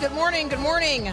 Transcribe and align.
Good 0.00 0.12
morning. 0.12 0.48
Good 0.48 0.60
morning. 0.60 1.06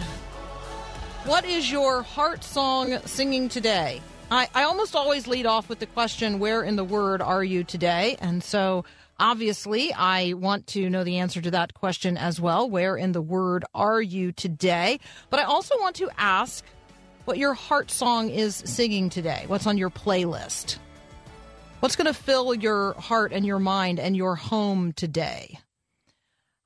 What 1.24 1.46
is 1.46 1.70
your 1.70 2.02
heart 2.02 2.44
song 2.44 2.98
singing 3.06 3.48
today? 3.48 4.02
I, 4.30 4.46
I 4.54 4.64
almost 4.64 4.94
always 4.94 5.26
lead 5.26 5.46
off 5.46 5.70
with 5.70 5.78
the 5.78 5.86
question, 5.86 6.38
Where 6.38 6.62
in 6.62 6.76
the 6.76 6.84
Word 6.84 7.22
are 7.22 7.42
you 7.42 7.64
today? 7.64 8.16
And 8.20 8.44
so 8.44 8.84
obviously, 9.18 9.94
I 9.94 10.34
want 10.34 10.66
to 10.68 10.90
know 10.90 11.02
the 11.02 11.18
answer 11.18 11.40
to 11.40 11.50
that 11.52 11.72
question 11.72 12.18
as 12.18 12.42
well. 12.42 12.68
Where 12.68 12.94
in 12.94 13.12
the 13.12 13.22
Word 13.22 13.64
are 13.74 14.02
you 14.02 14.32
today? 14.32 15.00
But 15.30 15.40
I 15.40 15.44
also 15.44 15.78
want 15.80 15.96
to 15.96 16.10
ask 16.18 16.62
what 17.24 17.38
your 17.38 17.54
heart 17.54 17.90
song 17.90 18.28
is 18.28 18.56
singing 18.66 19.08
today. 19.08 19.44
What's 19.46 19.66
on 19.66 19.78
your 19.78 19.90
playlist? 19.90 20.76
What's 21.80 21.96
going 21.96 22.06
to 22.06 22.14
fill 22.14 22.54
your 22.54 22.92
heart 22.94 23.32
and 23.32 23.46
your 23.46 23.60
mind 23.60 23.98
and 23.98 24.14
your 24.14 24.36
home 24.36 24.92
today? 24.92 25.58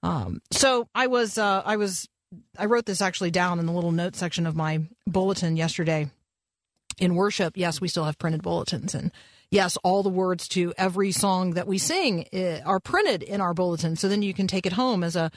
Um, 0.03 0.41
so 0.51 0.89
I 0.95 1.07
was, 1.07 1.39
uh, 1.39 1.63
I 1.65 1.77
was, 1.77 2.09
I 2.57 2.67
wrote 2.67 2.87
this 2.87 3.01
actually 3.01 3.31
down 3.31 3.59
in 3.59 3.67
the 3.67 3.73
little 3.73 3.93
note 3.93 4.17
section 4.17 4.47
of 4.47 4.57
my 4.57 4.87
bulletin 5.07 5.57
yesterday. 5.57 6.11
In 6.99 7.15
worship, 7.15 7.57
yes, 7.57 7.81
we 7.81 7.87
still 7.89 8.05
have 8.05 8.19
printed 8.19 8.43
bulletins, 8.43 8.93
and 8.93 9.13
yes, 9.53 9.79
all 9.85 10.03
the 10.03 10.09
words 10.09 10.49
to 10.49 10.75
every 10.77 11.13
song 11.13 11.55
that 11.55 11.69
we 11.69 11.79
sing 11.79 12.27
eh, 12.33 12.61
are 12.65 12.81
printed 12.81 13.23
in 13.23 13.41
our 13.41 13.55
bulletin. 13.55 13.95
So 13.95 14.09
then 14.09 14.23
you 14.23 14.35
can 14.35 14.49
take 14.49 14.67
it 14.67 14.73
home 14.73 15.05
as 15.05 15.15
a 15.15 15.31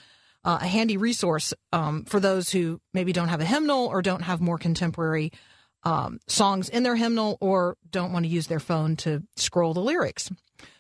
uh, 0.44 0.60
a 0.62 0.68
handy 0.68 0.98
resource 0.98 1.54
um, 1.72 2.04
for 2.06 2.20
those 2.20 2.50
who 2.50 2.80
maybe 2.94 3.14
don't 3.14 3.28
have 3.28 3.42
a 3.42 3.46
hymnal 3.46 3.88
or 3.88 4.02
don't 4.02 4.24
have 4.24 4.42
more 4.42 4.58
contemporary 4.58 5.32
um, 5.84 6.20
songs 6.28 6.70
in 6.70 6.84
their 6.84 6.96
hymnal 6.96 7.38
or 7.42 7.78
don't 7.90 8.12
want 8.12 8.26
to 8.26 8.30
use 8.30 8.48
their 8.48 8.60
phone 8.60 8.96
to 8.96 9.24
scroll 9.36 9.74
the 9.74 9.82
lyrics. 9.82 10.30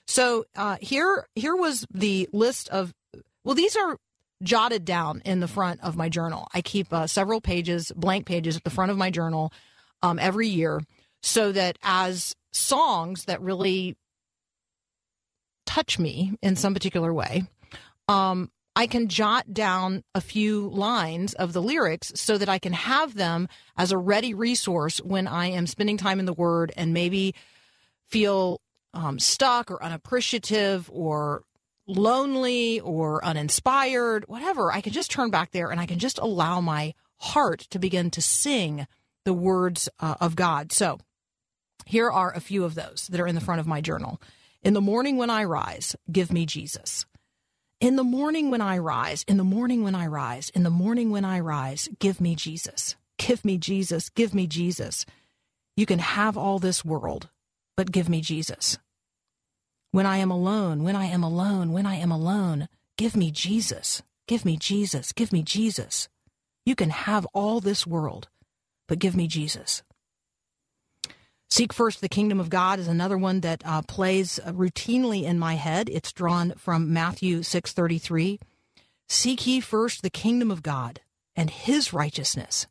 So 0.07 0.45
uh, 0.55 0.77
here, 0.81 1.27
here 1.35 1.55
was 1.55 1.85
the 1.93 2.29
list 2.33 2.69
of 2.69 2.93
well, 3.43 3.55
these 3.55 3.75
are 3.75 3.97
jotted 4.43 4.85
down 4.85 5.21
in 5.25 5.39
the 5.39 5.47
front 5.47 5.81
of 5.81 5.95
my 5.95 6.09
journal. 6.09 6.47
I 6.53 6.61
keep 6.61 6.91
uh, 6.91 7.07
several 7.07 7.41
pages, 7.41 7.91
blank 7.95 8.25
pages 8.25 8.57
at 8.57 8.63
the 8.63 8.69
front 8.69 8.91
of 8.91 8.97
my 8.97 9.11
journal 9.11 9.53
um, 10.01 10.19
every 10.19 10.47
year 10.47 10.81
so 11.21 11.51
that 11.51 11.77
as 11.83 12.35
songs 12.51 13.25
that 13.25 13.41
really 13.41 13.95
touch 15.65 15.99
me 15.99 16.33
in 16.41 16.55
some 16.55 16.73
particular 16.73 17.13
way, 17.13 17.43
um, 18.07 18.49
I 18.75 18.87
can 18.87 19.09
jot 19.09 19.53
down 19.53 20.03
a 20.15 20.21
few 20.21 20.69
lines 20.69 21.33
of 21.33 21.53
the 21.53 21.61
lyrics 21.61 22.13
so 22.15 22.37
that 22.37 22.49
I 22.49 22.57
can 22.57 22.73
have 22.73 23.15
them 23.15 23.47
as 23.77 23.91
a 23.91 23.97
ready 23.97 24.33
resource 24.33 24.99
when 24.99 25.27
I 25.27 25.47
am 25.47 25.67
spending 25.67 25.97
time 25.97 26.19
in 26.19 26.25
the 26.25 26.33
Word 26.33 26.71
and 26.77 26.93
maybe 26.93 27.35
feel 28.07 28.61
um, 28.93 29.19
stuck 29.19 29.71
or 29.71 29.83
unappreciative 29.83 30.89
or 30.91 31.43
lonely 31.87 32.79
or 32.79 33.23
uninspired, 33.23 34.25
whatever, 34.27 34.71
I 34.71 34.81
can 34.81 34.93
just 34.93 35.11
turn 35.11 35.29
back 35.29 35.51
there 35.51 35.71
and 35.71 35.79
I 35.79 35.85
can 35.85 35.99
just 35.99 36.19
allow 36.19 36.61
my 36.61 36.93
heart 37.17 37.61
to 37.71 37.79
begin 37.79 38.09
to 38.11 38.21
sing 38.21 38.87
the 39.25 39.33
words 39.33 39.89
uh, 39.99 40.15
of 40.19 40.35
God. 40.35 40.71
So 40.71 40.99
here 41.85 42.09
are 42.09 42.33
a 42.33 42.39
few 42.39 42.63
of 42.63 42.75
those 42.75 43.07
that 43.11 43.19
are 43.19 43.27
in 43.27 43.35
the 43.35 43.41
front 43.41 43.59
of 43.59 43.67
my 43.67 43.81
journal. 43.81 44.21
In 44.63 44.73
the 44.73 44.81
morning 44.81 45.17
when 45.17 45.29
I 45.29 45.43
rise, 45.43 45.95
give 46.11 46.31
me 46.31 46.45
Jesus. 46.45 47.05
In 47.79 47.95
the 47.95 48.03
morning 48.03 48.51
when 48.51 48.61
I 48.61 48.77
rise, 48.77 49.23
in 49.27 49.37
the 49.37 49.43
morning 49.43 49.83
when 49.83 49.95
I 49.95 50.05
rise, 50.05 50.49
in 50.49 50.63
the 50.63 50.69
morning 50.69 51.09
when 51.09 51.25
I 51.25 51.39
rise, 51.39 51.89
give 51.99 52.21
me 52.21 52.35
Jesus. 52.35 52.95
Give 53.17 53.43
me 53.43 53.57
Jesus. 53.57 54.09
Give 54.09 54.35
me 54.35 54.45
Jesus. 54.45 55.05
You 55.75 55.85
can 55.85 55.99
have 55.99 56.37
all 56.37 56.59
this 56.59 56.85
world, 56.85 57.29
but 57.75 57.91
give 57.91 58.07
me 58.07 58.21
Jesus. 58.21 58.77
When 59.91 60.05
I 60.05 60.17
am 60.17 60.31
alone, 60.31 60.83
when 60.83 60.95
I 60.95 61.05
am 61.05 61.23
alone, 61.23 61.73
when 61.73 61.85
I 61.85 61.95
am 61.95 62.11
alone, 62.11 62.69
give 62.97 63.15
me 63.15 63.29
Jesus. 63.29 64.01
Give 64.27 64.45
me 64.45 64.55
Jesus. 64.55 65.11
Give 65.11 65.33
me 65.33 65.43
Jesus. 65.43 66.07
You 66.65 66.75
can 66.75 66.91
have 66.91 67.27
all 67.33 67.59
this 67.59 67.85
world, 67.85 68.29
but 68.87 68.99
give 68.99 69.15
me 69.15 69.27
Jesus. 69.27 69.83
Seek 71.49 71.73
first 71.73 71.99
the 71.99 72.07
kingdom 72.07 72.39
of 72.39 72.49
God 72.49 72.79
is 72.79 72.87
another 72.87 73.17
one 73.17 73.41
that 73.41 73.61
uh, 73.65 73.81
plays 73.81 74.39
routinely 74.45 75.23
in 75.23 75.37
my 75.37 75.55
head. 75.55 75.89
It's 75.89 76.13
drawn 76.13 76.53
from 76.55 76.93
Matthew 76.93 77.39
6:33. 77.39 78.39
Seek 79.09 79.45
ye 79.45 79.59
first 79.59 80.01
the 80.01 80.09
kingdom 80.09 80.49
of 80.49 80.63
God 80.63 81.01
and 81.35 81.49
his 81.49 81.91
righteousness, 81.91 82.67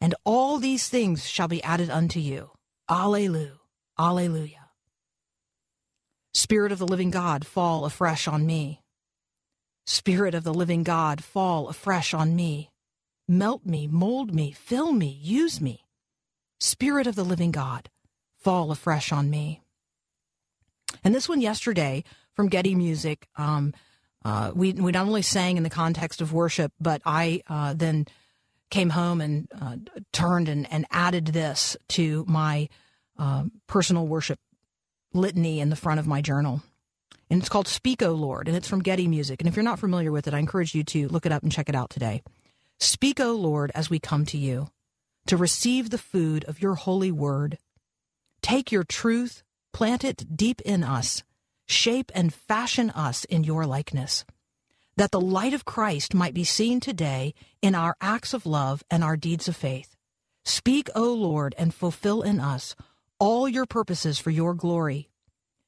and 0.00 0.16
all 0.24 0.58
these 0.58 0.88
things 0.88 1.28
shall 1.28 1.46
be 1.46 1.62
added 1.62 1.90
unto 1.90 2.18
you. 2.18 2.50
Alleluia. 2.90 3.60
Alleluia. 3.96 4.57
Spirit 6.38 6.70
of 6.70 6.78
the 6.78 6.86
living 6.86 7.10
God, 7.10 7.44
fall 7.44 7.84
afresh 7.84 8.28
on 8.28 8.46
me. 8.46 8.80
Spirit 9.86 10.36
of 10.36 10.44
the 10.44 10.54
living 10.54 10.84
God, 10.84 11.24
fall 11.24 11.66
afresh 11.66 12.14
on 12.14 12.36
me. 12.36 12.70
Melt 13.26 13.66
me, 13.66 13.88
mold 13.88 14.32
me, 14.32 14.52
fill 14.52 14.92
me, 14.92 15.18
use 15.20 15.60
me. 15.60 15.84
Spirit 16.60 17.08
of 17.08 17.16
the 17.16 17.24
living 17.24 17.50
God, 17.50 17.90
fall 18.38 18.70
afresh 18.70 19.10
on 19.10 19.28
me. 19.28 19.62
And 21.02 21.12
this 21.12 21.28
one 21.28 21.40
yesterday 21.40 22.04
from 22.34 22.48
Getty 22.48 22.76
Music, 22.76 23.26
um, 23.34 23.74
uh, 24.24 24.52
we 24.54 24.74
we 24.74 24.92
not 24.92 25.08
only 25.08 25.22
sang 25.22 25.56
in 25.56 25.64
the 25.64 25.70
context 25.70 26.20
of 26.20 26.32
worship, 26.32 26.72
but 26.80 27.02
I 27.04 27.42
uh, 27.48 27.74
then 27.74 28.06
came 28.70 28.90
home 28.90 29.20
and 29.20 29.48
uh, 29.60 29.76
turned 30.12 30.48
and, 30.48 30.72
and 30.72 30.86
added 30.92 31.26
this 31.26 31.76
to 31.88 32.24
my 32.28 32.68
uh, 33.18 33.46
personal 33.66 34.06
worship 34.06 34.38
litany 35.12 35.60
in 35.60 35.70
the 35.70 35.76
front 35.76 36.00
of 36.00 36.06
my 36.06 36.20
journal. 36.20 36.62
And 37.30 37.40
it's 37.40 37.48
called 37.48 37.68
Speak, 37.68 38.02
O 38.02 38.12
Lord, 38.12 38.48
and 38.48 38.56
it's 38.56 38.68
from 38.68 38.82
Getty 38.82 39.06
Music. 39.06 39.40
And 39.40 39.48
if 39.48 39.56
you're 39.56 39.62
not 39.62 39.78
familiar 39.78 40.10
with 40.10 40.26
it, 40.26 40.34
I 40.34 40.38
encourage 40.38 40.74
you 40.74 40.82
to 40.84 41.08
look 41.08 41.26
it 41.26 41.32
up 41.32 41.42
and 41.42 41.52
check 41.52 41.68
it 41.68 41.74
out 41.74 41.90
today. 41.90 42.22
Speak, 42.80 43.20
O 43.20 43.32
Lord, 43.32 43.70
as 43.74 43.90
we 43.90 43.98
come 43.98 44.24
to 44.26 44.38
you 44.38 44.70
to 45.26 45.36
receive 45.36 45.90
the 45.90 45.98
food 45.98 46.44
of 46.44 46.62
your 46.62 46.74
holy 46.74 47.12
word. 47.12 47.58
Take 48.40 48.72
your 48.72 48.84
truth, 48.84 49.42
plant 49.72 50.04
it 50.04 50.36
deep 50.36 50.60
in 50.62 50.82
us, 50.82 51.22
shape 51.66 52.10
and 52.14 52.32
fashion 52.32 52.88
us 52.90 53.24
in 53.24 53.44
your 53.44 53.66
likeness, 53.66 54.24
that 54.96 55.10
the 55.10 55.20
light 55.20 55.52
of 55.52 55.66
Christ 55.66 56.14
might 56.14 56.32
be 56.32 56.44
seen 56.44 56.80
today 56.80 57.34
in 57.60 57.74
our 57.74 57.94
acts 58.00 58.32
of 58.32 58.46
love 58.46 58.82
and 58.90 59.04
our 59.04 59.16
deeds 59.16 59.48
of 59.48 59.56
faith. 59.56 59.96
Speak, 60.44 60.88
O 60.94 61.12
Lord, 61.12 61.54
and 61.58 61.74
fulfill 61.74 62.22
in 62.22 62.40
us 62.40 62.74
all 63.18 63.48
your 63.48 63.66
purposes 63.66 64.18
for 64.18 64.30
your 64.30 64.54
glory. 64.54 65.08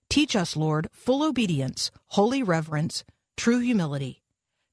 Teach 0.08 0.34
us, 0.34 0.56
Lord, 0.56 0.88
full 0.92 1.22
obedience, 1.22 1.90
holy 2.08 2.42
reverence, 2.42 3.04
true 3.36 3.60
humility. 3.60 4.22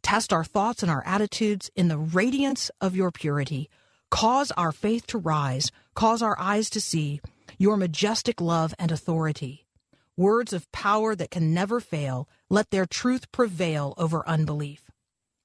Test 0.01 0.31
our 0.31 0.43
thoughts 0.43 0.81
and 0.81 0.91
our 0.91 1.03
attitudes 1.05 1.69
in 1.75 1.87
the 1.87 1.97
radiance 1.97 2.71
of 2.79 2.95
your 2.95 3.11
purity. 3.11 3.69
Cause 4.09 4.51
our 4.51 4.71
faith 4.71 5.05
to 5.07 5.17
rise, 5.17 5.71
cause 5.93 6.21
our 6.21 6.39
eyes 6.39 6.69
to 6.71 6.81
see 6.81 7.19
your 7.57 7.77
majestic 7.77 8.39
love 8.39 8.73
and 8.79 8.91
authority. 8.91 9.65
Words 10.15 10.53
of 10.53 10.71
power 10.71 11.15
that 11.15 11.31
can 11.31 11.53
never 11.53 11.79
fail, 11.79 12.27
let 12.49 12.69
their 12.71 12.85
truth 12.85 13.31
prevail 13.31 13.93
over 13.97 14.27
unbelief. 14.27 14.89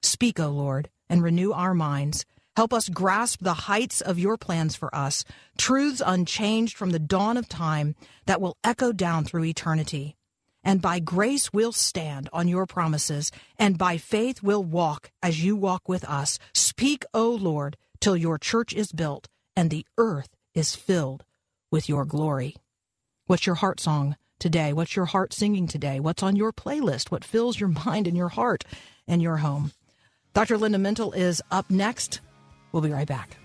Speak, 0.01 0.39
O 0.39 0.49
Lord, 0.49 0.89
and 1.09 1.21
renew 1.21 1.51
our 1.51 1.73
minds. 1.73 2.25
Help 2.55 2.71
us 2.71 2.87
grasp 2.87 3.39
the 3.41 3.53
heights 3.53 3.99
of 3.99 4.19
your 4.19 4.37
plans 4.37 4.75
for 4.75 4.93
us, 4.93 5.25
truths 5.57 6.01
unchanged 6.05 6.77
from 6.77 6.91
the 6.91 6.99
dawn 6.99 7.35
of 7.35 7.49
time 7.49 7.95
that 8.27 8.39
will 8.39 8.57
echo 8.63 8.91
down 8.91 9.25
through 9.25 9.45
eternity. 9.45 10.15
And 10.63 10.81
by 10.81 10.99
grace 10.99 11.51
we'll 11.51 11.71
stand 11.71 12.29
on 12.31 12.47
your 12.47 12.67
promises, 12.67 13.31
and 13.57 13.77
by 13.77 13.97
faith 13.97 14.43
we'll 14.43 14.63
walk 14.63 15.11
as 15.21 15.43
you 15.43 15.55
walk 15.55 15.89
with 15.89 16.05
us. 16.05 16.37
Speak, 16.53 17.03
O 17.13 17.31
Lord, 17.31 17.75
till 17.99 18.15
your 18.15 18.37
church 18.37 18.71
is 18.73 18.91
built 18.91 19.27
and 19.55 19.69
the 19.69 19.85
earth 19.97 20.29
is 20.53 20.75
filled 20.75 21.25
with 21.71 21.89
your 21.89 22.05
glory. 22.05 22.55
What's 23.25 23.47
your 23.47 23.55
heart 23.55 23.79
song 23.79 24.15
today? 24.37 24.73
What's 24.73 24.95
your 24.95 25.05
heart 25.05 25.33
singing 25.33 25.65
today? 25.67 25.99
What's 25.99 26.21
on 26.21 26.35
your 26.35 26.53
playlist? 26.53 27.09
What 27.09 27.25
fills 27.25 27.59
your 27.59 27.69
mind 27.85 28.07
and 28.07 28.15
your 28.15 28.29
heart 28.29 28.63
and 29.07 29.23
your 29.23 29.37
home? 29.37 29.71
Dr. 30.35 30.57
Linda 30.57 30.77
Mintle 30.77 31.15
is 31.15 31.41
up 31.49 31.69
next. 31.71 32.21
We'll 32.73 32.81
be 32.81 32.89
right 32.89 33.07
back. 33.07 33.37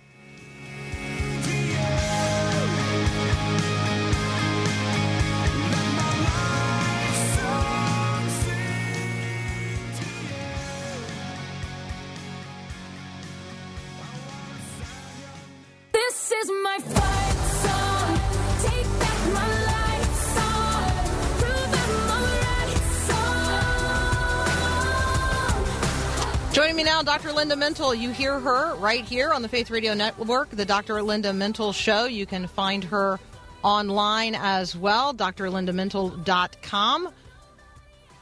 This 15.92 16.32
is 16.32 16.50
my 16.64 16.78
fire. 16.78 17.27
Joining 26.58 26.74
me 26.74 26.82
now, 26.82 27.02
Dr. 27.02 27.32
Linda 27.32 27.54
Mintle. 27.54 27.96
You 27.96 28.10
hear 28.10 28.40
her 28.40 28.74
right 28.74 29.04
here 29.04 29.32
on 29.32 29.42
the 29.42 29.48
Faith 29.48 29.70
Radio 29.70 29.94
Network, 29.94 30.50
the 30.50 30.64
Dr. 30.64 31.00
Linda 31.02 31.30
Mintle 31.30 31.72
Show. 31.72 32.06
You 32.06 32.26
can 32.26 32.48
find 32.48 32.82
her 32.82 33.20
online 33.62 34.34
as 34.34 34.74
well, 34.74 35.14
drlindamintle.com. 35.14 37.10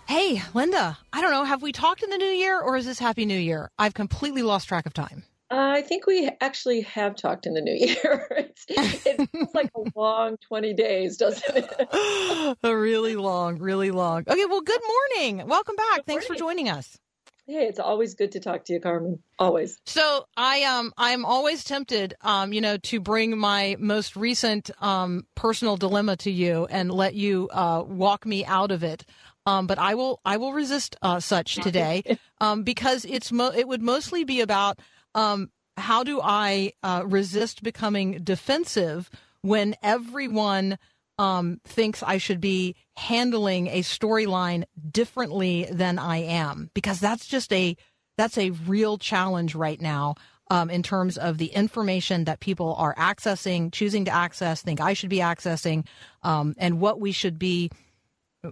Hey, 0.07 0.43
Linda, 0.53 0.99
I 1.15 1.23
don't 1.23 1.31
know, 1.31 1.45
have 1.45 1.63
we 1.63 1.73
talked 1.73 2.03
in 2.03 2.11
the 2.11 2.19
new 2.19 2.27
year 2.27 2.61
or 2.61 2.77
is 2.77 2.85
this 2.85 2.99
Happy 2.99 3.25
New 3.25 3.39
Year? 3.39 3.71
I've 3.79 3.95
completely 3.95 4.43
lost 4.43 4.69
track 4.69 4.85
of 4.85 4.93
time. 4.93 5.25
Uh, 5.51 5.73
I 5.75 5.81
think 5.81 6.07
we 6.07 6.31
actually 6.43 6.83
have 6.83 7.17
talked 7.17 7.47
in 7.47 7.55
the 7.55 7.63
new 7.63 7.75
year. 7.87 8.27
it's, 8.33 8.67
it 8.69 9.31
feels 9.31 9.55
like 9.55 9.71
a 9.75 9.99
long 9.99 10.37
20 10.47 10.75
days, 10.75 11.17
doesn't 11.17 11.57
it? 11.57 12.57
a 12.63 12.77
really 12.77 13.17
long, 13.17 13.57
really 13.57 13.91
long. 13.91 14.25
Okay, 14.29 14.45
well, 14.45 14.61
good 14.61 14.83
morning. 14.87 15.49
Welcome 15.49 15.77
back. 15.77 15.97
Good 15.97 16.07
Thanks 16.07 16.27
for 16.27 16.35
joining 16.35 16.69
us. 16.69 16.99
Hey, 17.47 17.67
it's 17.69 17.79
always 17.79 18.15
good 18.15 18.33
to 18.33 18.41
talk 18.41 18.65
to 18.65 18.73
you, 18.73 18.81
Carmen. 18.81 19.21
Always. 19.39 19.79
So 19.87 20.27
I 20.37 20.65
um 20.65 20.93
I'm 20.97 21.25
always 21.25 21.63
tempted 21.63 22.15
um 22.23 22.53
you 22.53 22.61
know 22.61 22.77
to 22.79 22.99
bring 22.99 23.39
my 23.39 23.77
most 23.79 24.17
recent 24.17 24.71
um 24.83 25.27
personal 25.37 25.77
dilemma 25.77 26.17
to 26.19 26.31
you 26.31 26.67
and 26.71 26.91
let 26.91 27.15
you 27.15 27.49
uh 27.53 27.85
walk 27.87 28.27
me 28.27 28.45
out 28.45 28.73
of 28.73 28.83
it. 28.83 29.05
Um, 29.47 29.69
but 29.69 29.79
I 29.79 29.95
will 29.95 30.21
I 30.25 30.39
will 30.39 30.53
resist 30.53 30.97
uh, 31.03 31.21
such 31.21 31.55
today 31.63 32.03
um, 32.41 32.65
because 32.65 33.05
it's 33.05 33.31
mo- 33.31 33.53
it 33.55 33.69
would 33.69 33.83
mostly 33.83 34.25
be 34.25 34.41
about 34.41 34.81
um, 35.15 35.51
how 35.77 36.03
do 36.03 36.21
I 36.21 36.73
uh, 36.83 37.05
resist 37.07 37.63
becoming 37.63 38.25
defensive 38.25 39.09
when 39.43 39.77
everyone 39.83 40.79
um, 41.19 41.61
thinks 41.65 42.03
I 42.03 42.19
should 42.19 42.41
be 42.41 42.77
handling 42.97 43.69
a 43.69 43.81
storyline 43.81 44.65
differently 44.91 45.67
than 45.71 45.99
I 45.99 46.19
am 46.19 46.71
because 46.75 47.01
that's 47.01 47.27
just 47.27 47.53
a 47.53 47.77
that's 48.17 48.39
a 48.39 48.51
real 48.51 48.97
challenge 48.97 49.55
right 49.55 49.81
now 49.81 50.15
um, 50.51 50.71
in 50.71 50.83
terms 50.83 51.19
of 51.19 51.39
the 51.39 51.47
information 51.47 52.25
that 52.25 52.41
people 52.41 52.75
are 52.77 52.95
accessing, 52.95 53.73
choosing 53.73 54.05
to 54.07 54.11
access, 54.11 54.63
think 54.63 54.81
I 54.81 54.95
should 54.95 55.11
be 55.11 55.19
accessing, 55.19 55.87
um, 56.23 56.55
and 56.59 56.81
what 56.81 57.01
we 57.01 57.13
should 57.13 57.39
be 57.39 57.71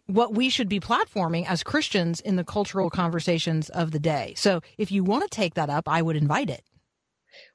what 0.07 0.35
we 0.35 0.49
should 0.49 0.69
be 0.69 0.81
platforming 0.81 1.47
as 1.47 1.63
Christians 1.63 2.21
in 2.21 2.35
the 2.35 2.43
cultural 2.43 2.91
conversations 2.91 3.69
of 3.69 3.93
the 3.93 4.01
day. 4.01 4.35
So 4.37 4.61
if 4.77 4.91
you 4.91 5.05
want 5.05 5.23
to 5.23 5.29
take 5.29 5.55
that 5.55 5.71
up, 5.71 5.89
I 5.89 6.03
would 6.03 6.17
invite 6.17 6.51
it. 6.51 6.65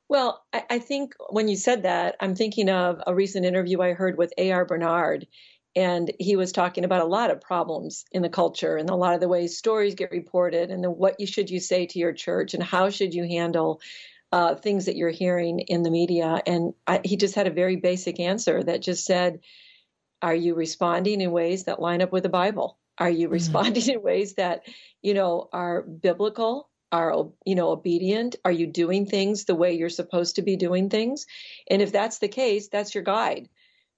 Well, 0.09 0.43
I, 0.51 0.63
I 0.71 0.79
think 0.79 1.13
when 1.29 1.47
you 1.47 1.55
said 1.55 1.83
that, 1.83 2.17
I'm 2.19 2.35
thinking 2.35 2.69
of 2.69 3.01
a 3.05 3.15
recent 3.15 3.45
interview 3.45 3.81
I 3.81 3.93
heard 3.93 4.17
with 4.17 4.33
A.R. 4.37 4.65
Bernard. 4.65 5.27
And 5.75 6.11
he 6.19 6.35
was 6.35 6.51
talking 6.51 6.83
about 6.83 7.03
a 7.03 7.05
lot 7.05 7.29
of 7.29 7.41
problems 7.41 8.03
in 8.11 8.23
the 8.23 8.29
culture 8.29 8.75
and 8.75 8.89
a 8.89 8.95
lot 8.95 9.13
of 9.13 9.21
the 9.21 9.27
ways 9.27 9.55
stories 9.55 9.93
get 9.93 10.11
reported 10.11 10.71
and 10.71 10.83
the, 10.83 10.89
what 10.89 11.19
you 11.19 11.27
should 11.27 11.49
you 11.49 11.59
say 11.59 11.85
to 11.85 11.99
your 11.99 12.11
church 12.11 12.55
and 12.55 12.63
how 12.63 12.89
should 12.89 13.13
you 13.13 13.23
handle 13.23 13.79
uh, 14.31 14.55
things 14.55 14.85
that 14.85 14.95
you're 14.95 15.09
hearing 15.11 15.59
in 15.59 15.83
the 15.83 15.91
media. 15.91 16.41
And 16.45 16.73
I, 16.87 17.01
he 17.03 17.17
just 17.17 17.35
had 17.35 17.47
a 17.47 17.51
very 17.51 17.75
basic 17.75 18.19
answer 18.19 18.63
that 18.63 18.81
just 18.81 19.05
said, 19.05 19.41
are 20.21 20.35
you 20.35 20.55
responding 20.55 21.21
in 21.21 21.31
ways 21.31 21.65
that 21.65 21.81
line 21.81 22.01
up 22.01 22.11
with 22.11 22.23
the 22.23 22.29
Bible? 22.29 22.79
Are 22.97 23.09
you 23.09 23.29
responding 23.29 23.87
in 23.93 24.01
ways 24.01 24.33
that, 24.35 24.63
you 25.01 25.13
know, 25.13 25.49
are 25.53 25.81
biblical? 25.81 26.68
Are 26.91 27.29
you 27.45 27.55
know 27.55 27.69
obedient? 27.69 28.35
Are 28.43 28.51
you 28.51 28.67
doing 28.67 29.05
things 29.05 29.45
the 29.45 29.55
way 29.55 29.73
you're 29.73 29.89
supposed 29.89 30.35
to 30.35 30.41
be 30.41 30.55
doing 30.55 30.89
things? 30.89 31.25
And 31.69 31.81
if 31.81 31.91
that's 31.91 32.19
the 32.19 32.27
case, 32.27 32.67
that's 32.67 32.95
your 32.95 33.03
guide. 33.03 33.49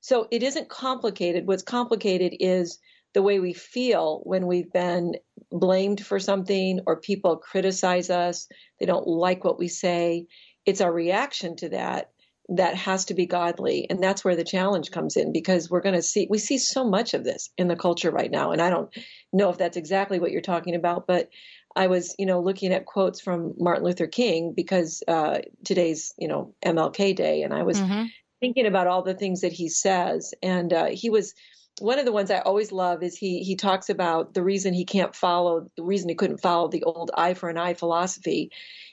So 0.02 0.28
it 0.32 0.44
isn't 0.44 0.70
complicated. 0.70 1.48
What's 1.48 1.64
complicated 1.64 2.36
is 2.40 2.80
the 3.14 3.22
way 3.22 3.40
we 3.40 3.54
feel 3.54 4.22
when 4.24 4.48
we've 4.48 4.72
been 4.72 5.16
blamed 5.52 6.06
for 6.06 6.20
something 6.20 6.80
or 6.88 7.00
people 7.00 7.38
criticize 7.38 8.10
us. 8.10 8.48
They 8.80 8.86
don't 8.86 9.08
like 9.08 9.44
what 9.44 9.60
we 9.60 9.68
say. 9.68 10.28
It's 10.66 10.82
our 10.82 10.92
reaction 10.92 11.56
to 11.58 11.70
that 11.70 12.12
that 12.50 12.76
has 12.76 13.06
to 13.06 13.14
be 13.14 13.26
godly 13.26 13.88
and 13.90 14.04
that's 14.04 14.26
where 14.26 14.36
the 14.36 14.44
challenge 14.44 14.92
comes 14.92 15.16
in 15.16 15.32
because 15.32 15.70
we're 15.70 15.82
going 15.82 15.96
to 15.96 16.02
see 16.02 16.28
we 16.30 16.38
see 16.38 16.58
so 16.58 16.84
much 16.84 17.14
of 17.14 17.24
this 17.24 17.50
in 17.58 17.68
the 17.68 17.76
culture 17.76 18.12
right 18.12 18.32
now 18.32 18.52
and 18.52 18.62
i 18.62 18.70
don't 18.70 18.94
know 19.32 19.50
if 19.50 19.58
that's 19.58 19.78
exactly 19.78 20.20
what 20.20 20.32
you're 20.32 20.42
talking 20.42 20.76
about 20.76 21.08
but 21.08 21.30
i 21.76 21.88
was 21.88 22.16
you 22.20 22.26
know 22.26 22.42
looking 22.42 22.74
at 22.74 22.86
quotes 22.86 23.22
from 23.22 23.54
martin 23.58 23.84
luther 23.84 24.08
king 24.08 24.54
because 24.56 25.04
uh, 25.08 25.40
today's 25.66 26.14
you 26.18 26.28
know 26.28 26.54
mlk 26.66 27.16
day 27.16 27.44
and 27.44 27.54
i 27.54 27.64
was 27.64 27.78
Mm-hmm. 27.78 28.06
thinking 28.42 28.66
about 28.66 28.88
all 28.88 29.04
the 29.04 29.14
things 29.14 29.42
that 29.42 29.54
he 29.54 29.70
says 29.70 30.34
and 30.44 30.74
uh, 30.74 30.88
he 30.88 31.10
was 31.10 31.34
one 31.80 32.00
of 32.00 32.06
the 32.06 32.12
ones 32.12 32.32
i 32.32 32.40
always 32.40 32.72
love 32.72 33.04
is 33.04 33.18
he 33.18 33.44
he 33.44 33.56
talks 33.56 33.90
about 33.90 34.34
the 34.34 34.44
reason 34.44 34.74
he 34.74 34.86
can't 34.86 35.16
follow 35.16 35.70
the 35.78 35.84
reason 35.84 36.10
he 36.10 36.16
couldn't 36.16 36.42
follow 36.42 36.68
the 36.70 36.84
old 36.84 37.12
eye 37.18 37.34
for 37.34 37.50
an 37.50 37.58
eye 37.58 37.74
philosophy 37.74 38.52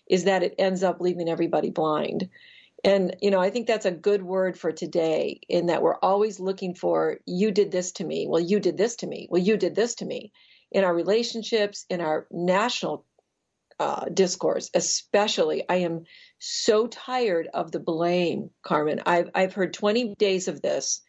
is 0.08 0.24
that 0.24 0.42
it 0.42 0.54
ends 0.58 0.82
up 0.82 1.00
leaving 1.00 1.28
everybody 1.28 1.70
blind 1.70 2.28
and, 2.84 3.16
you 3.20 3.30
know, 3.30 3.40
I 3.40 3.50
think 3.50 3.66
that's 3.66 3.86
a 3.86 3.90
good 3.90 4.22
word 4.22 4.58
for 4.58 4.72
today 4.72 5.40
in 5.48 5.66
that 5.66 5.82
we're 5.82 5.98
always 5.98 6.40
looking 6.40 6.74
for, 6.74 7.18
you 7.26 7.50
did 7.50 7.72
this 7.72 7.92
to 7.92 8.04
me. 8.04 8.26
Well, 8.28 8.40
you 8.40 8.60
did 8.60 8.76
this 8.76 8.96
to 8.96 9.06
me. 9.06 9.28
Well, 9.30 9.42
you 9.42 9.56
did 9.56 9.74
this 9.74 9.96
to 9.96 10.06
me. 10.06 10.32
In 10.72 10.84
our 10.84 10.94
relationships, 10.94 11.86
in 11.88 12.00
our 12.00 12.26
national 12.30 13.04
uh, 13.80 14.06
discourse, 14.12 14.70
especially, 14.74 15.64
I 15.68 15.76
am 15.76 16.04
so 16.38 16.86
tired 16.86 17.48
of 17.54 17.70
the 17.72 17.80
blame, 17.80 18.50
Carmen. 18.62 19.00
I've, 19.06 19.30
I've 19.34 19.54
heard 19.54 19.72
20 19.72 20.14
days 20.16 20.48
of 20.48 20.60
this 20.62 21.00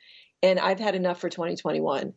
and 0.43 0.59
I've 0.59 0.79
had 0.79 0.95
enough 0.95 1.19
for 1.19 1.29
2021. 1.29 2.13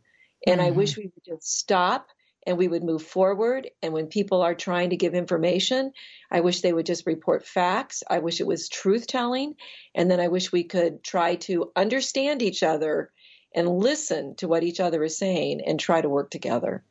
And 0.47 0.61
I 0.61 0.71
Mhm. 0.71 0.75
wish 0.77 0.97
we 0.97 1.11
would 1.15 1.25
just 1.25 1.59
stop 1.59 2.09
and 2.47 2.59
we 2.59 2.69
would 2.69 2.83
move 2.83 3.03
forward. 3.03 3.71
And 3.83 3.93
when 3.93 4.09
people 4.09 4.43
are 4.43 4.55
trying 4.55 4.91
to 4.91 4.97
give 4.97 5.15
information, 5.15 5.93
I 6.31 6.41
wish 6.41 6.61
they 6.61 6.73
would 6.73 6.87
just 6.87 7.07
report 7.07 7.47
facts. 7.47 8.03
I 8.09 8.19
wish 8.19 8.41
it 8.41 8.47
was 8.47 8.69
truth 8.69 9.07
telling. 9.07 9.55
And 9.95 10.11
then 10.11 10.21
I 10.21 10.29
wish 10.29 10.53
we 10.53 10.65
could 10.65 11.03
try 11.03 11.37
to 11.37 11.73
understand 11.77 12.43
each 12.43 12.63
other 12.63 13.13
and 13.55 13.69
listen 13.69 14.35
to 14.37 14.49
what 14.49 14.65
each 14.65 14.81
other 14.81 15.03
is 15.05 15.19
saying 15.19 15.61
and 15.65 15.79
try 15.79 16.01
to 16.01 16.09
work 16.09 16.31
together. 16.31 16.85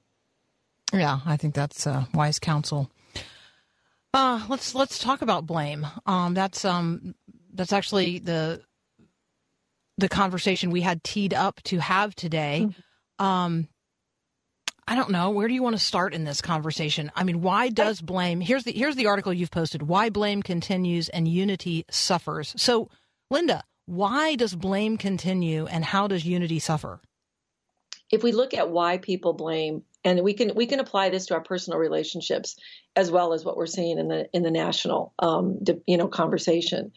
Yeah, 0.93 1.19
I 1.25 1.38
think 1.38 1.53
that's 1.55 1.88
uh, 1.88 2.05
wise 2.13 2.39
counsel. 2.39 2.89
Uh, 4.13 4.45
let's 4.50 4.75
let's 4.75 5.00
talk 5.00 5.21
about 5.21 5.45
blame. 5.45 5.88
Um, 6.05 6.33
that's 6.33 6.65
um, 6.65 7.15
that's 7.53 7.71
actually 7.71 8.19
the 8.19 8.62
the 9.98 10.10
conversation 10.10 10.71
we 10.71 10.81
had 10.81 11.03
teed 11.03 11.33
up 11.33 11.62
to 11.63 11.79
have 11.79 12.13
today. 12.15 12.67
Um, 13.19 13.69
I 14.88 14.95
don't 14.95 15.12
know. 15.12 15.29
Where 15.29 15.48
do 15.48 15.53
you 15.53 15.63
want 15.63 15.77
to 15.77 15.81
start 15.83 16.13
in 16.13 16.25
this 16.25 16.41
conversation? 16.41 17.12
I 17.15 17.24
mean, 17.24 17.41
why 17.41 17.69
does 17.69 18.01
blame? 18.01 18.41
Here's 18.41 18.65
the 18.65 18.74
here's 18.74 18.98
the 18.98 19.07
article 19.07 19.31
you've 19.31 19.51
posted. 19.51 19.83
Why 19.83 20.10
blame 20.10 20.43
continues 20.43 21.07
and 21.07 21.27
unity 21.27 21.86
suffers. 21.89 22.53
So, 22.57 22.89
Linda, 23.29 23.63
why 23.86 24.36
does 24.36 24.55
blame 24.55 24.98
continue 24.98 25.67
and 25.67 25.86
how 25.86 26.07
does 26.07 26.25
unity 26.25 26.60
suffer? 26.60 27.00
if 28.12 28.24
we 28.24 28.31
look 28.31 28.53
at 28.53 28.69
why 28.69 28.98
people 28.98 29.33
blame 29.33 29.83
and 30.03 30.22
we 30.22 30.34
can 30.34 30.53
we 30.55 30.65
can 30.65 30.79
apply 30.79 31.10
this 31.10 31.27
to 31.27 31.34
our 31.36 31.41
personal 31.41 31.79
relationships 31.79 32.55
as 32.96 33.12
well 33.12 33.34
as 33.34 33.46
what 33.46 33.58
we're 33.58 33.65
seeing 33.65 34.00
in 34.00 34.08
the 34.08 34.29
in 34.34 34.43
the 34.43 34.51
national 34.51 35.13
um, 35.20 35.60
you 35.86 35.98
know 35.98 36.08
conversation. 36.08 36.91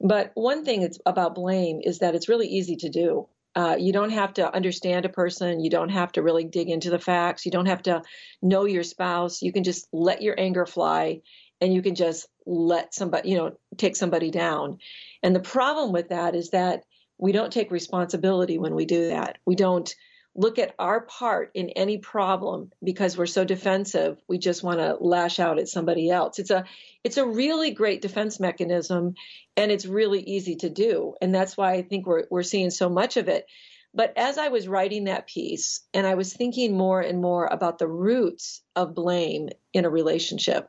But 0.00 0.32
one 0.34 0.64
thing 0.64 0.82
it's 0.82 0.98
about 1.06 1.34
blame 1.34 1.80
is 1.82 2.00
that 2.00 2.14
it's 2.14 2.28
really 2.28 2.48
easy 2.48 2.76
to 2.76 2.88
do. 2.88 3.28
Uh, 3.56 3.76
you 3.78 3.92
don't 3.92 4.10
have 4.10 4.34
to 4.34 4.52
understand 4.52 5.04
a 5.04 5.08
person. 5.08 5.60
You 5.60 5.70
don't 5.70 5.90
have 5.90 6.10
to 6.12 6.22
really 6.22 6.44
dig 6.44 6.68
into 6.68 6.90
the 6.90 6.98
facts. 6.98 7.46
You 7.46 7.52
don't 7.52 7.66
have 7.66 7.82
to 7.84 8.02
know 8.42 8.64
your 8.64 8.82
spouse. 8.82 9.42
You 9.42 9.52
can 9.52 9.62
just 9.62 9.86
let 9.92 10.22
your 10.22 10.34
anger 10.38 10.66
fly 10.66 11.20
and 11.60 11.72
you 11.72 11.80
can 11.80 11.94
just 11.94 12.26
let 12.46 12.92
somebody 12.94 13.30
you 13.30 13.36
know 13.36 13.56
take 13.76 13.96
somebody 13.96 14.30
down. 14.30 14.78
And 15.22 15.34
the 15.34 15.40
problem 15.40 15.92
with 15.92 16.08
that 16.08 16.34
is 16.34 16.50
that 16.50 16.84
we 17.18 17.32
don't 17.32 17.52
take 17.52 17.70
responsibility 17.70 18.58
when 18.58 18.74
we 18.74 18.84
do 18.84 19.08
that. 19.08 19.38
We 19.46 19.54
don't 19.54 19.94
look 20.34 20.58
at 20.58 20.74
our 20.78 21.00
part 21.00 21.50
in 21.54 21.70
any 21.70 21.98
problem 21.98 22.70
because 22.82 23.16
we're 23.16 23.26
so 23.26 23.44
defensive 23.44 24.20
we 24.28 24.38
just 24.38 24.62
want 24.62 24.80
to 24.80 24.96
lash 25.00 25.38
out 25.38 25.58
at 25.58 25.68
somebody 25.68 26.10
else. 26.10 26.38
It's 26.38 26.50
a 26.50 26.64
it's 27.02 27.16
a 27.16 27.26
really 27.26 27.70
great 27.70 28.02
defense 28.02 28.40
mechanism 28.40 29.14
and 29.56 29.70
it's 29.70 29.86
really 29.86 30.20
easy 30.20 30.56
to 30.56 30.70
do 30.70 31.14
and 31.20 31.34
that's 31.34 31.56
why 31.56 31.72
i 31.74 31.82
think 31.82 32.06
we're 32.06 32.24
we're 32.30 32.42
seeing 32.42 32.70
so 32.70 32.88
much 32.88 33.16
of 33.16 33.28
it. 33.28 33.46
But 33.92 34.12
as 34.16 34.38
i 34.38 34.48
was 34.48 34.68
writing 34.68 35.04
that 35.04 35.26
piece 35.26 35.82
and 35.92 36.06
i 36.06 36.14
was 36.14 36.32
thinking 36.32 36.76
more 36.76 37.00
and 37.00 37.20
more 37.20 37.46
about 37.46 37.78
the 37.78 37.88
roots 37.88 38.62
of 38.74 38.94
blame 38.94 39.50
in 39.72 39.84
a 39.84 39.90
relationship 39.90 40.68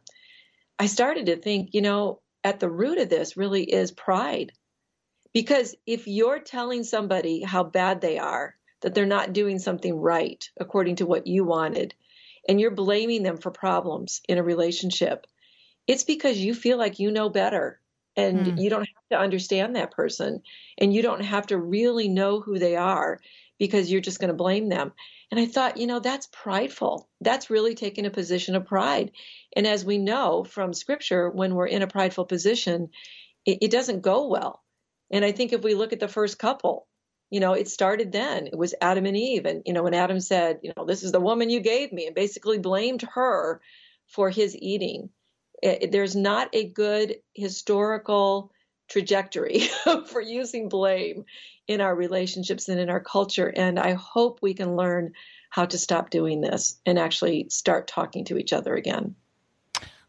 i 0.77 0.85
started 0.85 1.25
to 1.27 1.37
think 1.37 1.69
you 1.73 1.81
know 1.81 2.21
at 2.45 2.59
the 2.59 2.69
root 2.69 2.99
of 2.99 3.09
this 3.09 3.35
really 3.35 3.63
is 3.63 3.91
pride. 3.91 4.53
Because 5.33 5.75
if 5.85 6.07
you're 6.07 6.39
telling 6.39 6.83
somebody 6.83 7.41
how 7.41 7.63
bad 7.63 7.99
they 7.99 8.19
are 8.19 8.55
that 8.85 8.93
they're 8.93 9.07
not 9.07 9.33
doing 9.33 9.57
something 9.57 9.99
right 9.99 10.47
according 10.59 10.97
to 10.97 11.07
what 11.07 11.25
you 11.25 11.43
wanted, 11.43 11.95
and 12.47 12.61
you're 12.61 12.69
blaming 12.69 13.23
them 13.23 13.35
for 13.35 13.49
problems 13.49 14.21
in 14.29 14.37
a 14.37 14.43
relationship, 14.43 15.25
it's 15.87 16.03
because 16.03 16.37
you 16.37 16.53
feel 16.53 16.77
like 16.77 16.99
you 16.99 17.09
know 17.09 17.27
better 17.27 17.81
and 18.15 18.45
Hmm. 18.45 18.57
you 18.57 18.69
don't 18.69 18.81
have 18.87 19.09
to 19.11 19.17
understand 19.17 19.75
that 19.75 19.89
person 19.89 20.43
and 20.77 20.93
you 20.93 21.01
don't 21.01 21.23
have 21.23 21.47
to 21.47 21.57
really 21.57 22.07
know 22.09 22.41
who 22.41 22.59
they 22.59 22.75
are 22.75 23.19
because 23.57 23.91
you're 23.91 24.01
just 24.01 24.19
going 24.19 24.29
to 24.29 24.35
blame 24.35 24.69
them. 24.69 24.93
And 25.31 25.39
I 25.39 25.47
thought, 25.47 25.77
you 25.77 25.87
know, 25.87 25.99
that's 25.99 26.29
prideful. 26.31 27.09
That's 27.21 27.49
really 27.49 27.73
taking 27.73 28.05
a 28.05 28.11
position 28.11 28.55
of 28.55 28.67
pride. 28.67 29.13
And 29.55 29.65
as 29.65 29.83
we 29.83 29.97
know 29.97 30.43
from 30.43 30.73
scripture, 30.73 31.31
when 31.31 31.55
we're 31.55 31.65
in 31.65 31.81
a 31.81 31.87
prideful 31.87 32.25
position, 32.25 32.89
it, 33.47 33.57
it 33.63 33.71
doesn't 33.71 34.01
go 34.01 34.27
well. 34.27 34.63
And 35.09 35.25
I 35.25 35.31
think 35.31 35.53
if 35.53 35.63
we 35.63 35.73
look 35.73 35.91
at 35.91 35.99
the 35.99 36.07
first 36.07 36.37
couple, 36.37 36.87
you 37.29 37.39
know, 37.39 37.53
it 37.53 37.67
started 37.67 38.11
then. 38.11 38.47
It 38.47 38.57
was 38.57 38.75
Adam 38.81 39.05
and 39.05 39.17
Eve. 39.17 39.45
And, 39.45 39.63
you 39.65 39.73
know, 39.73 39.83
when 39.83 39.93
Adam 39.93 40.19
said, 40.19 40.59
you 40.63 40.73
know, 40.75 40.85
this 40.85 41.03
is 41.03 41.11
the 41.11 41.19
woman 41.19 41.49
you 41.49 41.59
gave 41.59 41.91
me, 41.91 42.05
and 42.05 42.15
basically 42.15 42.59
blamed 42.59 43.01
her 43.13 43.61
for 44.07 44.29
his 44.29 44.55
eating, 44.55 45.09
it, 45.61 45.91
there's 45.91 46.15
not 46.15 46.49
a 46.53 46.67
good 46.67 47.17
historical 47.33 48.51
trajectory 48.87 49.61
for 50.07 50.21
using 50.21 50.69
blame 50.69 51.25
in 51.67 51.81
our 51.81 51.95
relationships 51.95 52.69
and 52.69 52.79
in 52.79 52.89
our 52.89 52.99
culture. 52.99 53.47
And 53.47 53.79
I 53.79 53.93
hope 53.93 54.39
we 54.41 54.53
can 54.53 54.75
learn 54.75 55.13
how 55.49 55.65
to 55.65 55.77
stop 55.77 56.09
doing 56.09 56.41
this 56.41 56.79
and 56.85 56.99
actually 56.99 57.47
start 57.49 57.87
talking 57.87 58.25
to 58.25 58.37
each 58.37 58.53
other 58.53 58.75
again. 58.75 59.15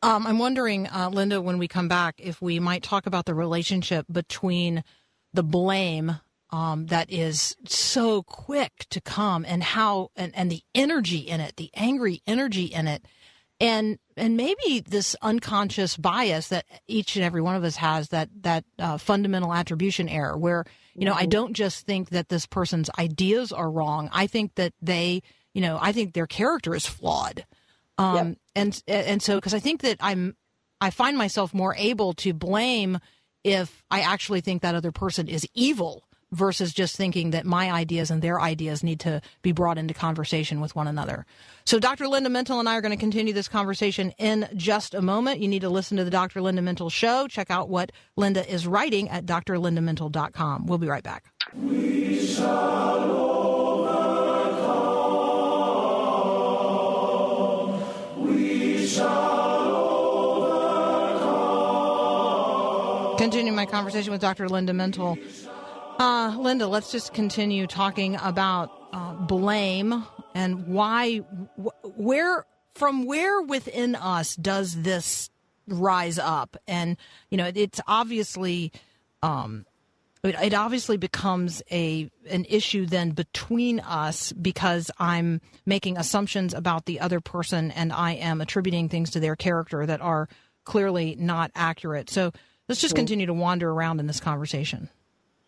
Um, 0.02 0.26
I'm 0.26 0.38
wondering, 0.38 0.86
uh, 0.88 1.08
Linda, 1.10 1.40
when 1.40 1.56
we 1.56 1.68
come 1.68 1.88
back, 1.88 2.16
if 2.18 2.42
we 2.42 2.60
might 2.60 2.82
talk 2.82 3.06
about 3.06 3.24
the 3.24 3.34
relationship 3.34 4.06
between 4.12 4.84
the 5.32 5.42
blame 5.42 6.20
um, 6.56 6.86
that 6.86 7.12
is 7.12 7.54
so 7.66 8.22
quick 8.22 8.86
to 8.88 8.98
come 8.98 9.44
and 9.46 9.62
how 9.62 10.10
and, 10.16 10.34
and 10.34 10.50
the 10.50 10.62
energy 10.74 11.18
in 11.18 11.38
it, 11.38 11.56
the 11.56 11.68
angry 11.74 12.22
energy 12.26 12.64
in 12.64 12.88
it, 12.88 13.04
and 13.60 13.98
and 14.16 14.38
maybe 14.38 14.80
this 14.80 15.14
unconscious 15.20 15.98
bias 15.98 16.48
that 16.48 16.64
each 16.86 17.14
and 17.14 17.26
every 17.26 17.42
one 17.42 17.56
of 17.56 17.64
us 17.64 17.76
has 17.76 18.08
that 18.08 18.30
that 18.40 18.64
uh, 18.78 18.96
fundamental 18.96 19.52
attribution 19.52 20.08
error 20.08 20.34
where 20.34 20.64
you 20.94 21.04
know 21.04 21.12
mm-hmm. 21.12 21.24
I 21.24 21.26
don't 21.26 21.52
just 21.52 21.84
think 21.84 22.08
that 22.10 22.30
this 22.30 22.46
person's 22.46 22.88
ideas 22.98 23.52
are 23.52 23.70
wrong 23.70 24.08
I 24.10 24.26
think 24.26 24.54
that 24.54 24.72
they 24.80 25.22
you 25.52 25.60
know 25.60 25.78
I 25.78 25.92
think 25.92 26.14
their 26.14 26.26
character 26.26 26.74
is 26.74 26.86
flawed 26.86 27.44
um, 27.98 28.28
yep. 28.28 28.36
and 28.54 28.82
and 28.86 29.22
so 29.22 29.34
because 29.34 29.52
I 29.52 29.60
think 29.60 29.82
that 29.82 29.98
I'm 30.00 30.36
I 30.80 30.88
find 30.88 31.18
myself 31.18 31.52
more 31.52 31.74
able 31.76 32.14
to 32.14 32.32
blame 32.32 32.98
if 33.44 33.84
I 33.90 34.00
actually 34.00 34.40
think 34.40 34.62
that 34.62 34.74
other 34.74 34.92
person 34.92 35.28
is 35.28 35.46
evil 35.52 36.06
versus 36.32 36.72
just 36.72 36.96
thinking 36.96 37.30
that 37.30 37.46
my 37.46 37.70
ideas 37.70 38.10
and 38.10 38.22
their 38.22 38.40
ideas 38.40 38.82
need 38.82 39.00
to 39.00 39.20
be 39.42 39.52
brought 39.52 39.78
into 39.78 39.94
conversation 39.94 40.60
with 40.60 40.74
one 40.74 40.86
another. 40.86 41.24
So 41.64 41.78
Dr. 41.78 42.08
Linda 42.08 42.30
Mintle 42.30 42.58
and 42.58 42.68
I 42.68 42.76
are 42.76 42.80
going 42.80 42.96
to 42.96 42.96
continue 42.96 43.32
this 43.32 43.48
conversation 43.48 44.12
in 44.18 44.48
just 44.54 44.94
a 44.94 45.02
moment. 45.02 45.40
You 45.40 45.48
need 45.48 45.62
to 45.62 45.70
listen 45.70 45.96
to 45.96 46.04
the 46.04 46.10
Dr. 46.10 46.40
Linda 46.40 46.62
Mintle 46.62 46.90
show. 46.90 47.26
Check 47.28 47.50
out 47.50 47.68
what 47.68 47.92
Linda 48.16 48.48
is 48.52 48.66
writing 48.66 49.08
at 49.08 49.26
drlindamintle.com. 49.26 50.66
We'll 50.66 50.78
be 50.78 50.88
right 50.88 51.04
back. 51.04 51.24
We 51.54 52.06
Continuing 63.18 63.56
my 63.56 63.64
conversation 63.64 64.12
with 64.12 64.20
Dr. 64.20 64.48
Linda 64.48 64.72
Mintle. 64.72 65.18
Uh, 65.98 66.36
Linda, 66.38 66.66
let's 66.66 66.92
just 66.92 67.14
continue 67.14 67.66
talking 67.66 68.16
about 68.22 68.70
uh, 68.92 69.14
blame 69.14 70.04
and 70.34 70.66
why, 70.66 71.18
wh- 71.18 71.98
where, 71.98 72.44
from 72.74 73.06
where 73.06 73.40
within 73.40 73.94
us 73.94 74.36
does 74.36 74.82
this 74.82 75.30
rise 75.66 76.18
up? 76.18 76.56
And, 76.68 76.98
you 77.30 77.38
know, 77.38 77.50
it's 77.54 77.80
obviously, 77.86 78.72
um, 79.22 79.64
it, 80.22 80.34
it 80.34 80.54
obviously 80.54 80.98
becomes 80.98 81.62
a 81.70 82.10
an 82.28 82.44
issue 82.48 82.84
then 82.84 83.10
between 83.12 83.80
us 83.80 84.32
because 84.32 84.90
I'm 84.98 85.40
making 85.64 85.96
assumptions 85.96 86.52
about 86.52 86.84
the 86.84 87.00
other 87.00 87.20
person 87.20 87.70
and 87.70 87.90
I 87.90 88.12
am 88.12 88.42
attributing 88.42 88.90
things 88.90 89.10
to 89.10 89.20
their 89.20 89.36
character 89.36 89.86
that 89.86 90.02
are 90.02 90.28
clearly 90.64 91.16
not 91.18 91.52
accurate. 91.54 92.10
So 92.10 92.32
let's 92.68 92.80
just 92.82 92.94
continue 92.94 93.26
to 93.26 93.34
wander 93.34 93.70
around 93.70 94.00
in 94.00 94.06
this 94.06 94.20
conversation. 94.20 94.90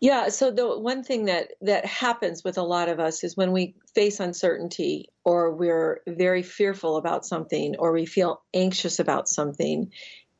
Yeah, 0.01 0.29
so 0.29 0.49
the 0.51 0.79
one 0.79 1.03
thing 1.03 1.25
that 1.25 1.51
that 1.61 1.85
happens 1.85 2.43
with 2.43 2.57
a 2.57 2.63
lot 2.63 2.87
of 2.87 2.99
us 2.99 3.23
is 3.23 3.35
when 3.35 3.51
we 3.51 3.75
face 3.93 4.19
uncertainty 4.21 5.09
or 5.25 5.53
we're 5.53 6.01
very 6.07 6.41
fearful 6.41 6.95
about 6.95 7.25
something 7.25 7.75
or 7.77 7.91
we 7.91 8.05
feel 8.05 8.41
anxious 8.53 8.99
about 8.99 9.27
something, 9.27 9.91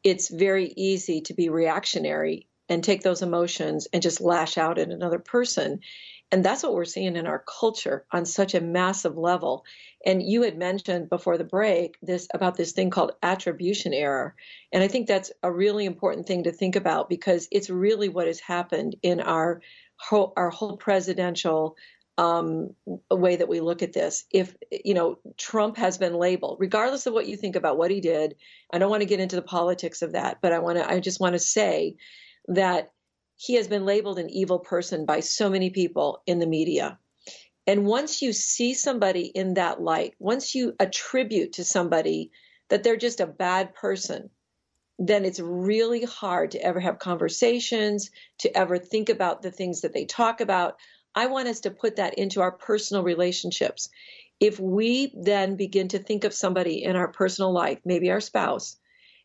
it's 0.04 0.30
very 0.30 0.74
easy 0.78 1.22
to 1.22 1.34
be 1.34 1.50
reactionary 1.50 2.48
and 2.70 2.84
take 2.84 3.02
those 3.02 3.22
emotions 3.22 3.88
and 3.92 4.02
just 4.02 4.22
lash 4.22 4.58
out 4.58 4.78
at 4.78 4.92
another 4.92 5.20
person. 5.20 5.82
And 6.32 6.46
that's 6.46 6.64
what 6.64 6.74
we're 6.74 6.86
seeing 6.86 7.18
in 7.18 7.28
our 7.28 7.44
culture 7.60 8.06
on 8.12 8.26
such 8.26 8.54
a 8.54 8.62
massive 8.62 9.18
level. 9.18 9.66
And 10.06 10.24
you 10.24 10.44
had 10.44 10.58
mentioned 10.58 11.10
before 11.10 11.38
the 11.38 11.44
break 11.44 11.98
this 12.02 12.28
about 12.34 12.56
this 12.56 12.72
thing 12.72 12.90
called 12.90 13.12
attribution 13.22 13.94
error. 13.94 14.36
And 14.72 14.82
I 14.82 14.88
think 14.88 15.08
that's 15.08 15.32
a 15.44 15.52
really 15.52 15.86
important 15.86 16.26
thing 16.26 16.44
to 16.44 16.52
think 16.52 16.76
about 16.76 17.10
because 17.10 17.48
it's 17.52 17.70
really 17.70 18.10
what 18.10 18.28
has 18.28 18.40
happened 18.40 18.96
in 19.04 19.20
our 19.20 19.62
whole, 19.98 20.34
our 20.38 20.50
whole 20.50 20.78
presidential 20.78 21.76
um, 22.20 22.76
way 23.10 23.38
that 23.38 23.48
we 23.48 23.62
look 23.62 23.82
at 23.82 23.94
this. 23.94 24.26
If 24.30 24.54
you 24.72 24.94
know 24.94 25.20
Trump 25.38 25.78
has 25.78 25.98
been 25.98 26.14
labeled, 26.14 26.58
regardless 26.60 27.06
of 27.06 27.14
what 27.14 27.28
you 27.28 27.38
think 27.38 27.56
about 27.56 27.78
what 27.78 27.92
he 27.92 28.02
did, 28.02 28.36
I 28.72 28.78
don't 28.78 28.90
want 28.90 29.02
to 29.02 29.08
get 29.08 29.22
into 29.22 29.38
the 29.38 29.42
politics 29.42 30.02
of 30.02 30.12
that, 30.12 30.40
but 30.42 30.52
I 30.52 30.60
want 30.60 30.78
to. 30.78 30.90
I 30.90 31.00
just 31.00 31.22
want 31.22 31.34
to 31.34 31.40
say 31.40 31.96
that 32.50 32.92
he 33.38 33.54
has 33.56 33.70
been 33.70 33.86
labeled 33.86 34.20
an 34.20 34.30
evil 34.30 34.60
person 34.60 35.06
by 35.06 35.22
so 35.22 35.50
many 35.50 35.70
people 35.70 36.22
in 36.26 36.40
the 36.40 36.46
media. 36.46 37.00
And 37.70 37.86
once 37.86 38.24
you 38.24 38.34
see 38.34 38.74
somebody 38.74 39.28
in 39.28 39.54
that 39.54 39.80
light, 39.80 40.16
once 40.18 40.56
you 40.56 40.74
attribute 40.80 41.54
to 41.54 41.64
somebody 41.64 42.32
that 42.70 42.82
they're 42.82 42.98
just 42.98 43.20
a 43.20 43.28
bad 43.28 43.76
person, 43.76 44.32
then 44.98 45.24
it's 45.24 45.40
really 45.40 46.04
hard 46.04 46.50
to 46.50 46.64
ever 46.64 46.80
have 46.80 46.98
conversations, 46.98 48.10
to 48.40 48.58
ever 48.58 48.80
think 48.80 49.10
about 49.10 49.44
the 49.44 49.52
things 49.52 49.82
that 49.82 49.94
they 49.94 50.06
talk 50.06 50.42
about. 50.42 50.78
I 51.14 51.28
want 51.28 51.48
us 51.48 51.60
to 51.60 51.70
put 51.70 51.98
that 51.98 52.16
into 52.16 52.42
our 52.42 52.54
personal 52.54 53.04
relationships. 53.04 53.88
If 54.40 54.60
we 54.60 55.14
then 55.16 55.56
begin 55.56 55.90
to 55.90 56.00
think 56.00 56.24
of 56.24 56.34
somebody 56.34 56.84
in 56.84 56.96
our 56.96 57.10
personal 57.10 57.54
life, 57.54 57.78
maybe 57.86 58.10
our 58.10 58.20
spouse, 58.20 58.78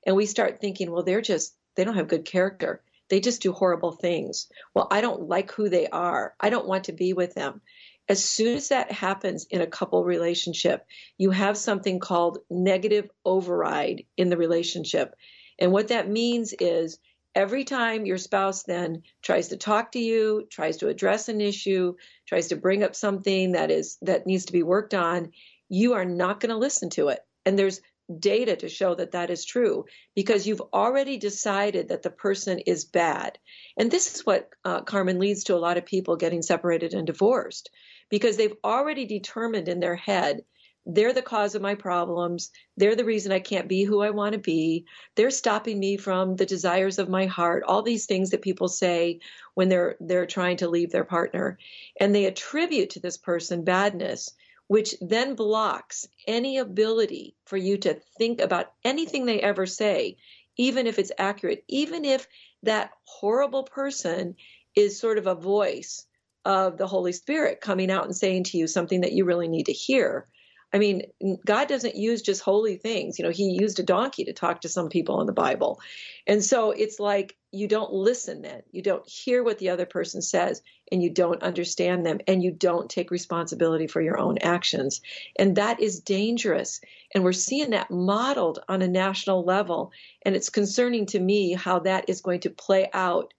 and 0.06 0.16
we 0.16 0.26
start 0.26 0.60
thinking, 0.60 0.90
well, 0.90 1.02
they're 1.02 1.22
just, 1.22 1.56
they 1.76 1.84
don't 1.84 1.96
have 1.96 2.08
good 2.08 2.26
character. 2.26 2.82
They 3.08 3.20
just 3.20 3.40
do 3.40 3.52
horrible 3.52 3.92
things. 3.92 4.48
Well, 4.74 4.88
I 4.90 5.00
don't 5.00 5.30
like 5.30 5.50
who 5.50 5.70
they 5.70 5.86
are. 5.88 6.34
I 6.40 6.50
don't 6.50 6.68
want 6.68 6.84
to 6.84 6.92
be 6.92 7.14
with 7.14 7.34
them. 7.34 7.62
As 8.08 8.22
soon 8.22 8.56
as 8.56 8.68
that 8.68 8.92
happens 8.92 9.46
in 9.48 9.62
a 9.62 9.66
couple 9.66 10.04
relationship, 10.04 10.86
you 11.16 11.30
have 11.30 11.56
something 11.56 11.98
called 11.98 12.38
negative 12.50 13.10
override 13.24 14.04
in 14.16 14.28
the 14.28 14.36
relationship. 14.36 15.14
And 15.58 15.72
what 15.72 15.88
that 15.88 16.10
means 16.10 16.52
is 16.60 16.98
every 17.34 17.64
time 17.64 18.04
your 18.04 18.18
spouse 18.18 18.64
then 18.64 19.02
tries 19.22 19.48
to 19.48 19.56
talk 19.56 19.92
to 19.92 19.98
you, 19.98 20.46
tries 20.50 20.76
to 20.78 20.88
address 20.88 21.28
an 21.28 21.40
issue, 21.40 21.94
tries 22.26 22.48
to 22.48 22.56
bring 22.56 22.82
up 22.82 22.94
something 22.94 23.52
that 23.52 23.70
is 23.70 23.96
that 24.02 24.26
needs 24.26 24.44
to 24.46 24.52
be 24.52 24.62
worked 24.62 24.94
on, 24.94 25.32
you 25.68 25.94
are 25.94 26.04
not 26.04 26.40
going 26.40 26.50
to 26.50 26.56
listen 26.56 26.90
to 26.90 27.08
it. 27.08 27.20
And 27.46 27.58
there's 27.58 27.80
data 28.18 28.54
to 28.54 28.68
show 28.68 28.94
that 28.94 29.12
that 29.12 29.30
is 29.30 29.46
true 29.46 29.86
because 30.14 30.46
you've 30.46 30.60
already 30.74 31.16
decided 31.16 31.88
that 31.88 32.02
the 32.02 32.10
person 32.10 32.58
is 32.58 32.84
bad. 32.84 33.38
And 33.78 33.90
this 33.90 34.14
is 34.14 34.26
what, 34.26 34.50
uh, 34.64 34.82
Carmen, 34.82 35.18
leads 35.18 35.44
to 35.44 35.54
a 35.54 35.56
lot 35.56 35.78
of 35.78 35.86
people 35.86 36.16
getting 36.16 36.42
separated 36.42 36.92
and 36.92 37.06
divorced 37.06 37.70
because 38.14 38.36
they've 38.36 38.54
already 38.62 39.04
determined 39.06 39.66
in 39.66 39.80
their 39.80 39.96
head 39.96 40.40
they're 40.86 41.14
the 41.14 41.22
cause 41.22 41.54
of 41.54 41.62
my 41.62 41.74
problems. 41.74 42.50
They're 42.76 42.94
the 42.94 43.06
reason 43.06 43.32
I 43.32 43.40
can't 43.40 43.68
be 43.68 43.84
who 43.84 44.02
I 44.02 44.10
want 44.10 44.34
to 44.34 44.38
be. 44.38 44.84
They're 45.14 45.30
stopping 45.30 45.80
me 45.80 45.96
from 45.96 46.36
the 46.36 46.44
desires 46.44 46.98
of 46.98 47.08
my 47.08 47.24
heart. 47.24 47.62
All 47.66 47.80
these 47.80 48.04
things 48.04 48.28
that 48.30 48.42
people 48.42 48.68
say 48.68 49.20
when 49.54 49.70
they're 49.70 49.96
they're 49.98 50.26
trying 50.26 50.58
to 50.58 50.68
leave 50.68 50.90
their 50.92 51.04
partner. 51.04 51.58
And 51.98 52.14
they 52.14 52.26
attribute 52.26 52.90
to 52.90 53.00
this 53.00 53.16
person 53.16 53.64
badness 53.64 54.34
which 54.66 54.94
then 55.00 55.34
blocks 55.34 56.06
any 56.26 56.58
ability 56.58 57.34
for 57.46 57.56
you 57.56 57.78
to 57.78 57.94
think 58.18 58.42
about 58.42 58.72
anything 58.84 59.24
they 59.24 59.40
ever 59.40 59.64
say, 59.64 60.16
even 60.58 60.86
if 60.86 60.98
it's 60.98 61.12
accurate, 61.16 61.64
even 61.68 62.04
if 62.04 62.26
that 62.62 62.90
horrible 63.04 63.62
person 63.62 64.36
is 64.74 64.98
sort 64.98 65.16
of 65.16 65.26
a 65.26 65.34
voice 65.34 66.06
of 66.44 66.76
the 66.76 66.86
Holy 66.86 67.12
Spirit 67.12 67.60
coming 67.60 67.90
out 67.90 68.04
and 68.04 68.16
saying 68.16 68.44
to 68.44 68.58
you 68.58 68.66
something 68.66 69.00
that 69.00 69.12
you 69.12 69.24
really 69.24 69.48
need 69.48 69.66
to 69.66 69.72
hear. 69.72 70.26
I 70.74 70.78
mean, 70.78 71.02
God 71.46 71.68
doesn't 71.68 71.94
use 71.94 72.20
just 72.20 72.42
holy 72.42 72.76
things. 72.76 73.16
You 73.16 73.24
know, 73.24 73.30
he 73.30 73.56
used 73.60 73.78
a 73.78 73.84
donkey 73.84 74.24
to 74.24 74.32
talk 74.32 74.62
to 74.62 74.68
some 74.68 74.88
people 74.88 75.20
in 75.20 75.28
the 75.28 75.32
Bible. 75.32 75.80
And 76.26 76.42
so 76.42 76.72
it's 76.72 76.98
like 76.98 77.36
you 77.52 77.68
don't 77.68 77.92
listen 77.92 78.42
then. 78.42 78.62
You 78.72 78.82
don't 78.82 79.08
hear 79.08 79.44
what 79.44 79.58
the 79.58 79.68
other 79.68 79.86
person 79.86 80.20
says 80.20 80.62
and 80.90 81.00
you 81.00 81.10
don't 81.10 81.44
understand 81.44 82.04
them 82.04 82.18
and 82.26 82.42
you 82.42 82.50
don't 82.50 82.90
take 82.90 83.12
responsibility 83.12 83.86
for 83.86 84.00
your 84.00 84.18
own 84.18 84.38
actions. 84.38 85.00
And 85.38 85.54
that 85.54 85.80
is 85.80 86.00
dangerous. 86.00 86.80
And 87.14 87.22
we're 87.22 87.32
seeing 87.32 87.70
that 87.70 87.92
modeled 87.92 88.58
on 88.68 88.82
a 88.82 88.88
national 88.88 89.44
level. 89.44 89.92
And 90.22 90.34
it's 90.34 90.50
concerning 90.50 91.06
to 91.06 91.20
me 91.20 91.52
how 91.52 91.78
that 91.80 92.08
is 92.08 92.20
going 92.20 92.40
to 92.40 92.50
play 92.50 92.90
out 92.92 93.32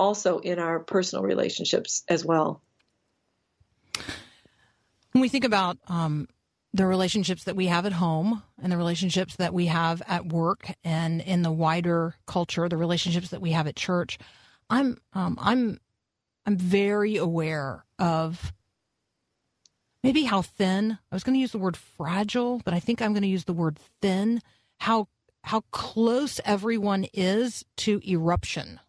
also 0.00 0.38
in 0.38 0.58
our 0.58 0.80
personal 0.80 1.22
relationships 1.22 2.02
as 2.08 2.24
well. 2.24 2.62
When 5.12 5.20
we 5.20 5.28
think 5.28 5.44
about 5.44 5.76
um, 5.88 6.26
the 6.72 6.86
relationships 6.86 7.44
that 7.44 7.54
we 7.54 7.66
have 7.66 7.84
at 7.84 7.92
home 7.92 8.42
and 8.62 8.72
the 8.72 8.78
relationships 8.78 9.36
that 9.36 9.52
we 9.52 9.66
have 9.66 10.02
at 10.08 10.26
work 10.26 10.70
and 10.82 11.20
in 11.20 11.42
the 11.42 11.52
wider 11.52 12.14
culture, 12.26 12.68
the 12.68 12.78
relationships 12.78 13.28
that 13.28 13.42
we 13.42 13.52
have 13.52 13.66
at 13.66 13.76
church, 13.76 14.18
I'm 14.70 14.96
um, 15.12 15.36
I'm 15.40 15.78
I'm 16.46 16.56
very 16.56 17.16
aware 17.16 17.84
of 17.98 18.52
maybe 20.02 20.22
how 20.22 20.40
thin. 20.40 20.98
I 21.12 21.14
was 21.14 21.24
going 21.24 21.34
to 21.34 21.40
use 21.40 21.52
the 21.52 21.58
word 21.58 21.76
fragile, 21.76 22.62
but 22.64 22.72
I 22.72 22.80
think 22.80 23.02
I'm 23.02 23.12
going 23.12 23.22
to 23.22 23.28
use 23.28 23.44
the 23.44 23.52
word 23.52 23.78
thin. 24.00 24.40
How 24.78 25.08
how 25.42 25.60
close 25.72 26.40
everyone 26.44 27.06
is 27.12 27.64
to 27.78 28.00
eruption. 28.08 28.80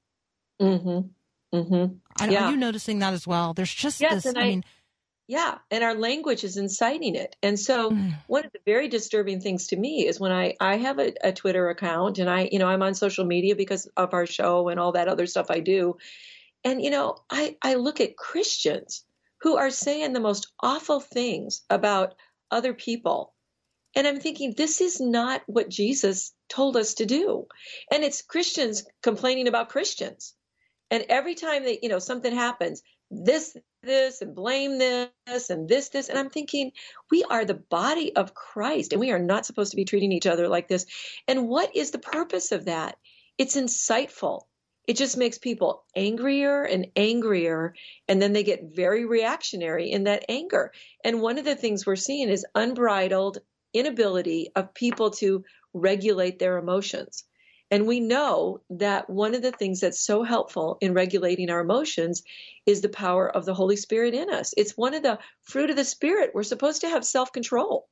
Mm-hmm. 0.62 1.58
Mm-hmm. 1.58 1.96
I, 2.20 2.27
Yeah. 2.30 2.48
Are 2.48 2.51
you 2.51 2.58
noticing 2.58 3.00
that 3.00 3.13
as 3.13 3.25
well? 3.27 3.53
There's 3.53 3.74
just 3.74 4.00
Yes, 4.00 4.24
this. 4.24 4.36
I, 4.36 4.39
I- 4.39 4.44
mean, 4.44 4.63
Yeah, 5.27 5.60
and 5.70 5.84
our 5.84 5.96
language 5.96 6.44
is 6.44 6.58
inciting 6.58 7.15
it. 7.15 7.36
And 7.41 7.58
so 7.60 7.91
Mm. 7.91 8.13
one 8.27 8.46
of 8.46 8.51
the 8.51 8.60
very 8.65 8.88
disturbing 8.89 9.39
things 9.39 9.68
to 9.68 9.77
me 9.77 10.06
is 10.08 10.20
when 10.20 10.32
I 10.32 10.56
I 10.60 10.75
have 10.77 11.00
a, 11.00 11.13
a 11.24 11.32
Twitter 11.32 11.70
account 11.70 12.20
and 12.20 12.30
I 12.30 12.50
you 12.51 12.60
know 12.60 12.68
I'm 12.68 12.82
on 12.84 12.94
social 12.96 13.25
media 13.25 13.56
because 13.56 13.86
of 13.96 14.13
our 14.13 14.25
show 14.25 14.68
and 14.70 14.80
all 14.80 14.91
that 14.94 15.08
other 15.08 15.25
stuff 15.27 15.48
I 15.50 15.60
do. 15.62 15.98
And 16.63 16.82
you 16.84 16.89
know, 16.89 17.18
I 17.30 17.56
I 17.62 17.75
look 17.75 18.01
at 18.01 18.18
Christians 18.18 19.06
who 19.41 19.56
are 19.58 19.72
saying 19.72 20.13
the 20.13 20.20
most 20.20 20.51
awful 20.62 21.00
things 21.00 21.62
about 21.70 22.15
other 22.51 22.74
people. 22.74 23.34
And 23.96 24.06
I'm 24.08 24.20
thinking 24.20 24.53
this 24.56 24.82
is 24.82 25.00
not 25.01 25.41
what 25.48 25.70
Jesus 25.70 26.34
told 26.50 26.75
us 26.77 26.96
to 26.96 27.06
do. 27.06 27.48
And 27.91 28.03
it's 28.03 28.22
Christians 28.22 28.86
complaining 29.01 29.48
about 29.48 29.70
Christians. 29.70 30.34
And 30.91 31.05
every 31.07 31.36
time 31.36 31.63
that, 31.63 31.81
you 31.81 31.89
know, 31.89 32.00
something 32.00 32.36
happens, 32.36 32.83
this, 33.10 33.57
this, 33.81 34.21
and 34.21 34.36
blame 34.36 34.77
this, 34.77 35.50
and 35.50 35.67
this, 35.67 35.89
this. 35.89 36.10
And 36.10 36.19
I'm 36.19 36.29
thinking, 36.29 36.71
we 37.10 37.24
are 37.24 37.45
the 37.45 37.55
body 37.55 38.15
of 38.15 38.33
Christ, 38.33 38.91
and 38.91 39.00
we 39.00 39.12
are 39.12 39.19
not 39.19 39.45
supposed 39.45 39.71
to 39.71 39.77
be 39.77 39.86
treating 39.86 40.12
each 40.12 40.27
other 40.27 40.48
like 40.50 40.67
this. 40.67 40.86
And 41.27 41.48
what 41.48 41.75
is 41.75 41.91
the 41.91 42.00
purpose 42.00 42.51
of 42.51 42.65
that? 42.65 42.98
It's 43.38 43.55
insightful. 43.55 44.41
It 44.88 44.98
just 44.98 45.15
makes 45.15 45.38
people 45.38 45.86
angrier 45.95 46.63
and 46.63 46.88
angrier, 46.95 47.74
and 48.07 48.21
then 48.21 48.33
they 48.33 48.43
get 48.43 48.75
very 48.75 49.05
reactionary 49.05 49.91
in 49.91 50.03
that 50.03 50.25
anger. 50.27 50.74
And 51.03 51.21
one 51.21 51.38
of 51.38 51.45
the 51.45 51.55
things 51.55 51.86
we're 51.86 51.95
seeing 51.95 52.29
is 52.29 52.45
unbridled 52.53 53.38
inability 53.74 54.50
of 54.55 54.74
people 54.74 55.12
to 55.12 55.45
regulate 55.74 56.39
their 56.39 56.57
emotions. 56.57 57.24
And 57.72 57.88
we 57.88 58.01
know 58.01 58.62
that 58.70 59.10
one 59.10 59.34
of 59.34 59.42
the 59.42 59.51
things 59.54 59.80
that's 59.80 60.00
so 60.00 60.24
helpful 60.24 60.78
in 60.82 60.94
regulating 60.94 61.50
our 61.50 61.62
emotions 61.62 62.22
is 62.66 62.82
the 62.82 62.90
power 62.90 63.30
of 63.34 63.46
the 63.46 63.54
Holy 63.54 63.78
Spirit 63.78 64.13
in 64.13 64.30
us. 64.30 64.54
It's 64.58 64.78
one 64.78 64.94
of 64.94 65.04
the 65.04 65.20
fruit 65.42 65.70
of 65.70 65.78
the 65.78 65.86
Spirit. 65.86 66.32
We're 66.34 66.44
supposed 66.44 66.82
to 66.82 66.90
have 66.90 67.06
self 67.06 67.32
control 67.32 67.88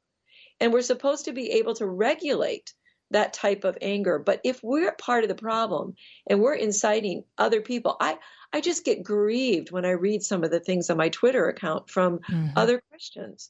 and 0.60 0.74
we're 0.74 0.82
supposed 0.82 1.26
to 1.26 1.32
be 1.34 1.52
able 1.52 1.76
to 1.76 1.88
regulate 1.88 2.74
that 3.12 3.34
type 3.34 3.64
of 3.64 3.78
anger. 3.82 4.20
But 4.20 4.42
if 4.44 4.62
we're 4.64 4.92
part 4.94 5.24
of 5.24 5.30
the 5.30 5.36
problem 5.36 5.96
and 6.28 6.42
we're 6.42 6.54
inciting 6.56 7.24
other 7.38 7.62
people, 7.62 7.96
I, 8.00 8.18
I 8.54 8.62
just 8.62 8.86
get 8.86 9.04
grieved 9.04 9.72
when 9.72 9.86
I 9.86 9.92
read 9.92 10.22
some 10.24 10.44
of 10.44 10.52
the 10.52 10.60
things 10.60 10.90
on 10.90 10.98
my 10.98 11.10
Twitter 11.10 11.48
account 11.48 11.90
from 11.90 12.20
Mhm. 12.20 12.54
other 12.56 12.82
Christians 12.92 13.50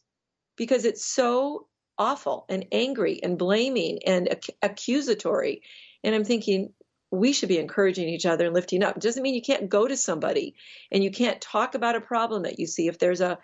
because 0.56 0.86
it's 0.86 1.04
so 1.06 1.68
awful 1.98 2.46
and 2.50 2.68
angry 2.72 3.22
and 3.24 3.38
blaming 3.38 4.00
and 4.06 4.30
ac- 4.30 4.56
accusatory. 4.62 5.62
And 6.04 6.16
I'm 6.16 6.26
thinking, 6.26 6.74
we 7.12 7.34
should 7.34 7.50
be 7.50 7.58
encouraging 7.58 8.08
each 8.08 8.26
other 8.26 8.46
and 8.46 8.54
lifting 8.54 8.84
up. 8.84 8.98
It 8.98 9.04
doesn't 9.04 9.24
mean 9.24 9.34
you 9.34 9.42
can't 9.42 9.70
go 9.70 9.88
to 9.88 9.98
somebody 9.98 10.56
and 10.92 11.04
you 11.04 11.10
can't 11.12 11.42
talk 11.42 11.74
about 11.74 11.96
a 11.96 12.02
problem 12.02 12.44
that 12.44 12.60
you 12.60 12.68
see. 12.68 12.88
If 12.88 13.00
there's 13.00 13.22
a, 13.22 13.40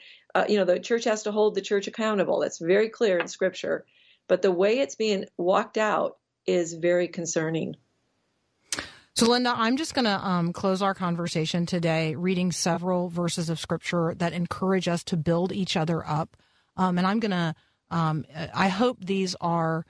you 0.48 0.58
know, 0.58 0.66
the 0.66 0.80
church 0.80 1.06
has 1.06 1.24
to 1.24 1.32
hold 1.32 1.56
the 1.56 1.62
church 1.62 1.88
accountable. 1.88 2.40
That's 2.40 2.60
very 2.60 2.90
clear 2.90 3.18
in 3.18 3.28
scripture. 3.28 3.86
But 4.28 4.42
the 4.42 4.52
way 4.52 4.80
it's 4.80 4.96
being 4.96 5.26
walked 5.38 5.78
out 5.78 6.18
is 6.46 6.74
very 6.74 7.08
concerning. 7.08 7.76
So, 9.16 9.30
Linda, 9.30 9.54
I'm 9.56 9.78
just 9.78 9.94
going 9.94 10.06
to 10.06 10.28
um, 10.28 10.52
close 10.52 10.82
our 10.82 10.94
conversation 10.94 11.66
today 11.66 12.16
reading 12.16 12.52
several 12.52 13.08
verses 13.10 13.50
of 13.50 13.60
scripture 13.60 14.14
that 14.18 14.34
encourage 14.34 14.88
us 14.88 15.04
to 15.06 15.18
build 15.18 15.52
each 15.54 15.78
other 15.78 16.06
up. 16.06 16.36
Um, 16.76 16.98
and 16.98 17.08
I'm 17.08 17.20
going 17.20 17.32
to, 17.32 17.56
um, 17.90 18.26
I 18.54 18.68
hope 18.68 18.98
these 19.04 19.34
are 19.40 19.86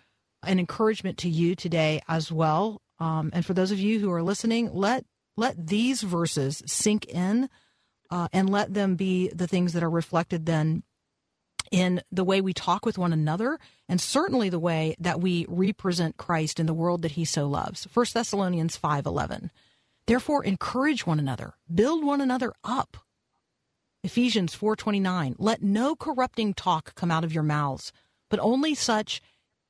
an 0.48 0.60
encouragement 0.60 1.18
to 1.20 1.30
you 1.30 1.56
today 1.56 2.02
as 2.08 2.32
well. 2.32 2.82
Um, 3.00 3.32
and 3.34 3.46
for 3.46 3.54
those 3.54 3.72
of 3.72 3.80
you 3.80 4.00
who 4.00 4.12
are 4.12 4.24
listening, 4.24 4.74
let 4.74 5.06
let 5.38 5.68
these 5.68 6.02
verses 6.02 6.64
sink 6.66 7.06
in 7.06 7.50
uh, 8.10 8.30
and 8.32 8.50
let 8.50 8.74
them 8.74 8.96
be 8.96 9.30
the 9.30 9.48
things 9.48 9.74
that 9.74 9.84
are 9.84 9.90
reflected 9.90 10.46
then 10.46 10.84
in 11.72 12.02
the 12.12 12.24
way 12.24 12.42
we 12.42 12.54
talk 12.54 12.86
with 12.86 12.98
one 12.98 13.12
another 13.12 13.60
and 13.90 14.00
certainly 14.00 14.50
the 14.50 14.60
way 14.60 14.96
that 15.00 15.20
we 15.20 15.46
represent 15.50 16.18
Christ 16.18 16.60
in 16.60 16.68
the 16.68 16.74
world 16.74 17.02
that 17.02 17.14
he 17.14 17.26
so 17.26 17.48
loves. 17.48 17.88
1 17.94 18.06
Thessalonians 18.14 18.78
5:11. 18.78 19.50
Therefore 20.08 20.44
encourage 20.44 21.06
one 21.06 21.20
another, 21.20 21.56
build 21.74 22.06
one 22.06 22.22
another 22.22 22.54
up. 22.64 22.98
Ephesians 24.04 24.56
4:29. 24.56 25.36
Let 25.40 25.64
no 25.64 25.96
corrupting 25.96 26.54
talk 26.54 26.94
come 26.96 27.12
out 27.12 27.24
of 27.24 27.34
your 27.34 27.44
mouths, 27.44 27.92
but 28.30 28.40
only 28.40 28.76
such 28.76 29.22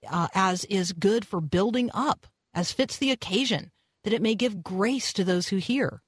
uh, 0.10 0.28
as 0.34 0.66
is 0.66 0.94
good 0.94 1.26
for 1.26 1.42
building 1.42 1.90
up, 1.94 2.28
as 2.54 2.72
fits 2.72 2.98
the 2.98 3.12
occasion, 3.12 3.72
that 4.04 4.14
it 4.14 4.22
may 4.22 4.36
give 4.36 4.64
grace 4.64 5.12
to 5.14 5.24
those 5.24 5.48
who 5.48 5.58
hear. 5.58 6.02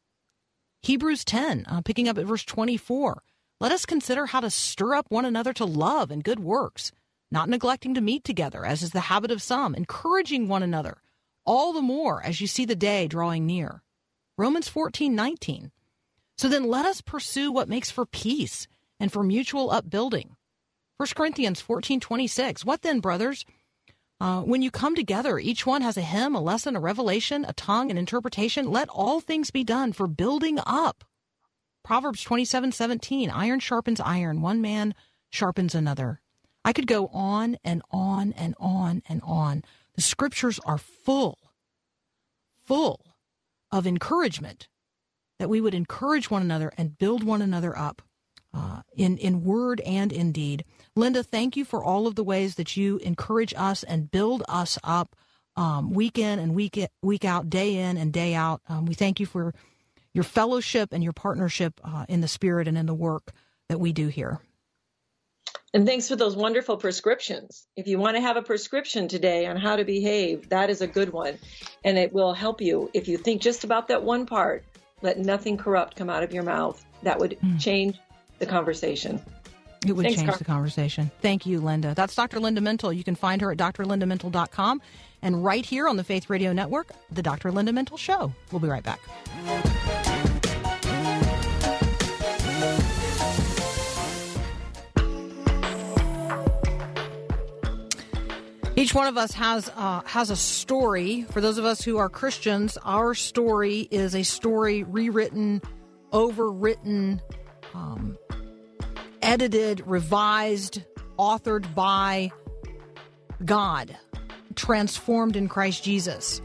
Hebrews 0.82 1.26
10, 1.26 1.66
uh, 1.68 1.82
picking 1.82 2.08
up 2.08 2.18
at 2.18 2.26
verse 2.26 2.44
24. 2.44 3.24
Let 3.60 3.72
us 3.72 3.86
consider 3.86 4.28
how 4.28 4.40
to 4.42 4.50
stir 4.50 4.94
up 4.94 5.08
one 5.10 5.26
another 5.26 5.52
to 5.54 5.66
love 5.66 6.12
and 6.12 6.24
good 6.24 6.40
works, 6.40 6.92
not 7.32 7.50
neglecting 7.50 7.96
to 7.96 8.02
meet 8.02 8.24
together, 8.24 8.66
as 8.66 8.84
is 8.84 8.92
the 8.92 9.02
habit 9.02 9.32
of 9.32 9.42
some, 9.42 9.74
encouraging 9.74 10.48
one 10.48 10.64
another, 10.64 11.02
all 11.46 11.74
the 11.74 11.82
more 11.82 12.24
as 12.24 12.40
you 12.40 12.48
see 12.48 12.66
the 12.66 12.76
day 12.76 13.08
drawing 13.08 13.46
near. 13.46 13.82
Romans 14.38 14.68
14, 14.70 15.16
19. 15.16 15.72
So 16.38 16.48
then 16.48 16.66
let 16.66 16.86
us 16.86 17.02
pursue 17.02 17.52
what 17.52 17.68
makes 17.68 17.90
for 17.90 18.06
peace 18.06 18.68
and 19.00 19.12
for 19.12 19.24
mutual 19.24 19.72
upbuilding. 19.72 20.36
1 20.98 21.10
Corinthians 21.16 21.62
14, 21.62 22.00
26. 22.00 22.66
What 22.66 22.84
then, 22.84 23.00
brothers? 23.00 23.46
Uh, 24.20 24.42
when 24.42 24.64
you 24.64 24.72
come 24.72 24.96
together, 24.96 25.38
each 25.38 25.66
one 25.66 25.82
has 25.82 25.96
a 25.96 26.02
hymn, 26.02 26.34
a 26.34 26.42
lesson, 26.42 26.76
a 26.76 26.80
revelation, 26.80 27.46
a 27.46 27.54
tongue, 27.54 27.92
an 27.92 27.98
interpretation. 27.98 28.72
Let 28.72 28.90
all 28.90 29.20
things 29.20 29.52
be 29.52 29.64
done 29.64 29.94
for 29.94 30.08
building 30.08 30.58
up. 30.66 31.04
Proverbs 31.84 32.24
twenty-seven 32.24 32.72
seventeen. 32.72 33.30
Iron 33.30 33.60
sharpens 33.60 34.00
iron. 34.00 34.42
One 34.42 34.60
man 34.62 34.96
sharpens 35.30 35.76
another. 35.76 36.20
I 36.66 36.74
could 36.74 36.88
go 36.88 37.08
on 37.08 37.58
and 37.64 37.82
on 37.92 38.34
and 38.34 38.56
on 38.60 39.04
and 39.08 39.22
on. 39.24 39.64
The 39.96 40.02
scriptures 40.02 40.60
are 40.66 40.78
full, 40.78 41.38
full 42.66 43.02
of 43.72 43.88
encouragement 43.88 44.68
that 45.40 45.50
we 45.50 45.62
would 45.62 45.76
encourage 45.76 46.30
one 46.30 46.42
another 46.42 46.74
and 46.78 46.98
build 46.98 47.24
one 47.24 47.42
another 47.42 47.78
up 47.78 48.02
uh, 48.54 48.82
in, 48.96 49.18
in 49.18 49.44
word 49.44 49.80
and 49.82 50.12
in 50.12 50.32
deed. 50.32 50.66
Linda, 50.98 51.22
thank 51.22 51.56
you 51.56 51.64
for 51.64 51.84
all 51.84 52.08
of 52.08 52.16
the 52.16 52.24
ways 52.24 52.56
that 52.56 52.76
you 52.76 52.98
encourage 52.98 53.54
us 53.56 53.84
and 53.84 54.10
build 54.10 54.44
us 54.50 54.80
up 54.84 55.16
um, 55.56 55.92
week 55.92 56.18
in 56.18 56.40
and 56.40 56.56
week, 56.56 56.80
week 57.04 57.24
out, 57.24 57.50
day 57.50 57.76
in 57.76 57.98
and 57.98 58.12
day 58.12 58.34
out. 58.34 58.62
Um, 58.68 58.86
we 58.86 58.96
thank 58.96 59.20
you 59.20 59.28
for 59.28 59.54
your 60.14 60.24
fellowship 60.24 60.94
and 60.94 61.04
your 61.04 61.14
partnership 61.14 61.80
uh, 61.84 62.06
in 62.10 62.22
the 62.22 62.28
spirit 62.28 62.68
and 62.68 62.78
in 62.78 62.88
the 62.88 62.96
work 62.96 63.32
that 63.70 63.80
we 63.80 63.94
do 63.94 64.08
here. 64.08 64.40
And 65.74 65.86
thanks 65.86 66.08
for 66.08 66.16
those 66.16 66.36
wonderful 66.36 66.78
prescriptions. 66.78 67.68
If 67.76 67.88
you 67.88 68.00
want 68.00 68.16
to 68.16 68.22
have 68.22 68.36
a 68.36 68.42
prescription 68.42 69.08
today 69.08 69.46
on 69.46 69.58
how 69.58 69.76
to 69.76 69.86
behave, 69.86 70.50
that 70.50 70.72
is 70.72 70.82
a 70.82 70.88
good 70.88 71.14
one. 71.14 71.38
And 71.84 71.98
it 71.98 72.12
will 72.12 72.34
help 72.34 72.60
you 72.60 72.90
if 72.96 73.08
you 73.08 73.18
think 73.18 73.42
just 73.42 73.64
about 73.64 73.90
that 73.90 74.02
one 74.02 74.26
part. 74.26 74.64
Let 75.04 75.20
nothing 75.20 75.58
corrupt 75.58 75.96
come 75.96 76.10
out 76.10 76.24
of 76.24 76.34
your 76.34 76.44
mouth. 76.44 76.84
That 77.04 77.20
would 77.20 77.38
change 77.60 78.00
the 78.40 78.48
conversation. 78.48 79.22
It 79.86 79.94
would 79.94 80.04
Thanks, 80.04 80.18
change 80.18 80.28
Carl. 80.28 80.38
the 80.38 80.46
conversation. 80.46 81.12
Thank 81.22 81.46
you, 81.46 81.62
Linda. 81.62 81.94
That's 81.96 82.16
Dr. 82.16 82.40
Linda 82.40 82.62
Mintle. 82.62 82.96
You 82.96 83.04
can 83.04 83.16
find 83.16 83.42
her 83.42 83.52
at 83.52 83.58
drlindamintle.com 83.58 84.82
and 85.22 85.44
right 85.44 85.66
here 85.66 85.88
on 85.88 85.98
the 85.98 86.04
Faith 86.04 86.30
Radio 86.30 86.54
Network, 86.54 86.90
The 87.12 87.22
Dr. 87.22 87.52
Linda 87.52 87.72
Mintle 87.72 87.98
Show. 87.98 88.34
We'll 88.52 88.60
be 88.62 88.68
right 88.68 88.84
back. 88.84 89.00
Each 98.76 98.94
one 98.94 99.08
of 99.08 99.18
us 99.18 99.32
has 99.34 99.72
uh, 99.76 100.02
has 100.06 100.30
a 100.30 100.36
story. 100.36 101.24
For 101.32 101.42
those 101.42 101.58
of 101.58 101.66
us 101.66 101.82
who 101.82 101.98
are 101.98 102.10
Christians, 102.10 102.78
our 102.86 103.16
story 103.16 103.88
is 103.90 104.14
a 104.14 104.22
story 104.22 104.84
rewritten, 104.84 105.64
overwritten, 106.14 107.20
um, 107.74 108.20
edited, 109.28 109.86
revised, 109.86 110.82
authored 111.20 111.76
by 111.76 112.32
God, 113.44 113.96
transformed 114.56 115.36
in 115.36 115.50
Christ 115.50 115.84
Jesus. 115.84 116.42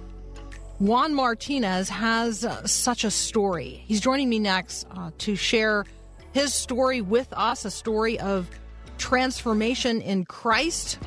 Juan 0.80 1.14
Martinez 1.14 1.88
has 1.88 2.44
uh, 2.44 2.66
such 2.66 3.04
a 3.04 3.10
story. 3.10 3.84
He's 3.86 4.00
joining 4.00 4.28
me 4.28 4.40
next 4.40 4.88
uh, 4.90 5.12
to 5.18 5.36
share 5.36 5.84
his 6.32 6.52
story 6.52 7.00
with 7.00 7.32
us, 7.34 7.64
a 7.64 7.70
story 7.70 8.18
of 8.18 8.50
transformation 8.98 10.00
in 10.00 10.24
Christ. 10.24 10.98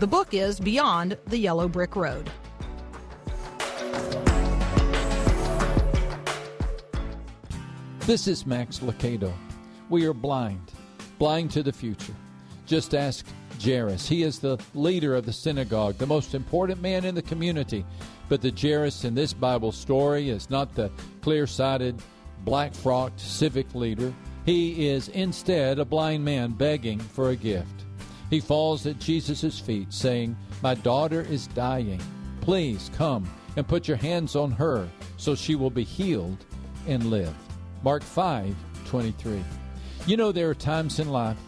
The 0.00 0.06
book 0.06 0.34
is 0.34 0.60
Beyond 0.60 1.16
the 1.26 1.38
Yellow 1.38 1.68
Brick 1.68 1.96
Road. 1.96 2.30
This 8.00 8.28
is 8.28 8.44
Max 8.44 8.80
Lucado. 8.80 9.32
We 9.88 10.04
are 10.04 10.12
blind, 10.12 10.70
blind 11.24 11.50
to 11.50 11.62
the 11.62 11.72
future. 11.72 12.12
Just 12.66 12.94
ask 12.94 13.24
Jairus. 13.58 14.06
He 14.06 14.24
is 14.24 14.40
the 14.40 14.58
leader 14.74 15.14
of 15.14 15.24
the 15.24 15.32
synagogue, 15.32 15.96
the 15.96 16.06
most 16.06 16.34
important 16.34 16.82
man 16.82 17.06
in 17.06 17.14
the 17.14 17.22
community. 17.22 17.82
But 18.28 18.42
the 18.42 18.50
Jairus 18.50 19.04
in 19.04 19.14
this 19.14 19.32
Bible 19.32 19.72
story 19.72 20.28
is 20.28 20.50
not 20.50 20.74
the 20.74 20.90
clear 21.22 21.46
sighted, 21.46 22.02
black 22.44 22.74
frocked 22.74 23.18
civic 23.18 23.74
leader. 23.74 24.12
He 24.44 24.88
is 24.88 25.08
instead 25.08 25.78
a 25.78 25.86
blind 25.86 26.22
man 26.22 26.50
begging 26.50 26.98
for 26.98 27.30
a 27.30 27.36
gift. 27.36 27.86
He 28.28 28.38
falls 28.38 28.84
at 28.84 28.98
Jesus' 28.98 29.58
feet, 29.58 29.94
saying, 29.94 30.36
My 30.60 30.74
daughter 30.74 31.22
is 31.22 31.46
dying. 31.46 32.02
Please 32.42 32.90
come 32.98 33.26
and 33.56 33.66
put 33.66 33.88
your 33.88 33.96
hands 33.96 34.36
on 34.36 34.50
her 34.50 34.86
so 35.16 35.34
she 35.34 35.54
will 35.54 35.70
be 35.70 35.84
healed 35.84 36.44
and 36.86 37.06
live. 37.06 37.34
Mark 37.82 38.02
5 38.02 38.54
23. 38.84 39.42
You 40.06 40.18
know, 40.18 40.32
there 40.32 40.50
are 40.50 40.54
times 40.54 40.98
in 40.98 41.08
life 41.08 41.38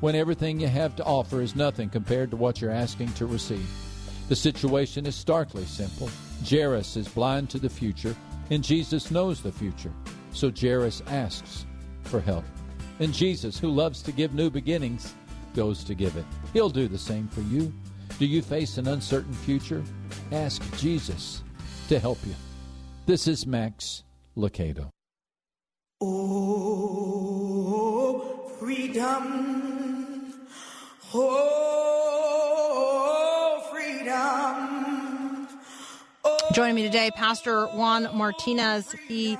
when 0.00 0.16
everything 0.16 0.58
you 0.58 0.66
have 0.66 0.96
to 0.96 1.04
offer 1.04 1.40
is 1.40 1.54
nothing 1.54 1.88
compared 1.88 2.30
to 2.32 2.36
what 2.36 2.60
you're 2.60 2.72
asking 2.72 3.12
to 3.12 3.26
receive. 3.26 3.68
The 4.28 4.34
situation 4.34 5.06
is 5.06 5.14
starkly 5.14 5.64
simple. 5.64 6.10
Jairus 6.48 6.96
is 6.96 7.06
blind 7.06 7.50
to 7.50 7.58
the 7.58 7.68
future, 7.68 8.16
and 8.50 8.64
Jesus 8.64 9.12
knows 9.12 9.40
the 9.40 9.52
future. 9.52 9.92
So 10.32 10.50
Jairus 10.50 11.02
asks 11.06 11.66
for 12.02 12.20
help. 12.20 12.44
And 12.98 13.14
Jesus, 13.14 13.60
who 13.60 13.68
loves 13.68 14.02
to 14.02 14.12
give 14.12 14.34
new 14.34 14.50
beginnings, 14.50 15.14
goes 15.54 15.84
to 15.84 15.94
give 15.94 16.16
it. 16.16 16.24
He'll 16.52 16.68
do 16.68 16.88
the 16.88 16.98
same 16.98 17.28
for 17.28 17.42
you. 17.42 17.72
Do 18.18 18.26
you 18.26 18.42
face 18.42 18.76
an 18.76 18.88
uncertain 18.88 19.32
future? 19.32 19.84
Ask 20.32 20.62
Jesus 20.78 21.44
to 21.88 22.00
help 22.00 22.18
you. 22.26 22.34
This 23.06 23.28
is 23.28 23.46
Max 23.46 24.02
Lucado. 24.36 24.88
Oh, 26.00 27.49
freedom. 28.60 30.34
Oh, 31.14 32.46
freedom. 33.72 35.48
Joining 36.52 36.74
me 36.74 36.82
today, 36.82 37.10
Pastor 37.16 37.64
Juan 37.68 38.14
Martinez. 38.14 38.94
He 39.08 39.38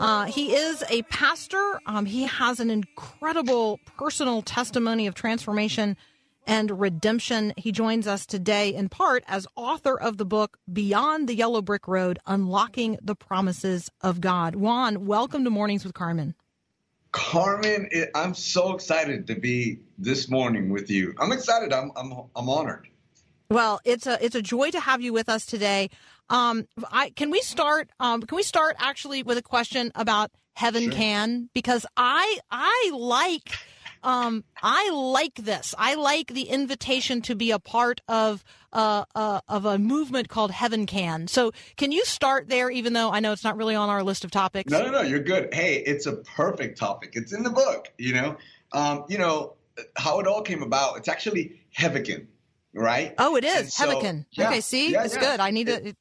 uh, 0.00 0.24
he 0.24 0.56
is 0.56 0.82
a 0.90 1.02
pastor. 1.02 1.78
Um, 1.86 2.04
he 2.04 2.24
has 2.24 2.58
an 2.58 2.68
incredible 2.70 3.78
personal 3.96 4.42
testimony 4.42 5.06
of 5.06 5.14
transformation 5.14 5.96
and 6.44 6.80
redemption. 6.80 7.52
He 7.56 7.70
joins 7.70 8.08
us 8.08 8.26
today 8.26 8.74
in 8.74 8.88
part 8.88 9.22
as 9.28 9.46
author 9.54 9.96
of 9.96 10.16
the 10.16 10.24
book 10.24 10.58
Beyond 10.72 11.28
the 11.28 11.36
Yellow 11.36 11.62
Brick 11.62 11.86
Road 11.86 12.18
Unlocking 12.26 12.98
the 13.00 13.14
Promises 13.14 13.88
of 14.00 14.20
God. 14.20 14.56
Juan, 14.56 15.06
welcome 15.06 15.44
to 15.44 15.50
Mornings 15.50 15.84
with 15.84 15.94
Carmen. 15.94 16.34
Carmen, 17.12 17.88
it, 17.90 18.10
I'm 18.14 18.34
so 18.34 18.74
excited 18.74 19.26
to 19.26 19.34
be 19.34 19.78
this 19.98 20.28
morning 20.30 20.70
with 20.70 20.90
you. 20.90 21.14
I'm 21.18 21.30
excited. 21.30 21.72
I'm 21.72 21.92
I'm 21.94 22.12
I'm 22.34 22.48
honored. 22.48 22.88
Well, 23.50 23.80
it's 23.84 24.06
a 24.06 24.22
it's 24.24 24.34
a 24.34 24.42
joy 24.42 24.70
to 24.70 24.80
have 24.80 25.02
you 25.02 25.12
with 25.12 25.28
us 25.28 25.44
today. 25.44 25.90
Um, 26.30 26.66
I 26.90 27.10
can 27.10 27.30
we 27.30 27.42
start? 27.42 27.90
Um, 28.00 28.22
can 28.22 28.36
we 28.36 28.42
start 28.42 28.76
actually 28.78 29.22
with 29.22 29.36
a 29.36 29.42
question 29.42 29.92
about 29.94 30.30
heaven 30.54 30.84
Sure. 30.84 30.92
can 30.92 31.50
because 31.54 31.84
I 31.96 32.38
I 32.50 32.90
like 32.94 33.50
um 34.02 34.44
I 34.62 34.90
like 34.90 35.34
this. 35.36 35.74
I 35.78 35.94
like 35.94 36.28
the 36.28 36.42
invitation 36.42 37.22
to 37.22 37.34
be 37.34 37.50
a 37.50 37.58
part 37.58 38.00
of 38.08 38.44
uh, 38.72 39.04
uh 39.14 39.40
of 39.48 39.64
a 39.64 39.78
movement 39.78 40.28
called 40.28 40.50
Heaven 40.50 40.86
Can. 40.86 41.28
So 41.28 41.52
can 41.76 41.92
you 41.92 42.04
start 42.04 42.48
there? 42.48 42.70
Even 42.70 42.92
though 42.92 43.10
I 43.10 43.20
know 43.20 43.32
it's 43.32 43.44
not 43.44 43.56
really 43.56 43.74
on 43.74 43.88
our 43.88 44.02
list 44.02 44.24
of 44.24 44.30
topics. 44.30 44.70
No, 44.70 44.84
no, 44.84 44.90
no, 44.90 45.02
you're 45.02 45.20
good. 45.20 45.52
Hey, 45.52 45.76
it's 45.76 46.06
a 46.06 46.16
perfect 46.16 46.78
topic. 46.78 47.12
It's 47.14 47.32
in 47.32 47.42
the 47.42 47.50
book. 47.50 47.92
You 47.98 48.14
know, 48.14 48.36
um, 48.72 49.04
you 49.08 49.18
know 49.18 49.54
how 49.96 50.20
it 50.20 50.26
all 50.26 50.42
came 50.42 50.62
about. 50.62 50.96
It's 50.98 51.08
actually 51.08 51.60
Heavican, 51.76 52.26
right? 52.74 53.14
Oh, 53.18 53.36
it 53.36 53.44
is 53.44 53.74
so- 53.74 53.88
Heaven. 53.88 54.26
yeah, 54.32 54.48
okay, 54.48 54.60
see, 54.60 54.92
yeah, 54.92 55.04
it's 55.04 55.14
yeah. 55.14 55.20
good. 55.20 55.40
I 55.40 55.50
need 55.50 55.68
It- 55.68 55.84
to. 55.84 55.96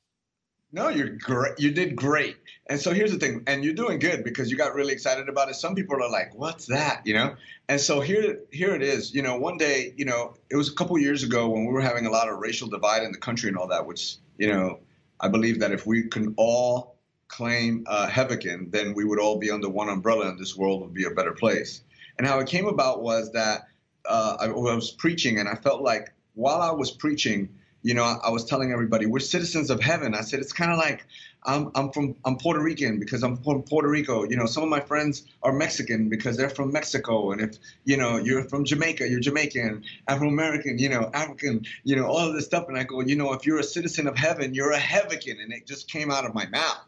No, 0.73 0.87
you're 0.87 1.09
great. 1.09 1.59
You 1.59 1.71
did 1.71 1.95
great. 1.95 2.37
And 2.67 2.79
so 2.79 2.93
here's 2.93 3.11
the 3.11 3.17
thing, 3.17 3.43
and 3.47 3.63
you're 3.63 3.73
doing 3.73 3.99
good 3.99 4.23
because 4.23 4.49
you 4.49 4.55
got 4.55 4.73
really 4.73 4.93
excited 4.93 5.27
about 5.27 5.49
it. 5.49 5.55
Some 5.55 5.75
people 5.75 6.01
are 6.01 6.09
like, 6.09 6.33
"What's 6.33 6.67
that?" 6.67 7.01
You 7.05 7.13
know. 7.13 7.35
And 7.67 7.79
so 7.81 7.99
here, 7.99 8.39
here 8.51 8.73
it 8.73 8.81
is. 8.81 9.13
You 9.13 9.21
know, 9.21 9.37
one 9.37 9.57
day, 9.57 9.93
you 9.97 10.05
know, 10.05 10.35
it 10.49 10.55
was 10.55 10.69
a 10.69 10.73
couple 10.73 10.97
years 10.97 11.23
ago 11.23 11.49
when 11.49 11.65
we 11.65 11.73
were 11.73 11.81
having 11.81 12.05
a 12.05 12.09
lot 12.09 12.29
of 12.29 12.39
racial 12.39 12.69
divide 12.69 13.03
in 13.03 13.11
the 13.11 13.17
country 13.17 13.49
and 13.49 13.57
all 13.57 13.67
that. 13.67 13.85
Which, 13.85 14.15
you 14.37 14.47
know, 14.47 14.79
I 15.19 15.27
believe 15.27 15.59
that 15.59 15.73
if 15.73 15.85
we 15.85 16.03
can 16.07 16.33
all 16.37 16.95
claim 17.27 17.83
uh, 17.87 18.07
Heavican, 18.07 18.71
then 18.71 18.93
we 18.93 19.03
would 19.03 19.19
all 19.19 19.37
be 19.37 19.51
under 19.51 19.67
one 19.67 19.89
umbrella, 19.89 20.29
and 20.29 20.39
this 20.39 20.55
world 20.55 20.81
would 20.81 20.93
be 20.93 21.03
a 21.03 21.11
better 21.11 21.33
place. 21.33 21.81
And 22.17 22.25
how 22.25 22.39
it 22.39 22.47
came 22.47 22.67
about 22.67 23.01
was 23.03 23.33
that 23.33 23.67
uh, 24.05 24.37
I 24.39 24.47
was 24.47 24.91
preaching, 24.91 25.37
and 25.37 25.49
I 25.49 25.55
felt 25.55 25.81
like 25.81 26.13
while 26.33 26.61
I 26.61 26.71
was 26.71 26.91
preaching, 26.91 27.49
you 27.83 27.93
know, 27.93 28.03
I, 28.03 28.17
I 28.25 28.29
was 28.29 28.45
telling 28.45 28.71
everybody 28.71 29.05
we're 29.05 29.19
citizens 29.19 29.69
of 29.69 29.81
heaven. 29.81 30.13
I 30.13 30.21
said 30.21 30.39
it's 30.39 30.53
kind 30.53 30.71
of 30.71 30.77
like 30.77 31.05
I'm, 31.43 31.71
I'm 31.73 31.91
from 31.91 32.15
I'm 32.23 32.37
Puerto 32.37 32.61
Rican 32.61 32.99
because 32.99 33.23
I'm 33.23 33.37
from 33.37 33.63
Puerto 33.63 33.89
Rico. 33.89 34.23
You 34.23 34.35
know, 34.35 34.45
some 34.45 34.63
of 34.63 34.69
my 34.69 34.79
friends 34.79 35.25
are 35.41 35.51
Mexican 35.51 36.09
because 36.09 36.37
they're 36.37 36.49
from 36.49 36.71
Mexico, 36.71 37.31
and 37.31 37.41
if 37.41 37.57
you 37.83 37.97
know 37.97 38.17
you're 38.17 38.43
from 38.43 38.65
Jamaica, 38.65 39.09
you're 39.09 39.19
Jamaican, 39.19 39.83
Afro 40.07 40.27
American, 40.27 40.77
you 40.77 40.89
know, 40.89 41.09
African, 41.13 41.65
you 41.83 41.95
know, 41.95 42.05
all 42.05 42.27
of 42.27 42.33
this 42.35 42.45
stuff. 42.45 42.65
And 42.67 42.77
I 42.77 42.83
go, 42.83 43.01
you 43.01 43.15
know, 43.15 43.33
if 43.33 43.45
you're 43.45 43.59
a 43.59 43.63
citizen 43.63 44.07
of 44.07 44.15
heaven, 44.15 44.53
you're 44.53 44.71
a 44.71 44.79
Heavican, 44.79 45.41
and 45.41 45.51
it 45.51 45.65
just 45.65 45.89
came 45.89 46.11
out 46.11 46.25
of 46.25 46.35
my 46.35 46.45
mouth, 46.47 46.85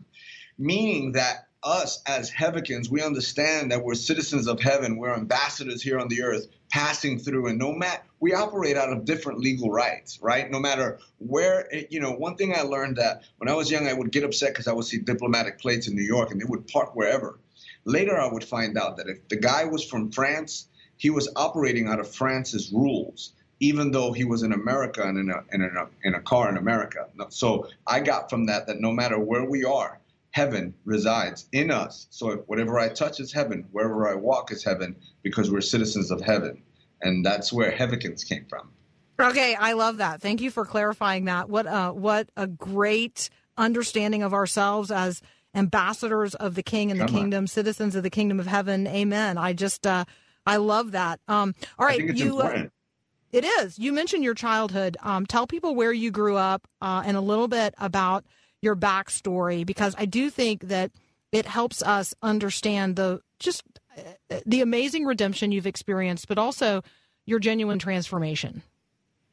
meaning 0.58 1.14
that 1.14 1.48
us 1.64 2.02
as 2.06 2.30
Heavicans, 2.30 2.90
we 2.90 3.02
understand 3.02 3.72
that 3.72 3.84
we're 3.84 3.96
citizens 3.96 4.48
of 4.48 4.60
heaven, 4.60 4.98
we're 4.98 5.14
ambassadors 5.14 5.82
here 5.82 5.98
on 5.98 6.10
the 6.10 6.22
earth, 6.22 6.48
passing 6.74 7.20
through, 7.20 7.46
and 7.46 7.60
no 7.60 7.72
matter 7.72 8.02
we 8.20 8.34
operate 8.34 8.76
out 8.76 8.92
of 8.92 9.06
different 9.06 9.40
legal 9.40 9.70
rights, 9.70 10.18
right? 10.24 10.50
No 10.50 10.60
matter 10.60 10.98
where, 11.20 11.70
you 11.92 12.00
know, 12.00 12.14
one 12.14 12.36
thing 12.36 12.56
I 12.56 12.62
learned 12.64 12.96
that 12.98 13.22
when 13.38 13.48
I 13.48 13.54
was 13.54 13.70
young, 13.70 13.88
I 13.88 13.94
would 13.94 14.12
get 14.12 14.24
upset 14.24 14.54
because 14.54 14.68
I 14.68 14.74
would 14.74 14.86
see 14.86 14.98
diplomatic 14.98 15.60
plates 15.60 15.88
in 15.88 15.96
New 15.96 16.02
York, 16.02 16.32
and 16.32 16.42
they 16.42 16.46
would 16.46 16.68
park 16.68 16.96
wherever. 16.96 17.38
Later, 17.86 18.20
I 18.20 18.26
would 18.26 18.44
find 18.44 18.76
out 18.76 18.98
that 18.98 19.08
if 19.08 19.28
the 19.28 19.36
guy 19.36 19.66
was 19.66 19.84
from 19.84 20.12
France, 20.12 20.68
he 20.98 21.12
was 21.12 21.30
operating 21.36 21.90
out 21.90 22.00
of 22.00 22.12
France's 22.12 22.72
rules, 22.74 23.34
even 23.60 23.92
though 23.92 24.12
he 24.12 24.24
was 24.24 24.42
in 24.42 24.52
America 24.52 25.04
and 25.04 25.20
in 25.20 25.30
a, 25.30 25.44
in 25.52 25.62
a, 25.62 25.88
in 26.08 26.16
a 26.16 26.22
car 26.22 26.50
in 26.50 26.58
America. 26.58 27.06
So 27.30 27.68
I 27.86 28.00
got 28.00 28.32
from 28.32 28.48
that 28.48 28.66
that 28.66 28.80
no 28.80 28.92
matter 28.92 29.20
where 29.20 29.46
we 29.46 29.64
are, 29.64 30.00
heaven 30.34 30.74
resides 30.84 31.48
in 31.52 31.72
us. 31.72 32.08
So 32.10 32.38
whatever 32.48 32.80
I 32.80 32.90
touch 32.90 33.20
is 33.20 33.32
heaven, 33.32 33.68
wherever 33.72 34.08
I 34.08 34.16
walk 34.16 34.52
is 34.52 34.64
heaven, 34.64 34.96
because 35.22 35.50
we're 35.50 35.62
citizens 35.62 36.12
of 36.12 36.22
heaven. 36.22 36.64
And 37.02 37.24
that's 37.26 37.54
where 37.54 37.72
Heavicans 37.72 38.28
came 38.28 38.46
from. 38.50 38.72
Okay, 39.20 39.56
I 39.56 39.74
love 39.74 39.98
that. 39.98 40.22
Thank 40.22 40.42
you 40.42 40.50
for 40.50 40.66
clarifying 40.66 41.26
that. 41.26 41.50
What 41.50 41.68
uh, 41.68 41.92
what 41.92 42.30
a 42.36 42.48
great 42.48 43.30
understanding 43.58 44.24
of 44.24 44.34
ourselves 44.34 44.90
as 44.90 45.22
ambassadors 45.54 46.34
of 46.34 46.56
the 46.56 46.64
King 46.64 46.90
and 46.90 47.00
the 47.00 47.06
Come 47.06 47.16
on. 47.16 47.22
kingdom, 47.22 47.48
citizens 47.48 47.96
of 47.96 48.02
the 48.02 48.10
kingdom 48.10 48.40
of 48.40 48.48
heaven. 48.48 48.88
Amen. 48.88 49.38
I 49.38 49.54
just 49.54 49.86
uh, 49.86 50.06
I 50.48 50.56
love 50.58 50.94
that. 50.94 51.20
Um, 51.28 51.54
all 51.78 51.86
it's 51.88 52.20
you. 52.20 52.40
Uh, 52.40 52.66
it 53.32 53.46
is. 53.46 53.78
You 53.78 53.94
mentioned 53.94 54.24
your 54.24 54.34
childhood. 54.34 54.98
Um, 55.02 55.26
tell 55.26 55.46
people 55.46 55.76
where 55.76 55.92
you 55.92 56.10
grew 56.10 56.38
up 56.38 56.68
uh, 56.82 57.04
and 57.06 57.18
a 57.18 57.22
little 57.22 57.48
bit 57.48 57.74
about 57.78 58.26
your 58.64 58.76
backstory 58.76 59.66
because 59.66 59.94
I 59.98 60.06
do 60.06 60.30
think 60.30 60.68
that 60.70 60.92
it 61.32 61.46
helps 61.46 61.82
us 61.82 62.14
understand 62.22 62.96
the 62.96 63.22
just 63.40 63.64
uh, 63.98 64.40
the 64.46 64.62
amazing 64.62 65.06
redemption 65.06 65.52
you've 65.52 65.68
experienced, 65.68 66.28
but 66.28 66.38
also 66.38 66.84
your 67.26 67.40
genuine 67.40 67.80
transformation. 67.80 68.64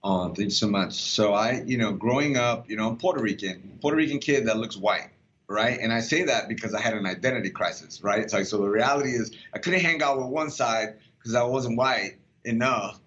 Oh, 0.03 0.27
thank 0.29 0.38
you 0.38 0.51
so 0.51 0.66
much. 0.66 0.95
So 0.95 1.35
I, 1.35 1.62
you 1.66 1.77
know, 1.77 1.93
growing 1.93 2.37
up, 2.37 2.71
you 2.71 2.77
know, 2.77 2.88
I'm 2.88 2.97
Puerto 2.97 3.23
Rican, 3.23 3.79
Puerto 3.81 3.97
Rican 3.97 4.19
kid 4.19 4.47
that 4.47 4.57
looks 4.57 4.77
white, 4.77 5.11
right? 5.47 5.79
And 5.79 5.93
I 5.93 6.01
say 6.01 6.25
that 6.25 6.49
because 6.49 6.75
I 6.75 6.81
had 6.81 6.95
an 6.95 7.07
identity 7.07 7.51
crisis, 7.51 8.03
right? 8.03 8.31
So, 8.31 8.43
so 8.43 8.59
the 8.59 8.69
reality 8.69 9.11
is 9.11 9.33
I 9.55 9.59
couldn't 9.59 9.81
hang 9.81 10.03
out 10.03 10.16
with 10.16 10.29
one 10.29 10.51
side 10.51 10.97
because 11.19 11.35
I 11.35 11.43
wasn't 11.43 11.77
white 11.77 12.16
enough. 12.45 12.99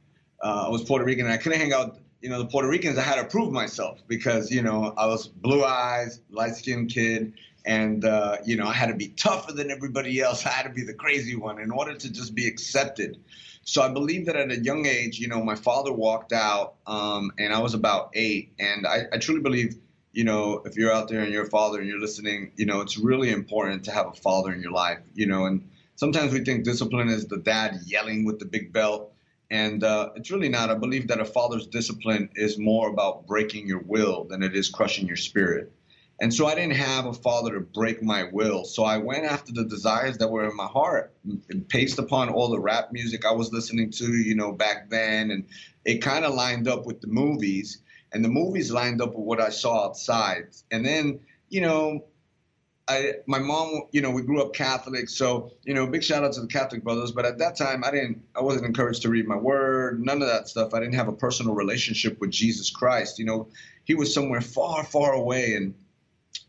Uh, 0.41 0.65
I 0.67 0.69
was 0.69 0.83
Puerto 0.83 1.03
Rican 1.03 1.25
and 1.25 1.33
I 1.33 1.37
couldn't 1.37 1.59
hang 1.59 1.73
out, 1.73 1.97
you 2.23 2.29
know, 2.29 2.39
the 2.39 2.45
Puerto 2.45 2.69
Ricans, 2.69 2.97
I 2.97 3.01
had 3.01 3.15
to 3.15 3.25
prove 3.25 3.51
myself 3.51 4.01
because, 4.07 4.49
you 4.49 4.61
know, 4.61 4.93
I 4.97 5.05
was 5.07 5.27
blue 5.27 5.63
eyes, 5.63 6.21
light 6.31 6.55
skinned 6.55 6.89
kid. 6.89 7.33
And, 7.65 8.03
uh, 8.05 8.37
you 8.45 8.55
know, 8.55 8.65
I 8.65 8.73
had 8.73 8.87
to 8.87 8.95
be 8.95 9.09
tougher 9.09 9.51
than 9.51 9.69
everybody 9.69 10.19
else. 10.21 10.45
I 10.45 10.49
had 10.49 10.63
to 10.63 10.69
be 10.69 10.83
the 10.83 10.93
crazy 10.93 11.35
one 11.35 11.59
in 11.59 11.69
order 11.69 11.95
to 11.95 12.11
just 12.11 12.33
be 12.33 12.47
accepted. 12.47 13.21
So 13.63 13.81
I 13.81 13.89
believe 13.89 14.25
that 14.25 14.35
at 14.35 14.51
a 14.51 14.59
young 14.59 14.85
age, 14.85 15.19
you 15.19 15.27
know, 15.27 15.43
my 15.43 15.55
father 15.55 15.93
walked 15.93 16.33
out, 16.33 16.75
um, 16.87 17.31
and 17.37 17.53
I 17.53 17.59
was 17.59 17.73
about 17.73 18.11
eight, 18.13 18.53
and 18.59 18.85
I, 18.85 19.03
I 19.13 19.17
truly 19.17 19.39
believe 19.39 19.75
you 20.13 20.23
know, 20.23 20.61
if 20.63 20.77
you're 20.77 20.91
out 20.91 21.09
there 21.09 21.21
and 21.21 21.33
you're 21.33 21.45
a 21.45 21.49
father 21.49 21.79
and 21.79 21.89
you're 21.89 21.99
listening, 21.99 22.51
you 22.55 22.67
know, 22.67 22.81
it's 22.81 22.97
really 22.97 23.31
important 23.31 23.85
to 23.85 23.91
have 23.91 24.07
a 24.07 24.13
father 24.13 24.53
in 24.53 24.61
your 24.61 24.71
life, 24.71 24.99
you 25.15 25.25
know, 25.25 25.45
and 25.45 25.67
sometimes 25.95 26.31
we 26.31 26.43
think 26.43 26.63
discipline 26.63 27.09
is 27.09 27.25
the 27.25 27.37
dad 27.37 27.79
yelling 27.85 28.23
with 28.23 28.37
the 28.37 28.45
big 28.45 28.71
belt. 28.71 29.11
And 29.53 29.83
uh, 29.83 30.09
it's 30.15 30.31
really 30.31 30.49
not. 30.49 30.71
I 30.71 30.73
believe 30.73 31.09
that 31.09 31.19
a 31.19 31.25
father's 31.25 31.67
discipline 31.67 32.29
is 32.33 32.57
more 32.57 32.89
about 32.89 33.27
breaking 33.27 33.67
your 33.67 33.83
will 33.85 34.23
than 34.23 34.41
it 34.41 34.55
is 34.55 34.67
crushing 34.67 35.05
your 35.05 35.15
spirit. 35.15 35.71
And 36.19 36.33
so 36.33 36.47
I 36.47 36.55
didn't 36.55 36.75
have 36.77 37.05
a 37.05 37.13
father 37.13 37.53
to 37.53 37.59
break 37.59 38.01
my 38.01 38.23
will. 38.23 38.65
So 38.65 38.83
I 38.83 38.97
went 38.97 39.25
after 39.25 39.53
the 39.53 39.65
desires 39.65 40.17
that 40.17 40.31
were 40.31 40.49
in 40.49 40.55
my 40.55 40.65
heart, 40.65 41.13
and 41.51 41.67
based 41.67 41.99
upon 41.99 42.29
all 42.29 42.49
the 42.49 42.59
rap 42.59 42.91
music 42.91 43.27
I 43.27 43.33
was 43.33 43.53
listening 43.53 43.91
to, 43.91 44.05
you 44.05 44.33
know, 44.33 44.53
back 44.53 44.89
then. 44.89 45.29
And 45.29 45.45
it 45.85 45.99
kind 45.99 46.25
of 46.25 46.33
lined 46.33 46.67
up 46.67 46.87
with 46.87 47.01
the 47.01 47.07
movies, 47.07 47.77
and 48.11 48.25
the 48.25 48.29
movies 48.29 48.71
lined 48.71 49.03
up 49.03 49.09
with 49.09 49.23
what 49.23 49.39
I 49.39 49.49
saw 49.49 49.85
outside. 49.85 50.47
And 50.71 50.83
then, 50.83 51.19
you 51.49 51.61
know, 51.61 52.05
I, 52.87 53.13
my 53.27 53.39
mom, 53.39 53.83
you 53.91 54.01
know, 54.01 54.11
we 54.11 54.23
grew 54.23 54.41
up 54.41 54.53
Catholic, 54.53 55.07
so 55.07 55.51
you 55.63 55.73
know, 55.73 55.87
big 55.87 56.03
shout 56.03 56.23
out 56.23 56.33
to 56.33 56.41
the 56.41 56.47
Catholic 56.47 56.83
brothers. 56.83 57.11
But 57.11 57.25
at 57.25 57.37
that 57.37 57.55
time, 57.55 57.83
I 57.83 57.91
didn't, 57.91 58.21
I 58.35 58.41
wasn't 58.41 58.65
encouraged 58.65 59.03
to 59.03 59.09
read 59.09 59.25
my 59.27 59.37
word, 59.37 60.03
none 60.03 60.21
of 60.21 60.27
that 60.27 60.49
stuff. 60.49 60.73
I 60.73 60.79
didn't 60.79 60.95
have 60.95 61.07
a 61.07 61.13
personal 61.13 61.55
relationship 61.55 62.19
with 62.19 62.31
Jesus 62.31 62.69
Christ. 62.69 63.19
You 63.19 63.25
know, 63.25 63.47
he 63.85 63.95
was 63.95 64.13
somewhere 64.13 64.41
far, 64.41 64.83
far 64.83 65.13
away, 65.13 65.55
and 65.55 65.73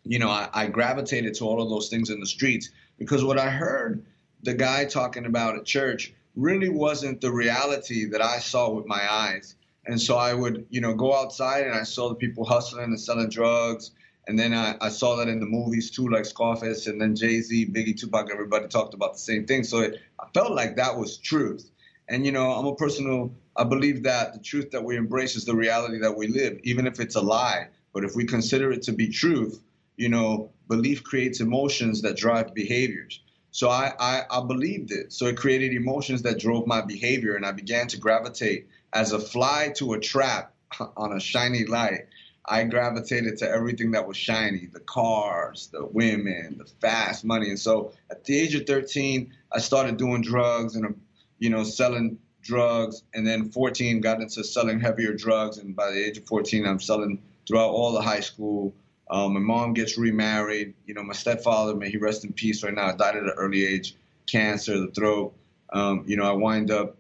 you 0.03 0.19
know, 0.19 0.29
I, 0.29 0.49
I 0.53 0.67
gravitated 0.67 1.35
to 1.35 1.45
all 1.45 1.63
of 1.63 1.71
those 1.71 1.89
things 1.89 2.11
in 2.11 2.21
the 2.21 2.27
streets 2.27 2.71
because 2.99 3.25
what 3.25 3.39
I 3.39 3.51
heard 3.51 4.05
the 4.43 4.55
guy 4.55 4.85
talking 4.85 5.27
about 5.27 5.57
at 5.57 5.65
church 5.65 6.13
really 6.37 6.69
wasn't 6.69 7.21
the 7.21 7.33
reality 7.33 8.07
that 8.07 8.21
I 8.21 8.39
saw 8.39 8.71
with 8.71 8.87
my 8.87 9.11
eyes. 9.11 9.57
And 9.87 10.01
so 10.01 10.17
I 10.17 10.35
would, 10.35 10.67
you 10.71 10.81
know, 10.81 10.95
go 10.95 11.15
outside 11.15 11.67
and 11.67 11.75
I 11.75 11.83
saw 11.83 12.09
the 12.09 12.15
people 12.15 12.45
hustling 12.45 12.85
and 12.85 13.01
selling 13.01 13.29
drugs. 13.29 13.93
And 14.27 14.39
then 14.39 14.55
I, 14.55 14.77
I 14.81 14.89
saw 14.89 15.17
that 15.17 15.29
in 15.29 15.41
the 15.41 15.47
movies 15.47 15.91
too, 15.91 16.09
like 16.09 16.25
Scarface 16.25 16.87
and 16.87 17.01
then 17.01 17.15
Jay 17.15 17.41
Z, 17.41 17.67
Biggie, 17.67 17.99
Tupac, 17.99 18.31
everybody 18.33 18.69
talked 18.69 18.95
about 18.95 19.15
the 19.15 19.19
same 19.19 19.47
thing. 19.47 19.65
So 19.65 19.81
it, 19.81 20.01
I 20.19 20.27
felt 20.33 20.53
like 20.53 20.77
that 20.77 20.97
was 20.97 21.19
truth. 21.19 21.71
And, 22.09 22.25
you 22.25 22.33
know, 22.33 22.53
I'm 22.53 22.67
a 22.67 22.75
person 22.75 23.07
who 23.07 23.35
I 23.57 23.65
believe 23.65 24.03
that 24.05 24.35
the 24.35 24.41
truth 24.41 24.71
that 24.73 24.85
we 24.85 24.97
embrace 24.97 25.37
is 25.37 25.45
the 25.45 25.55
reality 25.57 25.99
that 25.99 26.17
we 26.17 26.29
live, 26.29 26.59
even 26.65 26.87
if 26.87 27.01
it's 27.01 27.17
a 27.17 27.21
lie. 27.21 27.69
But 27.93 28.05
if 28.05 28.17
we 28.17 28.25
consider 28.25 28.73
it 28.73 28.83
to 28.83 28.93
be 28.93 29.09
truth, 29.09 29.61
you 29.97 30.09
know, 30.09 30.51
belief 30.69 31.05
creates 31.05 31.41
emotions 31.41 32.03
that 32.03 32.17
drive 32.17 32.55
behaviors. 32.55 33.21
So 33.51 33.69
I, 33.69 33.93
I, 34.01 34.23
I 34.31 34.45
believed 34.45 34.91
it. 34.91 35.13
So 35.13 35.27
it 35.27 35.37
created 35.37 35.73
emotions 35.73 36.23
that 36.23 36.41
drove 36.41 36.67
my 36.67 36.81
behavior, 36.81 37.37
and 37.37 37.47
I 37.47 37.53
began 37.53 37.87
to 37.89 37.99
gravitate 37.99 38.69
as 38.93 39.13
a 39.13 39.19
fly 39.21 39.73
to 39.77 39.93
a 39.93 40.01
trap 40.01 40.53
on 40.97 41.13
a 41.13 41.21
shiny 41.21 41.65
light. 41.65 42.07
I 42.47 42.65
gravitated 42.65 43.39
to 43.39 43.51
everything 43.51 43.93
that 43.93 44.07
was 44.07 44.17
shiny 44.17 44.67
the 44.67 44.81
cars, 44.81 45.69
the 45.73 45.85
women, 45.85 46.59
the 46.59 46.67
fast 46.81 47.25
money. 47.25 47.49
And 47.49 47.59
so 47.59 47.93
at 48.11 48.25
the 48.25 48.39
age 48.39 48.55
of 48.55 48.67
13, 48.67 49.33
I 49.51 49.59
started 49.61 49.97
doing 49.97 50.21
drugs 50.21 50.77
and, 50.77 51.01
you 51.39 51.49
know, 51.49 51.65
selling 51.65 52.19
drugs. 52.43 53.03
And 53.15 53.27
then 53.27 53.51
14, 53.51 54.01
got 54.01 54.21
into 54.21 54.45
selling 54.45 54.79
heavier 54.79 55.15
drugs. 55.15 55.57
And 55.57 55.75
by 55.75 55.91
the 55.91 56.05
age 56.05 56.19
of 56.19 56.27
14, 56.27 56.67
I'm 56.67 56.81
selling 56.81 57.23
throughout 57.47 57.71
all 57.71 57.93
the 57.93 58.03
high 58.03 58.21
school. 58.21 58.75
Um, 59.11 59.35
my 59.35 59.41
mom 59.41 59.73
gets 59.73 59.97
remarried. 59.97 60.75
You 60.87 60.95
know, 60.95 61.03
my 61.03 61.15
stepfather, 61.15 61.75
may 61.75 61.91
he 61.91 61.97
rest 61.97 62.25
in 62.25 62.35
peace 62.35 62.63
right 62.63 62.75
now, 62.75 62.93
died 62.93 63.17
at 63.17 63.23
an 63.23 63.33
early 63.37 63.65
age, 63.65 63.97
cancer, 64.27 64.79
the 64.79 64.89
throat. 64.89 65.35
Um, 65.73 66.05
you 66.07 66.17
know, 66.17 66.25
I 66.25 66.33
wind 66.33 66.71
up 66.71 66.99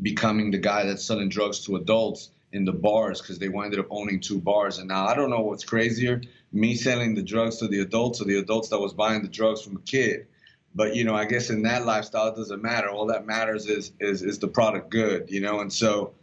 becoming 0.00 0.52
the 0.52 0.58
guy 0.58 0.86
that's 0.86 1.04
selling 1.04 1.28
drugs 1.28 1.66
to 1.66 1.76
adults 1.76 2.30
in 2.52 2.64
the 2.64 2.72
bars 2.72 3.20
because 3.20 3.38
they 3.38 3.48
winded 3.48 3.78
up 3.78 3.86
owning 3.90 4.20
two 4.20 4.40
bars. 4.40 4.78
And 4.78 4.88
now 4.88 5.06
I 5.06 5.14
don't 5.14 5.30
know 5.30 5.40
what's 5.40 5.64
crazier, 5.64 6.22
me 6.52 6.74
selling 6.74 7.14
the 7.14 7.22
drugs 7.22 7.58
to 7.58 7.68
the 7.68 7.80
adults 7.80 8.20
or 8.20 8.24
the 8.24 8.38
adults 8.38 8.68
that 8.70 8.78
was 8.78 8.94
buying 8.94 9.22
the 9.22 9.28
drugs 9.28 9.62
from 9.62 9.76
a 9.76 9.80
kid. 9.80 10.26
But 10.74 10.94
you 10.94 11.04
know, 11.04 11.14
I 11.14 11.24
guess 11.24 11.50
in 11.50 11.62
that 11.62 11.84
lifestyle, 11.86 12.28
it 12.28 12.36
doesn't 12.36 12.62
matter. 12.62 12.88
All 12.88 13.06
that 13.06 13.26
matters 13.26 13.66
is 13.66 13.92
is 14.00 14.22
is 14.22 14.38
the 14.38 14.48
product 14.48 14.90
good, 14.90 15.30
you 15.30 15.40
know. 15.40 15.60
And 15.60 15.72
so 15.72 16.14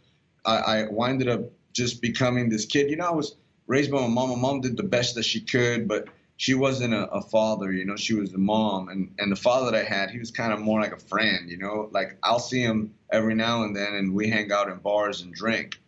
I, 0.44 0.56
I 0.56 0.86
winded 0.88 1.28
up 1.28 1.40
just 1.72 2.00
becoming 2.00 2.48
this 2.48 2.64
kid. 2.64 2.90
You 2.90 2.96
know, 2.96 3.06
I 3.06 3.12
was 3.12 3.36
raised 3.66 3.90
by 3.90 4.00
my 4.00 4.06
mom. 4.06 4.30
My 4.30 4.36
mom 4.36 4.60
did 4.60 4.76
the 4.76 4.82
best 4.82 5.16
that 5.16 5.24
she 5.24 5.40
could, 5.40 5.88
but 5.88 6.08
she 6.36 6.54
wasn't 6.54 6.94
a, 6.94 7.10
a 7.10 7.22
father, 7.22 7.72
you 7.72 7.84
know, 7.84 7.96
she 7.96 8.14
was 8.14 8.30
the 8.30 8.38
mom. 8.38 8.88
And, 8.88 9.14
and 9.18 9.32
the 9.32 9.36
father 9.36 9.70
that 9.70 9.74
I 9.74 9.84
had, 9.84 10.10
he 10.10 10.18
was 10.18 10.30
kind 10.30 10.52
of 10.52 10.60
more 10.60 10.80
like 10.80 10.92
a 10.92 10.98
friend, 10.98 11.50
you 11.50 11.56
know, 11.56 11.88
like 11.92 12.18
I'll 12.22 12.38
see 12.38 12.60
him 12.60 12.94
every 13.10 13.34
now 13.34 13.62
and 13.64 13.74
then 13.74 13.94
and 13.94 14.12
we 14.12 14.28
hang 14.28 14.52
out 14.52 14.68
in 14.68 14.78
bars 14.78 15.22
and 15.22 15.32
drink. 15.32 15.80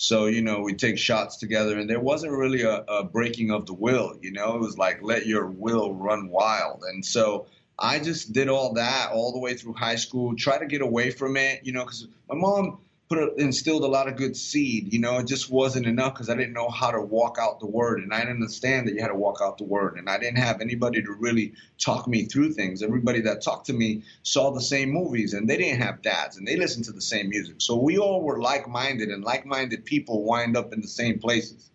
So, 0.00 0.26
you 0.26 0.42
know, 0.42 0.60
we 0.60 0.74
take 0.74 0.96
shots 0.96 1.38
together 1.38 1.76
and 1.76 1.90
there 1.90 1.98
wasn't 1.98 2.30
really 2.30 2.62
a, 2.62 2.84
a 2.86 3.02
breaking 3.02 3.50
of 3.50 3.66
the 3.66 3.74
will, 3.74 4.16
you 4.22 4.30
know, 4.30 4.54
it 4.54 4.60
was 4.60 4.78
like 4.78 5.02
let 5.02 5.26
your 5.26 5.48
will 5.48 5.92
run 5.92 6.28
wild. 6.28 6.84
And 6.86 7.04
so 7.04 7.46
I 7.76 7.98
just 7.98 8.32
did 8.32 8.48
all 8.48 8.74
that 8.74 9.10
all 9.10 9.32
the 9.32 9.40
way 9.40 9.54
through 9.54 9.72
high 9.72 9.96
school, 9.96 10.36
try 10.36 10.56
to 10.56 10.66
get 10.66 10.82
away 10.82 11.10
from 11.10 11.36
it, 11.36 11.62
you 11.64 11.72
know, 11.72 11.82
because 11.82 12.06
my 12.28 12.36
mom 12.36 12.78
put 13.08 13.38
instilled 13.38 13.84
a 13.84 13.88
lot 13.88 14.06
of 14.06 14.16
good 14.16 14.36
seed. 14.36 14.92
You 14.92 15.00
know, 15.00 15.18
it 15.18 15.26
just 15.26 15.50
wasn't 15.50 15.86
enough 15.86 16.14
because 16.14 16.28
I 16.28 16.34
didn't 16.34 16.52
know 16.52 16.68
how 16.68 16.90
to 16.90 17.00
walk 17.00 17.38
out 17.40 17.58
the 17.58 17.66
word, 17.66 18.00
and 18.00 18.12
I 18.12 18.20
didn't 18.20 18.34
understand 18.34 18.86
that 18.86 18.94
you 18.94 19.00
had 19.00 19.08
to 19.08 19.14
walk 19.14 19.38
out 19.42 19.58
the 19.58 19.64
word, 19.64 19.96
and 19.96 20.10
I 20.10 20.18
didn't 20.18 20.38
have 20.38 20.60
anybody 20.60 21.02
to 21.02 21.12
really 21.12 21.54
talk 21.78 22.06
me 22.06 22.24
through 22.24 22.52
things. 22.52 22.82
Everybody 22.82 23.22
that 23.22 23.42
talked 23.42 23.66
to 23.66 23.72
me 23.72 24.02
saw 24.22 24.50
the 24.50 24.60
same 24.60 24.90
movies, 24.90 25.32
and 25.32 25.48
they 25.48 25.56
didn't 25.56 25.80
have 25.80 26.02
dads, 26.02 26.36
and 26.36 26.46
they 26.46 26.56
listened 26.56 26.84
to 26.86 26.92
the 26.92 27.00
same 27.00 27.30
music. 27.30 27.56
So 27.58 27.76
we 27.76 27.98
all 27.98 28.22
were 28.22 28.40
like-minded, 28.40 29.08
and 29.08 29.24
like-minded 29.24 29.84
people 29.84 30.24
wind 30.24 30.56
up 30.56 30.72
in 30.72 30.80
the 30.80 30.88
same 30.88 31.18
places. 31.18 31.70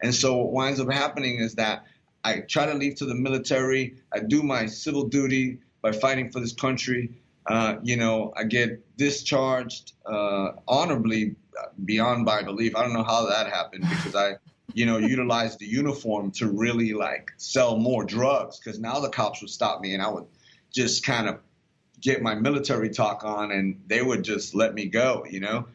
And 0.00 0.14
so 0.14 0.36
what 0.36 0.52
winds 0.52 0.80
up 0.80 0.90
happening 0.90 1.40
is 1.40 1.56
that 1.56 1.84
I 2.24 2.40
try 2.40 2.66
to 2.66 2.74
leave 2.74 2.96
to 2.96 3.04
the 3.04 3.14
military. 3.14 3.96
I 4.12 4.20
do 4.20 4.42
my 4.42 4.66
civil 4.66 5.04
duty 5.04 5.58
by 5.82 5.92
fighting 5.92 6.30
for 6.30 6.40
this 6.40 6.52
country. 6.52 7.10
Uh, 7.48 7.76
you 7.82 7.96
know, 7.96 8.32
I 8.36 8.44
get 8.44 8.96
discharged 8.96 9.92
uh, 10.04 10.52
honorably 10.66 11.36
beyond 11.84 12.24
my 12.24 12.42
belief. 12.42 12.76
I 12.76 12.82
don't 12.82 12.92
know 12.92 13.02
how 13.02 13.26
that 13.26 13.50
happened 13.50 13.84
because 13.88 14.14
I, 14.14 14.34
you 14.74 14.84
know, 14.84 14.98
utilized 14.98 15.58
the 15.58 15.66
uniform 15.66 16.30
to 16.32 16.46
really 16.48 16.92
like 16.92 17.32
sell 17.38 17.78
more 17.78 18.04
drugs 18.04 18.58
because 18.58 18.78
now 18.78 19.00
the 19.00 19.08
cops 19.08 19.40
would 19.40 19.50
stop 19.50 19.80
me 19.80 19.94
and 19.94 20.02
I 20.02 20.08
would 20.10 20.26
just 20.72 21.06
kind 21.06 21.28
of 21.28 21.38
get 22.00 22.22
my 22.22 22.34
military 22.34 22.90
talk 22.90 23.24
on 23.24 23.50
and 23.50 23.82
they 23.86 24.02
would 24.02 24.24
just 24.24 24.54
let 24.54 24.74
me 24.74 24.86
go, 24.86 25.24
you 25.28 25.40
know, 25.40 25.66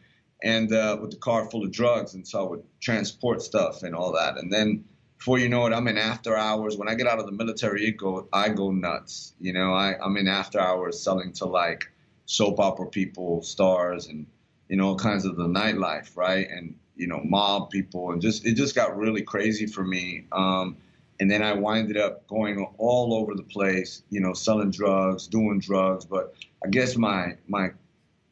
and 0.42 0.72
uh, 0.72 0.96
with 1.00 1.10
the 1.10 1.16
car 1.16 1.50
full 1.50 1.64
of 1.64 1.72
drugs. 1.72 2.14
And 2.14 2.26
so 2.26 2.46
I 2.46 2.50
would 2.50 2.62
transport 2.80 3.42
stuff 3.42 3.82
and 3.82 3.94
all 3.94 4.12
that. 4.12 4.38
And 4.38 4.52
then 4.52 4.84
before 5.24 5.38
you 5.38 5.48
know 5.48 5.64
it, 5.64 5.72
I'm 5.72 5.88
in 5.88 5.96
after 5.96 6.36
hours. 6.36 6.76
When 6.76 6.86
I 6.86 6.94
get 6.94 7.06
out 7.06 7.18
of 7.18 7.24
the 7.24 7.32
military, 7.32 7.86
it 7.86 7.96
go 7.96 8.28
I 8.30 8.50
go 8.50 8.70
nuts. 8.70 9.32
You 9.40 9.54
know, 9.54 9.72
I, 9.72 9.94
I'm 9.98 10.18
in 10.18 10.28
after 10.28 10.60
hours 10.60 11.00
selling 11.00 11.32
to 11.40 11.46
like 11.46 11.90
soap 12.26 12.60
opera 12.60 12.88
people, 12.88 13.40
stars, 13.40 14.06
and 14.08 14.26
you 14.68 14.76
know 14.76 14.88
all 14.88 14.96
kinds 14.96 15.24
of 15.24 15.36
the 15.36 15.46
nightlife, 15.46 16.14
right? 16.14 16.46
And 16.50 16.74
you 16.94 17.06
know 17.06 17.22
mob 17.24 17.70
people, 17.70 18.12
and 18.12 18.20
just 18.20 18.44
it 18.44 18.52
just 18.52 18.74
got 18.74 18.98
really 18.98 19.22
crazy 19.22 19.64
for 19.64 19.82
me. 19.82 20.26
Um, 20.30 20.76
and 21.18 21.30
then 21.30 21.42
I 21.42 21.54
winded 21.54 21.96
up 21.96 22.26
going 22.26 22.62
all 22.76 23.14
over 23.14 23.34
the 23.34 23.44
place, 23.44 24.02
you 24.10 24.20
know, 24.20 24.34
selling 24.34 24.72
drugs, 24.72 25.26
doing 25.26 25.58
drugs. 25.58 26.04
But 26.04 26.34
I 26.62 26.68
guess 26.68 26.98
my 26.98 27.38
my 27.48 27.70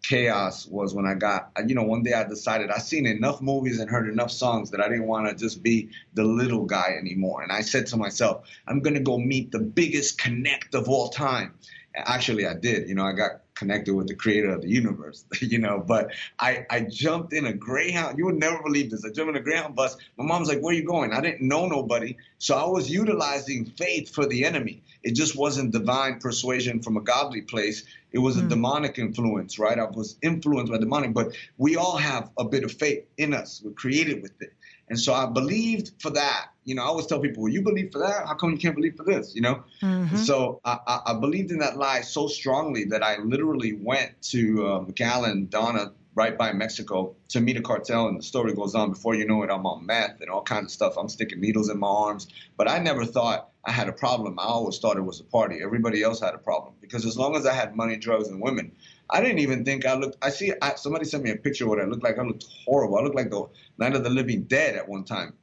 chaos 0.03 0.67
was 0.67 0.95
when 0.95 1.07
I 1.07 1.15
got, 1.15 1.53
uh, 1.57 1.63
you 1.67 1.75
know, 1.75 1.85
one 1.85 2.03
day 2.03 2.13
I 2.13 2.25
decided 2.25 2.71
I 2.71 2.79
seen 2.79 3.07
enough 3.07 3.41
movies 3.41 3.79
and 3.79 3.89
heard 3.89 4.09
enough 4.09 4.31
songs 4.31 4.71
that 4.71 4.81
I 4.81 4.89
didn't 4.89 5.07
want 5.07 5.29
to 5.29 5.35
just 5.35 5.63
be 5.63 5.91
the 6.15 6.25
little 6.25 6.65
guy 6.65 6.97
anymore. 6.99 7.43
And 7.43 7.53
I 7.53 7.61
said 7.61 7.87
to 7.89 7.97
myself, 7.97 8.47
I'm 8.67 8.81
going 8.81 8.95
to 8.95 9.01
go 9.01 9.19
meet 9.19 9.53
the 9.53 9.61
biggest 9.61 10.19
connect 10.19 10.75
of 10.75 10.89
all 10.89 11.09
time. 11.09 11.55
Actually, 11.95 12.47
I 12.47 12.55
did. 12.55 12.89
You 12.89 12.95
know, 12.95 13.05
I 13.05 13.13
got 13.13 13.42
connected 13.63 13.95
with 13.95 14.09
the 14.09 14.15
creator 14.15 14.51
of 14.51 14.61
the 14.61 14.69
universe, 14.69 15.25
you 15.41 15.59
know, 15.59 15.79
but 15.87 16.11
I, 16.41 16.67
I 16.69 16.81
jumped 16.81 17.33
in 17.33 17.47
a 17.47 17.53
Greyhound. 17.53 18.19
You 18.19 18.27
would 18.27 18.41
never 18.41 18.61
believe 18.61 18.91
this. 18.91 19.05
I 19.05 19.11
jumped 19.11 19.31
in 19.31 19.37
a 19.37 19.45
Greyhound 19.45 19.77
bus. 19.77 19.97
My 20.19 20.25
mom's 20.25 20.49
like, 20.49 20.61
where 20.61 20.75
are 20.75 20.77
you 20.77 20.85
going? 20.85 21.13
I 21.13 21.21
didn't 21.21 21.47
know 21.47 21.67
nobody. 21.67 22.17
So 22.39 22.57
I 22.57 22.67
was 22.67 22.91
utilizing 22.91 23.67
faith 23.67 24.13
for 24.13 24.27
the 24.27 24.45
enemy. 24.45 24.83
It 25.05 25.15
just 25.15 25.37
wasn't 25.37 25.71
divine 25.71 26.19
persuasion 26.19 26.83
from 26.83 26.97
a 26.97 27.01
godly 27.01 27.43
place. 27.43 27.85
It 28.11 28.19
was 28.19 28.37
a 28.37 28.41
hmm. 28.41 28.49
demonic 28.49 28.99
influence, 28.99 29.61
right? 29.61 29.79
I 29.79 29.85
was 29.85 30.17
influenced 30.23 30.73
by 30.73 30.79
demonic, 30.79 31.15
but 31.15 31.37
we 31.57 31.77
all 31.77 31.97
have 31.97 32.31
a 32.37 32.45
bit 32.45 32.65
of 32.65 32.73
faith 32.73 33.05
in 33.17 33.33
us. 33.33 33.63
We're 33.65 33.73
created 33.73 34.23
with 34.23 34.43
it. 34.43 34.53
And 34.89 34.99
so 34.99 35.15
I 35.15 35.27
believed 35.27 35.93
for 36.01 36.11
that. 36.11 36.49
You 36.65 36.75
know, 36.75 36.83
I 36.83 36.87
always 36.87 37.07
tell 37.07 37.21
people, 37.21 37.43
well, 37.43 37.53
you 37.53 37.63
believe 37.63 37.91
for 37.93 37.99
that? 37.99 38.27
How 38.27 38.35
come 38.35 38.53
you 38.53 38.59
can't 38.59 38.77
believe 38.77 38.97
for 38.97 39.05
this? 39.05 39.35
You 39.35 39.43
know? 39.43 39.65
Mm-hmm. 39.83 40.17
So 40.17 40.61
I, 40.65 40.79
I, 40.87 41.01
I 41.07 41.15
believed 41.19 41.51
in 41.51 41.59
that 41.59 41.77
lie 41.77 42.03
so 42.03 42.29
strongly 42.29 42.85
that 42.87 43.03
I 43.03 43.19
literally 43.19 43.73
went 43.73 44.21
to 44.31 44.67
uh, 44.67 44.81
McAllen, 44.81 45.51
Donna, 45.51 45.93
right 46.15 46.37
by 46.37 46.53
Mexico 46.53 47.17
to 47.29 47.41
meet 47.41 47.57
a 47.57 47.63
cartel. 47.63 48.07
And 48.09 48.19
the 48.19 48.23
story 48.23 48.55
goes 48.55 48.75
on. 48.75 48.91
Before 48.91 49.15
you 49.15 49.27
know 49.27 49.43
it, 49.43 49.51
I'm 49.51 49.67
on 49.67 49.87
meth 49.87 50.21
and 50.21 50.31
all 50.31 50.43
kinds 50.43 50.67
of 50.67 50.71
stuff. 50.73 50.95
I'm 50.97 51.09
sticking 51.09 51.41
needles 51.41 51.69
in 51.69 51.79
my 51.79 51.89
arms. 51.89 52.29
But 52.57 52.71
I 52.71 52.79
never 52.79 53.05
thought 53.05 53.51
I 53.65 53.71
had 53.73 53.89
a 53.89 53.93
problem. 53.93 54.39
I 54.39 54.45
always 54.45 54.79
thought 54.79 54.97
it 54.97 55.03
was 55.03 55.21
a 55.21 55.25
party. 55.25 55.61
Everybody 55.63 56.03
else 56.03 56.21
had 56.21 56.35
a 56.35 56.39
problem 56.39 56.75
because 56.81 57.07
as 57.07 57.17
long 57.17 57.37
as 57.37 57.47
I 57.47 57.55
had 57.55 57.77
money, 57.77 57.97
drugs, 57.97 58.29
and 58.29 58.41
women, 58.41 58.73
I 59.09 59.21
didn't 59.21 59.39
even 59.39 59.65
think 59.65 59.87
I 59.87 59.95
looked. 59.95 60.17
I 60.23 60.31
see 60.31 60.53
I, 60.61 60.75
somebody 60.75 61.05
sent 61.05 61.23
me 61.23 61.31
a 61.31 61.37
picture 61.37 61.65
of 61.65 61.71
what 61.71 61.81
I 61.81 61.85
looked 61.85 62.03
like. 62.03 62.19
I 62.19 62.23
looked 62.23 62.47
horrible. 62.65 62.99
I 62.99 63.03
looked 63.03 63.17
like 63.17 63.31
the 63.31 63.47
Night 63.79 63.95
of 63.95 64.05
the 64.05 64.11
Living 64.11 64.45
Dead 64.45 64.75
at 64.75 64.89
one 64.89 65.05
time. 65.05 65.35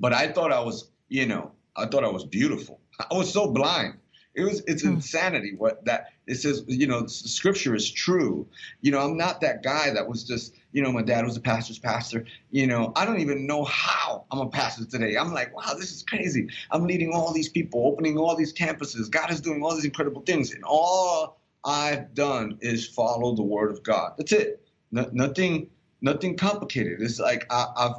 But 0.00 0.12
I 0.12 0.28
thought 0.32 0.52
I 0.52 0.60
was, 0.60 0.90
you 1.08 1.26
know, 1.26 1.52
I 1.76 1.86
thought 1.86 2.04
I 2.04 2.08
was 2.08 2.24
beautiful. 2.24 2.80
I 3.00 3.14
was 3.14 3.32
so 3.32 3.50
blind. 3.50 3.94
It 4.34 4.44
was 4.44 4.62
it's 4.66 4.82
Hmm. 4.82 4.90
insanity 4.90 5.54
what 5.56 5.84
that 5.86 6.08
it 6.26 6.36
says, 6.36 6.64
you 6.68 6.86
know, 6.86 7.06
scripture 7.06 7.74
is 7.74 7.90
true. 7.90 8.46
You 8.82 8.92
know, 8.92 9.00
I'm 9.00 9.16
not 9.16 9.40
that 9.40 9.62
guy 9.64 9.90
that 9.90 10.08
was 10.08 10.24
just, 10.24 10.54
you 10.72 10.82
know, 10.82 10.92
my 10.92 11.02
dad 11.02 11.24
was 11.24 11.36
a 11.36 11.40
pastor's 11.40 11.78
pastor. 11.80 12.24
You 12.50 12.66
know, 12.66 12.92
I 12.94 13.04
don't 13.04 13.20
even 13.20 13.46
know 13.46 13.64
how 13.64 14.26
I'm 14.30 14.40
a 14.40 14.48
pastor 14.48 14.84
today. 14.84 15.16
I'm 15.16 15.32
like, 15.32 15.56
wow, 15.56 15.74
this 15.74 15.90
is 15.92 16.04
crazy. 16.04 16.48
I'm 16.70 16.86
leading 16.86 17.12
all 17.12 17.32
these 17.32 17.48
people, 17.48 17.84
opening 17.86 18.18
all 18.18 18.36
these 18.36 18.52
campuses. 18.52 19.10
God 19.10 19.32
is 19.32 19.40
doing 19.40 19.62
all 19.62 19.74
these 19.74 19.86
incredible 19.86 20.22
things. 20.22 20.52
And 20.52 20.62
all 20.64 21.40
I've 21.64 22.14
done 22.14 22.58
is 22.60 22.86
follow 22.86 23.34
the 23.34 23.42
word 23.42 23.72
of 23.72 23.82
God. 23.82 24.12
That's 24.18 24.32
it. 24.32 24.62
No, 24.92 25.08
nothing 25.12 25.70
nothing 26.00 26.36
complicated. 26.36 27.00
It's 27.00 27.18
like 27.18 27.46
I, 27.50 27.66
I've 27.76 27.94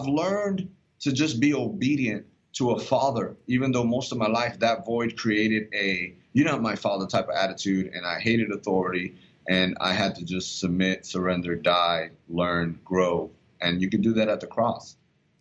I've 0.00 0.06
learned 0.06 0.70
to 1.00 1.12
just 1.12 1.40
be 1.40 1.54
obedient 1.54 2.26
to 2.54 2.70
a 2.70 2.78
father, 2.78 3.36
even 3.46 3.72
though 3.72 3.84
most 3.84 4.12
of 4.12 4.18
my 4.18 4.28
life 4.28 4.58
that 4.60 4.84
void 4.86 5.16
created 5.16 5.68
a 5.74 6.14
you're 6.32 6.46
not 6.46 6.62
my 6.62 6.74
father 6.74 7.06
type 7.06 7.28
of 7.28 7.34
attitude, 7.36 7.92
and 7.94 8.04
I 8.04 8.18
hated 8.18 8.50
authority, 8.50 9.14
and 9.48 9.76
I 9.80 9.92
had 9.92 10.16
to 10.16 10.24
just 10.24 10.58
submit, 10.58 11.06
surrender, 11.06 11.54
die, 11.54 12.10
learn, 12.28 12.80
grow, 12.84 13.30
and 13.60 13.80
you 13.80 13.88
can 13.88 14.00
do 14.00 14.12
that 14.14 14.28
at 14.28 14.40
the 14.40 14.48
cross. 14.48 14.96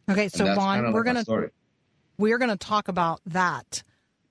Okay, 0.10 0.30
so 0.30 0.46
Juan, 0.56 0.92
we're 0.94 1.04
like 1.04 1.26
gonna 1.26 1.50
we're 2.18 2.38
gonna 2.38 2.58
talk 2.58 2.88
about 2.90 3.22
that. 3.26 3.84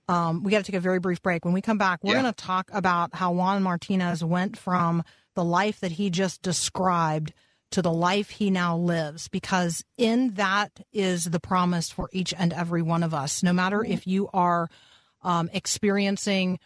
Um, 0.08 0.42
we 0.42 0.50
got 0.50 0.58
to 0.58 0.64
take 0.64 0.76
a 0.76 0.80
very 0.80 0.98
brief 0.98 1.22
break. 1.22 1.44
When 1.44 1.54
we 1.54 1.62
come 1.62 1.78
back, 1.78 2.00
we're 2.02 2.14
Yeah. 2.14 2.22
going 2.22 2.34
to 2.34 2.44
talk 2.44 2.68
about 2.72 3.14
how 3.14 3.32
Juan 3.32 3.62
Martinez 3.62 4.22
went 4.22 4.58
from 4.58 5.04
the 5.34 5.44
life 5.44 5.80
that 5.80 5.92
he 5.92 6.10
just 6.10 6.42
described 6.42 7.32
to 7.72 7.82
the 7.82 7.92
life 7.92 8.30
he 8.30 8.50
now 8.50 8.76
lives, 8.76 9.28
because 9.28 9.84
in 9.96 10.34
that 10.34 10.70
is 10.92 11.24
the 11.24 11.40
promise 11.40 11.90
for 11.90 12.08
each 12.12 12.32
and 12.36 12.52
every 12.52 12.82
one 12.82 13.02
of 13.02 13.12
us. 13.14 13.42
No 13.42 13.52
matter 13.52 13.84
if 13.84 14.06
you 14.06 14.28
are 14.32 14.70
um, 15.22 15.50
experiencing 15.52 16.58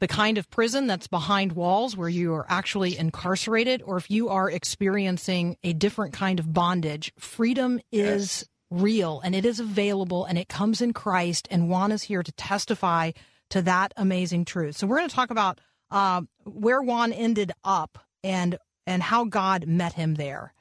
the 0.00 0.08
kind 0.08 0.38
of 0.38 0.50
prison 0.50 0.86
that's 0.86 1.06
behind 1.06 1.52
walls 1.52 1.96
where 1.96 2.08
you 2.08 2.34
are 2.34 2.46
actually 2.48 2.98
incarcerated, 2.98 3.82
or 3.82 3.96
if 3.96 4.10
you 4.10 4.28
are 4.28 4.50
experiencing 4.50 5.56
a 5.62 5.72
different 5.72 6.12
kind 6.12 6.38
of 6.38 6.52
bondage, 6.52 7.12
freedom 7.18 7.80
is 7.92 8.46
real 8.70 9.20
and 9.24 9.34
it 9.34 9.44
is 9.46 9.60
available 9.60 10.24
and 10.24 10.36
it 10.36 10.48
comes 10.48 10.80
in 10.80 10.92
Christ. 10.92 11.46
And 11.50 11.68
Juan 11.68 11.92
is 11.92 12.02
here 12.02 12.22
to 12.22 12.32
testify 12.32 13.12
to 13.50 13.62
that 13.62 13.94
amazing 13.96 14.44
truth. 14.44 14.76
So 14.76 14.86
we're 14.86 14.98
going 14.98 15.08
to 15.08 15.14
talk 15.14 15.30
about 15.30 15.60
uh, 15.90 16.22
where 16.44 16.82
Juan 16.82 17.12
ended 17.12 17.52
up 17.62 17.98
and 18.24 18.58
and 18.86 19.02
how 19.02 19.24
God 19.24 19.66
met 19.66 19.94
him 19.94 20.14
there. 20.14 20.52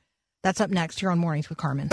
That's 0.42 0.62
up 0.62 0.70
next 0.70 1.00
here 1.00 1.10
on 1.10 1.20
Mornings 1.20 1.50
with 1.50 1.58
Carmen. 1.58 1.90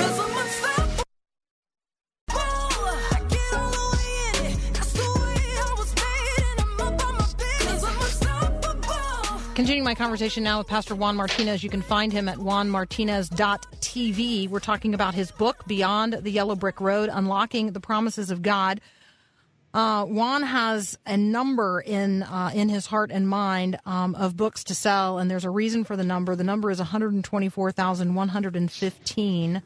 Continuing 9.61 9.85
my 9.85 9.95
conversation 9.95 10.43
now 10.43 10.57
with 10.57 10.69
Pastor 10.69 10.95
Juan 10.95 11.17
Martinez. 11.17 11.63
You 11.63 11.69
can 11.69 11.83
find 11.83 12.13
him 12.13 12.31
at 12.31 12.39
juanmartinez.tv. 12.39 14.49
We're 14.49 14.59
talking 14.59 14.95
about 14.95 15.15
his 15.15 15.31
book, 15.33 15.67
Beyond 15.67 16.15
the 16.15 16.31
Yellow 16.31 16.57
Brick 16.57 16.81
Road 16.81 17.11
Unlocking 17.13 17.73
the 17.73 17.81
Promises 17.81 18.31
of 18.31 18.41
God. 18.41 18.81
Uh, 19.73 20.05
Juan 20.05 20.43
has 20.43 20.99
a 21.07 21.17
number 21.17 21.81
in 21.81 22.25
uh, 22.25 22.51
in 22.53 22.69
his 22.69 22.87
heart 22.87 23.13
and 23.13 23.29
mind 23.29 23.79
um, 23.87 24.17
of 24.17 24.37
books 24.37 24.65
to 24.65 24.75
sell, 24.75 25.19
and 25.19 25.31
there's 25.31 25.45
a 25.45 25.51
reason 25.51 25.85
for 25.85 25.97
the 25.97 26.03
number. 26.03 26.35
The 26.35 26.43
number 26.45 26.71
is 26.73 26.79
124,115. 26.79 29.63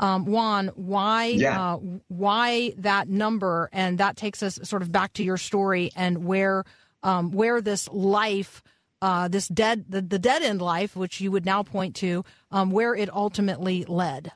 Um, 0.00 0.26
Juan, 0.26 0.68
why 0.76 1.24
Yeah. 1.26 1.74
uh, 1.74 1.78
why 2.08 2.74
that 2.78 3.08
number? 3.08 3.68
And 3.72 3.98
that 3.98 4.16
takes 4.16 4.42
us 4.42 4.58
sort 4.62 4.82
of 4.82 4.92
back 4.92 5.12
to 5.14 5.24
your 5.24 5.36
story 5.38 5.90
and 5.96 6.24
where 6.24 6.64
um, 7.02 7.30
where 7.32 7.60
this 7.60 7.88
life, 7.88 8.62
uh, 9.02 9.28
this 9.28 9.48
dead 9.48 9.86
the, 9.88 10.02
the 10.02 10.18
dead 10.18 10.42
end 10.42 10.60
life, 10.60 10.94
which 10.94 11.20
you 11.20 11.30
would 11.32 11.44
now 11.46 11.62
point 11.62 11.96
to, 11.96 12.24
um, 12.50 12.70
where 12.70 12.94
it 12.94 13.08
ultimately 13.12 13.84
led. 13.86 14.32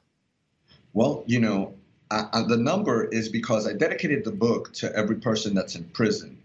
Well, 0.94 1.22
you 1.26 1.40
know, 1.40 1.74
I, 2.12 2.28
I, 2.32 2.42
the 2.42 2.58
number 2.58 3.04
is 3.06 3.30
because 3.30 3.66
I 3.66 3.72
dedicated 3.72 4.22
the 4.22 4.32
book 4.32 4.72
to 4.74 4.94
every 4.94 5.16
person 5.16 5.54
that's 5.54 5.76
in 5.76 5.84
prison, 5.84 6.36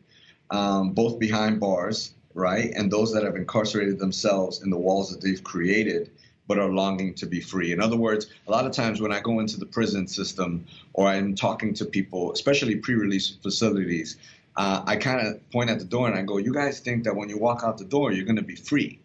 um, 0.50 0.94
both 0.94 1.20
behind 1.20 1.60
bars, 1.60 2.14
right, 2.34 2.72
and 2.74 2.90
those 2.90 3.12
that 3.14 3.24
have 3.24 3.36
incarcerated 3.36 4.00
themselves 4.00 4.64
in 4.64 4.70
the 4.70 4.78
walls 4.78 5.12
that 5.12 5.22
they've 5.22 5.44
created 5.44 6.10
but 6.48 6.58
are 6.58 6.70
longing 6.70 7.14
to 7.16 7.26
be 7.26 7.42
free. 7.42 7.74
In 7.74 7.82
other 7.82 7.98
words, 7.98 8.28
a 8.48 8.52
lot 8.52 8.66
of 8.66 8.72
times 8.72 9.02
when 9.02 9.12
I 9.12 9.20
go 9.20 9.42
into 9.42 9.60
the 9.60 9.66
prison 9.66 10.08
system 10.08 10.66
or 10.94 11.08
I'm 11.08 11.36
talking 11.36 11.74
to 11.74 11.84
people, 11.86 12.32
especially 12.32 12.78
pre 12.78 12.96
release 12.96 13.36
facilities, 13.44 14.16
uh, 14.56 14.82
I 14.86 14.96
kind 14.96 15.28
of 15.28 15.52
point 15.52 15.70
at 15.70 15.80
the 15.80 15.86
door 15.86 16.08
and 16.08 16.18
I 16.18 16.22
go, 16.22 16.38
You 16.38 16.54
guys 16.54 16.80
think 16.80 17.04
that 17.04 17.18
when 17.18 17.28
you 17.28 17.38
walk 17.38 17.64
out 17.66 17.78
the 17.78 17.84
door, 17.84 18.14
you're 18.14 18.24
going 18.24 18.38
to 18.38 18.42
be 18.42 18.56
free 18.56 19.02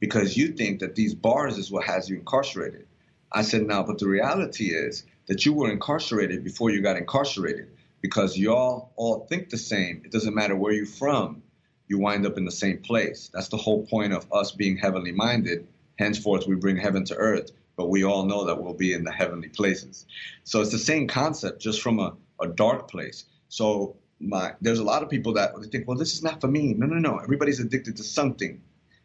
because 0.00 0.36
you 0.36 0.48
think 0.48 0.80
that 0.80 0.94
these 0.94 1.14
bars 1.14 1.56
is 1.56 1.70
what 1.70 1.84
has 1.84 2.10
you 2.10 2.16
incarcerated. 2.16 2.86
I 3.32 3.42
said, 3.42 3.66
no, 3.66 3.82
but 3.82 3.98
the 3.98 4.06
reality 4.06 4.66
is 4.66 5.04
that 5.26 5.44
you 5.44 5.52
were 5.52 5.70
incarcerated 5.70 6.44
before 6.44 6.70
you 6.70 6.80
got 6.80 6.96
incarcerated 6.96 7.68
because 8.00 8.36
y'all 8.38 8.92
all 8.96 9.26
think 9.28 9.50
the 9.50 9.58
same. 9.58 10.02
It 10.04 10.12
doesn't 10.12 10.34
matter 10.34 10.54
where 10.54 10.72
you're 10.72 10.86
from, 10.86 11.42
you 11.88 11.98
wind 11.98 12.26
up 12.26 12.36
in 12.36 12.44
the 12.44 12.52
same 12.52 12.78
place. 12.78 13.30
That's 13.32 13.48
the 13.48 13.56
whole 13.56 13.86
point 13.86 14.12
of 14.12 14.26
us 14.32 14.52
being 14.52 14.76
heavenly 14.76 15.12
minded. 15.12 15.66
Henceforth, 15.98 16.46
we 16.46 16.56
bring 16.56 16.76
heaven 16.76 17.04
to 17.06 17.16
earth, 17.16 17.50
but 17.76 17.88
we 17.88 18.04
all 18.04 18.24
know 18.24 18.44
that 18.44 18.62
we'll 18.62 18.74
be 18.74 18.92
in 18.92 19.04
the 19.04 19.12
heavenly 19.12 19.48
places. 19.48 20.06
So 20.44 20.60
it's 20.60 20.72
the 20.72 20.78
same 20.78 21.08
concept, 21.08 21.60
just 21.60 21.80
from 21.80 21.98
a, 21.98 22.14
a 22.40 22.48
dark 22.48 22.90
place. 22.90 23.24
So 23.48 23.96
my, 24.20 24.54
there's 24.60 24.78
a 24.78 24.84
lot 24.84 25.02
of 25.02 25.08
people 25.08 25.32
that 25.34 25.54
think, 25.72 25.88
well, 25.88 25.96
this 25.96 26.12
is 26.12 26.22
not 26.22 26.40
for 26.40 26.48
me. 26.48 26.74
No, 26.74 26.86
no, 26.86 26.96
no. 26.96 27.18
Everybody's 27.18 27.60
addicted 27.60 27.96
to 27.96 28.04
something. 28.04 28.60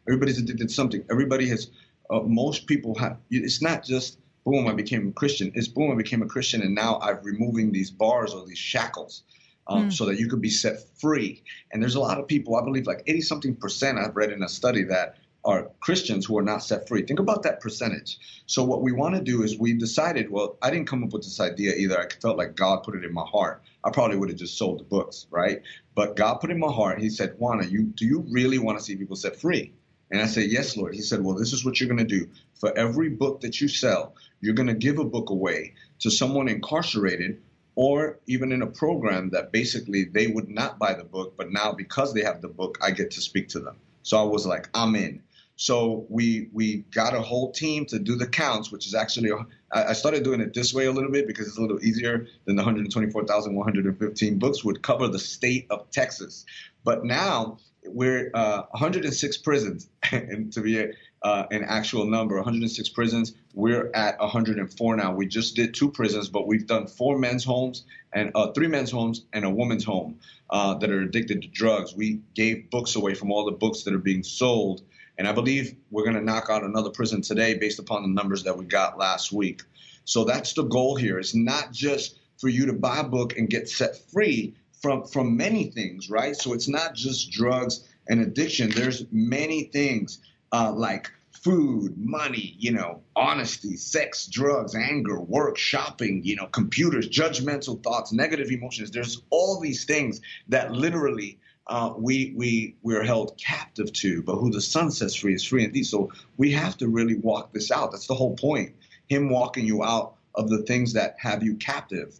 Everybody's 0.06 0.38
addicted 0.38 0.68
to 0.68 0.74
something. 0.74 1.04
Everybody 1.10 1.48
has, 1.48 1.70
uh, 2.10 2.20
most 2.20 2.66
people 2.66 2.94
have, 2.96 3.16
it's 3.30 3.62
not 3.62 3.84
just, 3.84 4.18
boom, 4.44 4.66
I 4.68 4.72
became 4.72 5.08
a 5.08 5.12
Christian. 5.12 5.52
It's 5.54 5.68
boom, 5.68 5.90
I 5.92 5.94
became 5.94 6.22
a 6.22 6.26
Christian, 6.26 6.62
and 6.62 6.74
now 6.74 6.98
I'm 7.00 7.22
removing 7.22 7.72
these 7.72 7.90
bars 7.90 8.32
or 8.32 8.46
these 8.46 8.58
shackles 8.58 9.22
um, 9.66 9.90
so 9.90 10.06
that 10.06 10.18
you 10.18 10.28
could 10.28 10.40
be 10.40 10.50
set 10.50 10.78
free. 11.00 11.42
And 11.70 11.82
there's 11.82 11.94
a 11.94 12.00
lot 12.00 12.18
of 12.18 12.26
people, 12.26 12.56
I 12.56 12.64
believe 12.64 12.86
like 12.86 13.02
80 13.06 13.20
something 13.22 13.56
percent, 13.56 13.98
I've 13.98 14.16
read 14.16 14.32
in 14.32 14.42
a 14.42 14.48
study 14.48 14.84
that 14.84 15.18
are 15.44 15.70
Christians 15.80 16.26
who 16.26 16.38
are 16.38 16.42
not 16.42 16.62
set 16.62 16.86
free. 16.86 17.02
Think 17.02 17.18
about 17.18 17.42
that 17.42 17.60
percentage. 17.60 18.18
So 18.46 18.62
what 18.62 18.82
we 18.82 18.92
want 18.92 19.16
to 19.16 19.20
do 19.20 19.42
is 19.42 19.58
we 19.58 19.72
decided, 19.72 20.30
well, 20.30 20.56
I 20.62 20.70
didn't 20.70 20.86
come 20.86 21.02
up 21.02 21.12
with 21.12 21.24
this 21.24 21.40
idea 21.40 21.74
either. 21.74 21.98
I 21.98 22.08
felt 22.20 22.38
like 22.38 22.54
God 22.54 22.84
put 22.84 22.94
it 22.94 23.04
in 23.04 23.12
my 23.12 23.24
heart. 23.24 23.62
I 23.84 23.90
probably 23.90 24.16
would 24.16 24.28
have 24.28 24.38
just 24.38 24.56
sold 24.56 24.78
the 24.78 24.84
books, 24.84 25.26
right? 25.30 25.62
But 25.94 26.16
God 26.16 26.34
put 26.34 26.50
it 26.50 26.54
in 26.54 26.60
my 26.60 26.72
heart. 26.72 27.00
He 27.00 27.10
said, 27.10 27.34
Juana, 27.38 27.66
you 27.66 27.82
do 27.82 28.06
you 28.06 28.24
really 28.30 28.58
want 28.58 28.78
to 28.78 28.84
see 28.84 28.94
people 28.94 29.16
set 29.16 29.36
free? 29.36 29.72
And 30.12 30.20
I 30.20 30.26
said, 30.26 30.50
Yes, 30.50 30.76
Lord. 30.76 30.94
He 30.94 31.00
said, 31.00 31.24
Well, 31.24 31.34
this 31.34 31.52
is 31.52 31.64
what 31.64 31.80
you're 31.80 31.88
going 31.88 32.06
to 32.06 32.18
do. 32.18 32.28
For 32.54 32.76
every 32.76 33.08
book 33.08 33.40
that 33.40 33.60
you 33.60 33.66
sell, 33.66 34.14
you're 34.40 34.54
going 34.54 34.68
to 34.68 34.74
give 34.74 34.98
a 34.98 35.04
book 35.04 35.30
away 35.30 35.74
to 36.00 36.10
someone 36.10 36.48
incarcerated 36.48 37.40
or 37.74 38.18
even 38.26 38.52
in 38.52 38.60
a 38.60 38.66
program 38.66 39.30
that 39.30 39.50
basically 39.50 40.04
they 40.04 40.26
would 40.26 40.50
not 40.50 40.78
buy 40.78 40.92
the 40.92 41.04
book, 41.04 41.34
but 41.38 41.50
now 41.50 41.72
because 41.72 42.12
they 42.12 42.22
have 42.22 42.42
the 42.42 42.48
book, 42.48 42.78
I 42.82 42.90
get 42.90 43.12
to 43.12 43.22
speak 43.22 43.48
to 43.50 43.60
them. 43.60 43.76
So 44.02 44.18
I 44.18 44.24
was 44.24 44.46
like, 44.46 44.68
I'm 44.74 44.94
in. 44.94 45.22
So 45.56 46.06
we 46.08 46.48
we 46.52 46.78
got 46.90 47.14
a 47.14 47.20
whole 47.20 47.52
team 47.52 47.86
to 47.86 47.98
do 47.98 48.16
the 48.16 48.26
counts, 48.26 48.72
which 48.72 48.86
is 48.86 48.94
actually 48.94 49.30
I 49.70 49.92
started 49.92 50.24
doing 50.24 50.40
it 50.40 50.52
this 50.52 50.74
way 50.74 50.86
a 50.86 50.92
little 50.92 51.10
bit 51.10 51.26
because 51.26 51.46
it's 51.46 51.58
a 51.58 51.62
little 51.62 51.82
easier 51.84 52.26
than 52.46 52.56
the 52.56 52.62
124,115 52.62 54.38
books 54.38 54.64
would 54.64 54.82
cover 54.82 55.08
the 55.08 55.18
state 55.18 55.66
of 55.70 55.90
Texas. 55.90 56.44
But 56.84 57.04
now 57.04 57.58
we're 57.84 58.30
uh, 58.34 58.62
106 58.70 59.36
prisons, 59.38 59.88
and 60.12 60.52
to 60.52 60.60
be 60.60 60.92
uh, 61.22 61.44
an 61.50 61.64
actual 61.64 62.06
number, 62.06 62.36
106 62.36 62.88
prisons. 62.90 63.34
We're 63.54 63.90
at 63.94 64.18
104 64.18 64.96
now. 64.96 65.14
We 65.14 65.26
just 65.26 65.56
did 65.56 65.74
two 65.74 65.90
prisons, 65.90 66.28
but 66.28 66.46
we've 66.46 66.66
done 66.66 66.86
four 66.86 67.18
men's 67.18 67.44
homes 67.44 67.84
and 68.12 68.30
uh, 68.34 68.52
three 68.52 68.66
men's 68.66 68.90
homes 68.90 69.24
and 69.32 69.44
a 69.44 69.50
woman's 69.50 69.84
home 69.84 70.20
uh, 70.50 70.74
that 70.74 70.90
are 70.90 71.00
addicted 71.00 71.42
to 71.42 71.48
drugs. 71.48 71.94
We 71.94 72.20
gave 72.34 72.70
books 72.70 72.96
away 72.96 73.14
from 73.14 73.30
all 73.30 73.44
the 73.44 73.52
books 73.52 73.82
that 73.84 73.94
are 73.94 73.98
being 73.98 74.22
sold, 74.22 74.82
and 75.18 75.28
I 75.28 75.32
believe 75.32 75.74
we're 75.90 76.04
going 76.04 76.16
to 76.16 76.22
knock 76.22 76.48
out 76.50 76.64
another 76.64 76.90
prison 76.90 77.22
today 77.22 77.54
based 77.54 77.78
upon 77.78 78.02
the 78.02 78.08
numbers 78.08 78.44
that 78.44 78.56
we 78.56 78.64
got 78.64 78.98
last 78.98 79.32
week. 79.32 79.62
So 80.04 80.24
that's 80.24 80.54
the 80.54 80.64
goal 80.64 80.96
here. 80.96 81.18
It's 81.18 81.34
not 81.34 81.72
just 81.72 82.18
for 82.38 82.48
you 82.48 82.66
to 82.66 82.72
buy 82.72 82.98
a 82.98 83.04
book 83.04 83.36
and 83.36 83.48
get 83.48 83.68
set 83.68 83.96
free 84.10 84.54
from 84.82 85.06
from 85.06 85.36
many 85.36 85.70
things, 85.70 86.10
right? 86.10 86.36
So 86.36 86.52
it's 86.52 86.68
not 86.68 86.94
just 86.94 87.30
drugs 87.30 87.88
and 88.08 88.20
addiction. 88.20 88.70
There's 88.70 89.04
many 89.12 89.64
things 89.64 90.18
uh, 90.52 90.72
like 90.72 91.10
food, 91.30 91.96
money, 91.96 92.56
you 92.58 92.72
know, 92.72 93.02
honesty, 93.16 93.76
sex, 93.76 94.26
drugs, 94.26 94.74
anger, 94.74 95.20
work, 95.20 95.56
shopping, 95.56 96.22
you 96.24 96.36
know, 96.36 96.46
computers, 96.46 97.08
judgmental 97.08 97.82
thoughts, 97.82 98.12
negative 98.12 98.50
emotions. 98.50 98.90
There's 98.90 99.22
all 99.30 99.60
these 99.60 99.84
things 99.84 100.20
that 100.48 100.72
literally 100.72 101.38
uh, 101.68 101.94
we 101.96 102.34
we 102.36 102.76
we're 102.82 103.04
held 103.04 103.38
captive 103.38 103.92
to. 103.92 104.22
But 104.22 104.36
who 104.36 104.50
the 104.50 104.60
Son 104.60 104.90
sets 104.90 105.14
free 105.14 105.34
is 105.34 105.44
free 105.44 105.64
indeed. 105.64 105.84
So 105.84 106.10
we 106.36 106.50
have 106.52 106.76
to 106.78 106.88
really 106.88 107.16
walk 107.16 107.52
this 107.52 107.70
out. 107.70 107.92
That's 107.92 108.08
the 108.08 108.14
whole 108.14 108.36
point. 108.36 108.74
Him 109.08 109.30
walking 109.30 109.66
you 109.66 109.84
out 109.84 110.14
of 110.34 110.48
the 110.48 110.62
things 110.62 110.94
that 110.94 111.16
have 111.18 111.42
you 111.42 111.56
captive. 111.56 112.18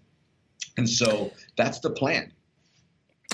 And 0.77 0.89
so 0.89 1.33
that's 1.57 1.81
the 1.81 1.91
plan. 1.91 2.33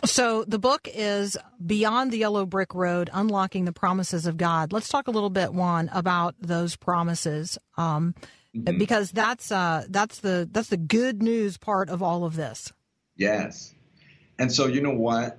So 0.05 0.45
the 0.45 0.59
book 0.59 0.89
is 0.93 1.37
Beyond 1.65 2.13
the 2.13 2.19
Yellow 2.19 2.47
Brick 2.47 2.75
Road: 2.75 3.11
Unlocking 3.13 3.65
the 3.65 3.73
Promises 3.73 4.27
of 4.27 4.37
God. 4.37 4.73
Let's 4.73 4.89
talk 4.89 5.09
a 5.09 5.11
little 5.11 5.31
bit, 5.31 5.53
Juan, 5.53 5.91
about 5.93 6.35
those 6.41 6.77
promises, 6.77 7.59
um, 7.77 8.15
Mm-hmm. 8.57 8.79
because 8.79 9.11
that's 9.11 9.53
uh, 9.53 9.85
that's 9.91 10.21
the 10.21 10.49
that's 10.51 10.69
the 10.69 10.79
good 10.79 11.23
news 11.23 11.59
part 11.59 11.91
of 11.91 12.03
all 12.03 12.25
of 12.25 12.35
this. 12.35 12.73
Yes. 13.15 13.75
And 14.39 14.51
so, 14.51 14.67
you 14.67 14.81
know 14.81 14.95
what? 14.95 15.39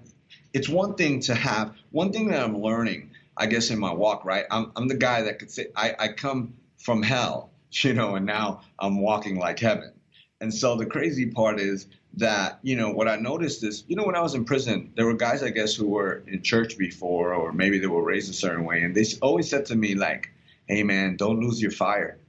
It's 0.53 0.69
one 0.69 0.93
thing 0.95 1.19
to 1.21 1.33
have, 1.33 1.73
one 1.91 2.11
thing 2.11 2.27
that 2.29 2.43
I'm 2.43 2.57
learning, 2.61 3.11
I 3.35 3.47
guess, 3.47 3.71
in 3.71 3.79
my 3.79 3.93
walk, 3.93 4.25
right? 4.25 4.45
I'm, 4.51 4.71
I'm 4.75 4.87
the 4.87 4.95
guy 4.97 5.23
that 5.23 5.39
could 5.39 5.49
say, 5.49 5.67
I, 5.75 5.95
I 5.97 6.07
come 6.09 6.53
from 6.77 7.01
hell, 7.01 7.51
you 7.71 7.93
know, 7.93 8.15
and 8.15 8.25
now 8.25 8.61
I'm 8.77 9.01
walking 9.01 9.37
like 9.37 9.59
heaven. 9.59 9.93
And 10.41 10.53
so 10.53 10.75
the 10.75 10.85
crazy 10.85 11.25
part 11.27 11.59
is 11.59 11.87
that, 12.13 12.59
you 12.63 12.75
know, 12.75 12.91
what 12.91 13.07
I 13.07 13.15
noticed 13.15 13.63
is, 13.63 13.83
you 13.87 13.95
know, 13.95 14.03
when 14.03 14.15
I 14.15 14.21
was 14.21 14.33
in 14.33 14.45
prison, 14.45 14.91
there 14.95 15.05
were 15.05 15.13
guys, 15.13 15.43
I 15.43 15.49
guess, 15.49 15.75
who 15.75 15.87
were 15.87 16.23
in 16.27 16.41
church 16.41 16.77
before, 16.77 17.33
or 17.33 17.53
maybe 17.53 17.79
they 17.79 17.87
were 17.87 18.03
raised 18.03 18.29
a 18.29 18.33
certain 18.33 18.65
way. 18.65 18.83
And 18.83 18.95
they 18.95 19.05
always 19.21 19.49
said 19.49 19.65
to 19.67 19.75
me, 19.75 19.95
like, 19.95 20.31
hey, 20.67 20.83
man, 20.83 21.15
don't 21.15 21.39
lose 21.39 21.61
your 21.61 21.71
fire. 21.71 22.19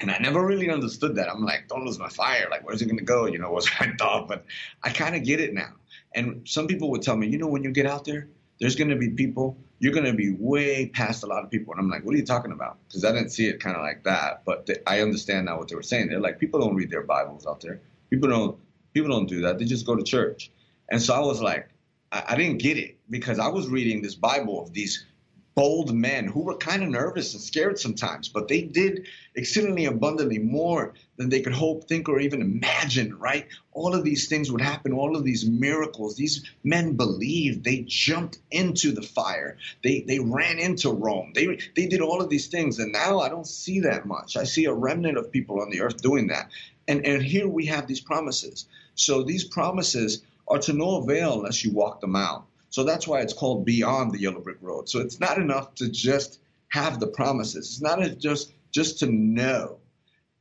And 0.00 0.10
I 0.10 0.18
never 0.18 0.44
really 0.44 0.70
understood 0.70 1.16
that. 1.16 1.30
I'm 1.30 1.44
like, 1.44 1.68
don't 1.68 1.84
lose 1.84 1.98
my 1.98 2.08
fire. 2.08 2.48
Like, 2.50 2.66
where's 2.66 2.80
it 2.80 2.86
going 2.86 2.98
to 2.98 3.04
go? 3.04 3.26
You 3.26 3.38
know, 3.38 3.50
was 3.52 3.68
my 3.80 3.92
thought. 3.98 4.28
But 4.28 4.44
I 4.82 4.90
kind 4.90 5.14
of 5.14 5.24
get 5.24 5.40
it 5.40 5.52
now. 5.52 5.72
And 6.14 6.48
some 6.48 6.66
people 6.66 6.90
would 6.90 7.02
tell 7.02 7.16
me, 7.16 7.28
you 7.28 7.38
know, 7.38 7.46
when 7.46 7.62
you 7.62 7.70
get 7.70 7.86
out 7.86 8.04
there, 8.04 8.28
there's 8.60 8.76
going 8.76 8.90
to 8.90 8.96
be 8.96 9.10
people, 9.10 9.56
you're 9.78 9.92
going 9.92 10.04
to 10.04 10.12
be 10.12 10.32
way 10.38 10.86
past 10.86 11.22
a 11.22 11.26
lot 11.26 11.44
of 11.44 11.50
people. 11.50 11.72
And 11.72 11.80
I'm 11.80 11.88
like, 11.88 12.04
what 12.04 12.14
are 12.14 12.18
you 12.18 12.26
talking 12.26 12.52
about? 12.52 12.78
Because 12.86 13.04
I 13.04 13.12
didn't 13.12 13.30
see 13.30 13.46
it 13.46 13.60
kind 13.60 13.76
of 13.76 13.82
like 13.82 14.04
that. 14.04 14.44
But 14.44 14.66
th- 14.66 14.82
I 14.86 15.00
understand 15.00 15.46
now 15.46 15.58
what 15.58 15.68
they 15.68 15.76
were 15.76 15.82
saying. 15.82 16.08
They're 16.08 16.20
like, 16.20 16.38
people 16.38 16.60
don't 16.60 16.74
read 16.74 16.90
their 16.90 17.02
Bibles 17.02 17.46
out 17.46 17.60
there. 17.60 17.80
People 18.10 18.28
don't, 18.28 18.58
people 18.92 19.10
don't 19.10 19.28
do 19.28 19.42
that. 19.42 19.58
They 19.58 19.64
just 19.64 19.86
go 19.86 19.96
to 19.96 20.02
church. 20.02 20.50
And 20.90 21.00
so 21.00 21.14
I 21.14 21.20
was 21.20 21.40
like, 21.40 21.68
I, 22.12 22.24
I 22.28 22.36
didn't 22.36 22.58
get 22.58 22.76
it 22.76 22.98
because 23.08 23.38
I 23.38 23.48
was 23.48 23.68
reading 23.68 24.02
this 24.02 24.14
Bible 24.14 24.62
of 24.62 24.72
these 24.72 25.06
bold 25.54 25.94
men 25.94 26.26
who 26.26 26.40
were 26.40 26.56
kind 26.56 26.82
of 26.82 26.88
nervous 26.88 27.34
and 27.34 27.42
scared 27.42 27.78
sometimes, 27.78 28.28
but 28.28 28.48
they 28.48 28.62
did 28.62 29.06
exceedingly 29.34 29.84
abundantly 29.84 30.38
more 30.38 30.94
than 31.16 31.28
they 31.28 31.40
could 31.40 31.52
hope, 31.52 31.86
think, 31.86 32.08
or 32.08 32.18
even 32.18 32.40
imagine, 32.40 33.14
right? 33.18 33.46
All 33.72 33.94
of 33.94 34.04
these 34.04 34.28
things 34.28 34.50
would 34.50 34.60
happen, 34.60 34.92
all 34.92 35.16
of 35.16 35.24
these 35.24 35.44
miracles. 35.46 36.16
These 36.16 36.44
men 36.64 36.96
believed. 36.96 37.64
They 37.64 37.84
jumped 37.86 38.38
into 38.50 38.92
the 38.92 39.02
fire. 39.02 39.58
They 39.82 40.00
they 40.00 40.18
ran 40.18 40.58
into 40.58 40.90
Rome. 40.90 41.32
They 41.34 41.58
they 41.76 41.86
did 41.86 42.00
all 42.00 42.22
of 42.22 42.30
these 42.30 42.46
things. 42.46 42.78
And 42.78 42.92
now 42.92 43.20
I 43.20 43.28
don't 43.28 43.46
see 43.46 43.80
that 43.80 44.06
much. 44.06 44.36
I 44.36 44.44
see 44.44 44.64
a 44.64 44.72
remnant 44.72 45.18
of 45.18 45.30
people 45.30 45.60
on 45.60 45.70
the 45.70 45.82
earth 45.82 46.00
doing 46.00 46.28
that. 46.28 46.50
And 46.90 47.06
and 47.06 47.22
here 47.22 47.46
we 47.46 47.66
have 47.66 47.86
these 47.86 48.00
promises. 48.00 48.66
So 48.96 49.22
these 49.22 49.44
promises 49.44 50.22
are 50.48 50.58
to 50.58 50.72
no 50.72 50.96
avail 50.96 51.34
unless 51.34 51.64
you 51.64 51.70
walk 51.70 52.00
them 52.00 52.16
out. 52.16 52.46
So 52.70 52.82
that's 52.82 53.06
why 53.06 53.20
it's 53.20 53.32
called 53.32 53.64
Beyond 53.64 54.10
the 54.10 54.18
Yellow 54.18 54.40
Brick 54.40 54.58
Road. 54.60 54.88
So 54.88 54.98
it's 54.98 55.20
not 55.20 55.38
enough 55.38 55.76
to 55.76 55.88
just 55.88 56.40
have 56.68 56.98
the 56.98 57.06
promises. 57.06 57.68
It's 57.68 57.80
not 57.80 58.00
just 58.18 58.52
just 58.72 58.98
to 59.00 59.06
know. 59.06 59.78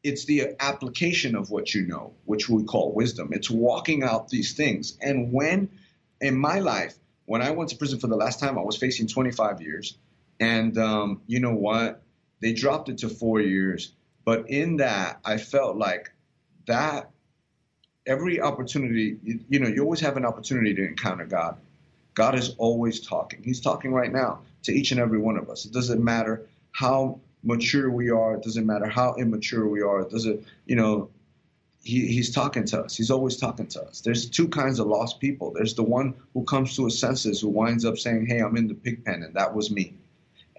It's 0.04 0.26
the 0.26 0.56
application 0.60 1.36
of 1.36 1.52
what 1.52 1.76
you 1.76 1.86
know, 1.86 2.14
which 2.26 2.50
we 2.50 2.64
call 2.64 2.94
wisdom. 2.94 3.30
It's 3.32 3.52
walking 3.52 4.02
out 4.02 4.30
these 4.30 4.54
things. 4.54 4.98
And 5.02 5.32
when 5.32 5.70
in 6.20 6.36
my 6.36 6.60
life, 6.62 6.96
when 7.26 7.44
I 7.44 7.52
went 7.52 7.70
to 7.72 7.78
prison 7.78 8.00
for 8.00 8.08
the 8.08 8.16
last 8.16 8.40
time, 8.40 8.58
I 8.58 8.64
was 8.64 8.76
facing 8.76 9.06
25 9.06 9.62
years. 9.62 10.00
And 10.40 10.76
um, 10.80 11.22
you 11.28 11.42
know 11.42 11.54
what? 11.54 12.02
They 12.42 12.54
dropped 12.54 12.90
it 12.90 13.00
to 13.00 13.10
four 13.10 13.40
years. 13.40 13.92
But 14.26 14.50
in 14.50 14.78
that, 14.78 15.20
I 15.24 15.38
felt 15.38 15.76
like 15.76 16.12
that 16.70 17.10
every 18.06 18.40
opportunity, 18.40 19.18
you, 19.24 19.40
you 19.50 19.60
know, 19.60 19.68
you 19.68 19.82
always 19.84 20.00
have 20.00 20.18
an 20.18 20.26
opportunity 20.26 20.74
to 20.76 20.88
encounter 20.88 21.26
God. 21.26 21.58
God 22.14 22.36
is 22.36 22.56
always 22.58 23.00
talking. 23.00 23.42
He's 23.44 23.60
talking 23.60 23.92
right 23.92 24.12
now 24.12 24.42
to 24.64 24.72
each 24.72 24.92
and 24.92 25.00
every 25.00 25.18
one 25.18 25.38
of 25.38 25.50
us. 25.50 25.66
It 25.66 25.74
doesn't 25.74 26.04
matter 26.04 26.48
how 26.72 27.20
mature 27.44 27.90
we 27.90 28.12
are. 28.12 28.36
It 28.36 28.44
doesn't 28.44 28.66
matter 28.66 28.88
how 28.88 29.16
immature 29.16 29.68
we 29.68 29.82
are. 29.82 30.02
It 30.02 30.12
doesn't, 30.12 30.46
you 30.68 30.76
know, 30.76 31.10
he, 31.82 32.08
he's 32.08 32.34
talking 32.34 32.66
to 32.66 32.82
us. 32.82 32.96
He's 32.96 33.10
always 33.10 33.38
talking 33.38 33.68
to 33.68 33.82
us. 33.84 34.02
There's 34.02 34.30
two 34.30 34.48
kinds 34.48 34.80
of 34.80 34.88
lost 34.88 35.20
people. 35.20 35.52
There's 35.52 35.74
the 35.74 35.84
one 35.84 36.14
who 36.34 36.44
comes 36.44 36.76
to 36.76 36.86
his 36.86 37.00
senses, 37.00 37.42
who 37.42 37.48
winds 37.48 37.86
up 37.86 37.98
saying, 37.98 38.28
"Hey, 38.28 38.40
I'm 38.40 38.58
in 38.58 38.68
the 38.68 38.74
pig 38.74 39.06
pen," 39.06 39.24
and 39.24 39.34
that 39.36 39.56
was 39.56 39.72
me. 39.72 39.94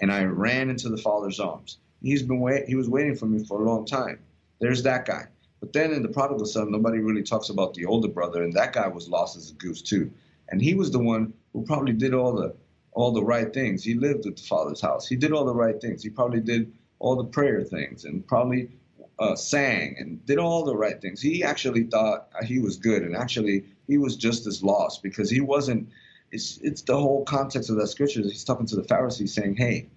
And 0.01 0.11
I 0.11 0.25
ran 0.25 0.71
into 0.71 0.89
the 0.89 0.97
Father's 0.97 1.39
arms. 1.39 1.77
He's 2.03 2.23
been 2.23 2.41
wait. 2.41 2.67
He 2.67 2.75
was 2.75 2.89
waiting 2.89 3.15
for 3.17 3.27
me 3.27 3.45
for 3.45 3.63
a 3.63 3.65
long 3.71 3.85
time. 3.85 4.19
There's 4.61 4.83
that 4.85 5.05
guy. 5.05 5.27
But 5.61 5.75
then 5.75 5.93
in 5.93 6.03
the 6.03 6.09
prodigal 6.09 6.47
son, 6.47 6.73
nobody 6.73 6.99
really 6.99 7.23
talks 7.23 7.51
about 7.51 7.75
the 7.75 7.85
older 7.85 8.09
brother, 8.09 8.43
and 8.43 8.53
that 8.55 8.73
guy 8.73 8.89
was 8.89 9.09
lost 9.09 9.37
as 9.37 9.51
a 9.51 9.55
goose 9.55 9.83
too. 9.83 10.11
And 10.49 10.61
he 10.61 10.75
was 10.75 10.91
the 10.91 10.99
one 10.99 11.35
who 11.53 11.65
probably 11.65 11.93
did 11.93 12.15
all 12.15 12.33
the 12.33 12.55
all 12.93 13.13
the 13.13 13.23
right 13.23 13.53
things. 13.53 13.85
He 13.85 13.95
lived 13.95 14.27
at 14.27 14.37
the 14.37 14.43
Father's 14.43 14.81
house. 14.81 15.07
He 15.07 15.17
did 15.17 15.33
all 15.33 15.45
the 15.45 15.55
right 15.55 15.81
things. 15.81 16.03
He 16.03 16.11
probably 16.11 16.41
did 16.41 16.73
all 16.99 17.15
the 17.15 17.25
prayer 17.25 17.63
things, 17.63 18.05
and 18.05 18.27
probably 18.27 18.71
uh, 19.19 19.37
sang 19.37 19.97
and 19.99 20.25
did 20.27 20.39
all 20.39 20.65
the 20.65 20.75
right 20.75 21.01
things. 21.01 21.21
He 21.21 21.45
actually 21.45 21.85
thought 21.85 22.29
he 22.45 22.59
was 22.59 22.77
good, 22.77 23.03
and 23.03 23.15
actually 23.15 23.65
he 23.87 23.99
was 23.99 24.17
just 24.17 24.47
as 24.47 24.63
lost 24.63 25.03
because 25.03 25.31
he 25.31 25.41
wasn't. 25.41 25.89
It's 26.33 26.59
it's 26.63 26.83
the 26.83 26.97
whole 26.97 27.25
context 27.25 27.71
of 27.71 27.77
that 27.77 27.89
scripture. 27.89 28.23
He's 28.23 28.45
talking 28.45 28.67
to 28.67 28.77
the 28.77 28.85
Pharisees, 28.85 29.35
saying, 29.35 29.57
"Hey, 29.57 29.89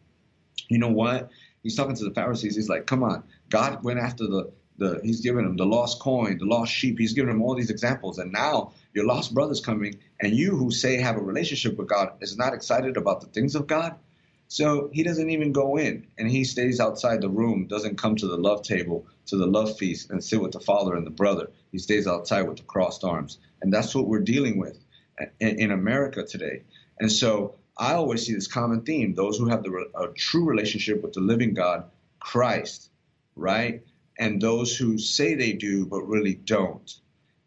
you 0.68 0.78
know 0.78 0.92
what?" 0.92 1.30
He's 1.64 1.78
talking 1.78 1.96
to 1.96 2.04
the 2.04 2.14
Pharisees. 2.14 2.56
He's 2.56 2.70
like, 2.70 2.86
"Come 2.86 3.04
on, 3.04 3.24
God 3.50 3.84
went 3.84 4.00
after 4.00 4.28
the 4.28 4.52
the. 4.78 5.00
He's 5.04 5.22
giving 5.22 5.46
them 5.46 5.58
the 5.58 5.66
lost 5.66 6.00
coin, 6.00 6.38
the 6.38 6.46
lost 6.46 6.72
sheep. 6.72 7.00
He's 7.00 7.14
giving 7.14 7.30
them 7.30 7.42
all 7.42 7.56
these 7.56 7.70
examples, 7.70 8.20
and 8.20 8.32
now 8.32 8.74
your 8.94 9.06
lost 9.06 9.34
brother's 9.34 9.62
coming, 9.62 10.00
and 10.20 10.34
you 10.34 10.56
who 10.56 10.72
say 10.72 10.98
have 10.98 11.18
a 11.18 11.22
relationship 11.22 11.78
with 11.78 11.88
God 11.88 12.14
is 12.22 12.38
not 12.38 12.54
excited 12.54 12.98
about 12.98 13.22
the 13.22 13.28
things 13.28 13.56
of 13.56 13.68
God." 13.68 13.96
So 14.54 14.92
he 14.94 15.02
doesn't 15.02 15.32
even 15.32 15.52
go 15.52 15.78
in 15.78 16.06
and 16.20 16.30
he 16.30 16.44
stays 16.44 16.80
outside 16.80 17.22
the 17.22 17.30
room, 17.30 17.66
doesn't 17.66 17.98
come 17.98 18.16
to 18.18 18.28
the 18.28 18.38
love 18.38 18.62
table, 18.62 19.08
to 19.26 19.36
the 19.36 19.48
love 19.48 19.78
feast, 19.80 20.12
and 20.12 20.24
sit 20.24 20.40
with 20.40 20.52
the 20.52 20.60
father 20.60 20.94
and 20.94 21.08
the 21.08 21.12
brother. 21.12 21.50
He 21.72 21.80
stays 21.80 22.06
outside 22.06 22.44
with 22.44 22.58
the 22.58 22.64
crossed 22.64 23.04
arms. 23.04 23.40
And 23.64 23.74
that's 23.74 23.96
what 23.96 24.06
we're 24.06 24.20
dealing 24.20 24.60
with 24.60 24.78
in, 25.40 25.60
in 25.60 25.72
America 25.72 26.24
today. 26.24 26.62
And 27.00 27.12
so 27.12 27.56
I 27.78 27.94
always 27.94 28.28
see 28.28 28.34
this 28.36 28.46
common 28.48 28.82
theme 28.82 29.16
those 29.16 29.40
who 29.40 29.48
have 29.48 29.64
the, 29.64 29.90
a 29.96 30.10
true 30.10 30.46
relationship 30.46 31.02
with 31.02 31.14
the 31.14 31.22
living 31.22 31.56
God, 31.56 31.86
Christ, 32.20 32.92
right? 33.36 33.82
And 34.20 34.42
those 34.42 34.76
who 34.76 34.98
say 34.98 35.36
they 35.36 35.54
do, 35.54 35.86
but 35.86 36.02
really 36.02 36.36
don't. 36.36 36.92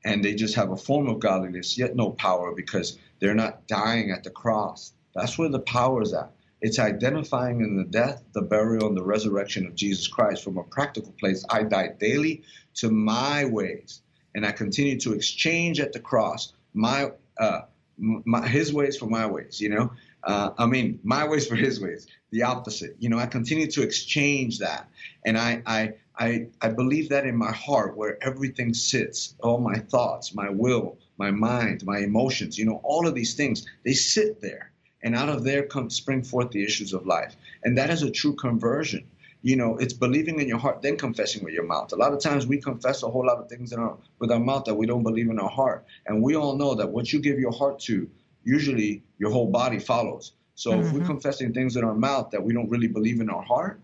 And 0.04 0.24
they 0.24 0.34
just 0.34 0.54
have 0.54 0.70
a 0.70 0.76
form 0.76 1.08
of 1.08 1.20
godliness, 1.20 1.78
yet 1.78 1.96
no 1.96 2.10
power 2.10 2.54
because 2.54 2.98
they're 3.20 3.34
not 3.34 3.66
dying 3.66 4.10
at 4.10 4.24
the 4.24 4.30
cross. 4.30 4.92
That's 5.14 5.38
where 5.38 5.48
the 5.48 5.60
power 5.60 6.02
is 6.02 6.12
at. 6.12 6.32
It's 6.60 6.78
identifying 6.78 7.60
in 7.60 7.76
the 7.76 7.84
death, 7.84 8.22
the 8.32 8.42
burial, 8.42 8.88
and 8.88 8.96
the 8.96 9.02
resurrection 9.02 9.66
of 9.66 9.74
Jesus 9.74 10.08
Christ 10.08 10.42
from 10.42 10.58
a 10.58 10.64
practical 10.64 11.12
place. 11.12 11.44
I 11.48 11.64
die 11.64 11.90
daily 11.98 12.42
to 12.76 12.90
my 12.90 13.44
ways, 13.44 14.00
and 14.34 14.46
I 14.46 14.52
continue 14.52 14.98
to 15.00 15.12
exchange 15.12 15.80
at 15.80 15.92
the 15.92 16.00
cross 16.00 16.52
my, 16.72 17.12
uh, 17.38 17.62
my 17.98 18.46
his 18.46 18.72
ways 18.72 18.96
for 18.96 19.06
my 19.06 19.26
ways. 19.26 19.60
You 19.60 19.68
know, 19.70 19.92
uh, 20.24 20.50
I 20.58 20.66
mean, 20.66 21.00
my 21.02 21.26
ways 21.28 21.46
for 21.46 21.56
his 21.56 21.80
ways. 21.80 22.06
The 22.30 22.42
opposite. 22.42 22.96
You 22.98 23.10
know, 23.10 23.18
I 23.18 23.26
continue 23.26 23.70
to 23.70 23.82
exchange 23.82 24.58
that, 24.58 24.88
and 25.24 25.38
I, 25.38 25.62
I, 25.64 25.94
I, 26.18 26.48
I 26.62 26.68
believe 26.70 27.10
that 27.10 27.26
in 27.26 27.36
my 27.36 27.52
heart, 27.52 27.96
where 27.96 28.22
everything 28.22 28.72
sits, 28.72 29.34
all 29.42 29.58
my 29.58 29.78
thoughts, 29.78 30.34
my 30.34 30.48
will, 30.48 30.98
my 31.18 31.30
mind, 31.30 31.84
my 31.84 31.98
emotions. 31.98 32.58
You 32.58 32.64
know, 32.64 32.80
all 32.82 33.06
of 33.06 33.14
these 33.14 33.34
things 33.34 33.66
they 33.84 33.92
sit 33.92 34.40
there 34.40 34.72
and 35.02 35.14
out 35.14 35.28
of 35.28 35.44
there 35.44 35.64
come 35.64 35.90
spring 35.90 36.22
forth 36.22 36.50
the 36.50 36.64
issues 36.64 36.92
of 36.92 37.06
life. 37.06 37.36
And 37.64 37.76
that 37.78 37.90
is 37.90 38.02
a 38.02 38.10
true 38.10 38.34
conversion. 38.34 39.06
You 39.42 39.56
know, 39.56 39.76
it's 39.76 39.92
believing 39.92 40.40
in 40.40 40.48
your 40.48 40.58
heart, 40.58 40.82
then 40.82 40.96
confessing 40.96 41.44
with 41.44 41.52
your 41.52 41.64
mouth. 41.64 41.92
A 41.92 41.96
lot 41.96 42.12
of 42.12 42.20
times 42.20 42.46
we 42.46 42.60
confess 42.60 43.02
a 43.02 43.08
whole 43.08 43.26
lot 43.26 43.38
of 43.38 43.48
things 43.48 43.72
in 43.72 43.78
our, 43.78 43.96
with 44.18 44.32
our 44.32 44.40
mouth 44.40 44.64
that 44.64 44.74
we 44.74 44.86
don't 44.86 45.02
believe 45.02 45.30
in 45.30 45.38
our 45.38 45.50
heart. 45.50 45.84
And 46.06 46.22
we 46.22 46.34
all 46.34 46.56
know 46.56 46.74
that 46.74 46.88
what 46.88 47.12
you 47.12 47.20
give 47.20 47.38
your 47.38 47.52
heart 47.52 47.78
to, 47.80 48.10
usually 48.42 49.02
your 49.18 49.30
whole 49.30 49.50
body 49.50 49.78
follows. 49.78 50.32
So 50.54 50.72
if 50.72 50.90
we're 50.90 51.00
mm-hmm. 51.00 51.06
confessing 51.06 51.52
things 51.52 51.76
in 51.76 51.84
our 51.84 51.94
mouth 51.94 52.30
that 52.30 52.42
we 52.42 52.54
don't 52.54 52.70
really 52.70 52.88
believe 52.88 53.20
in 53.20 53.28
our 53.28 53.42
heart, 53.42 53.78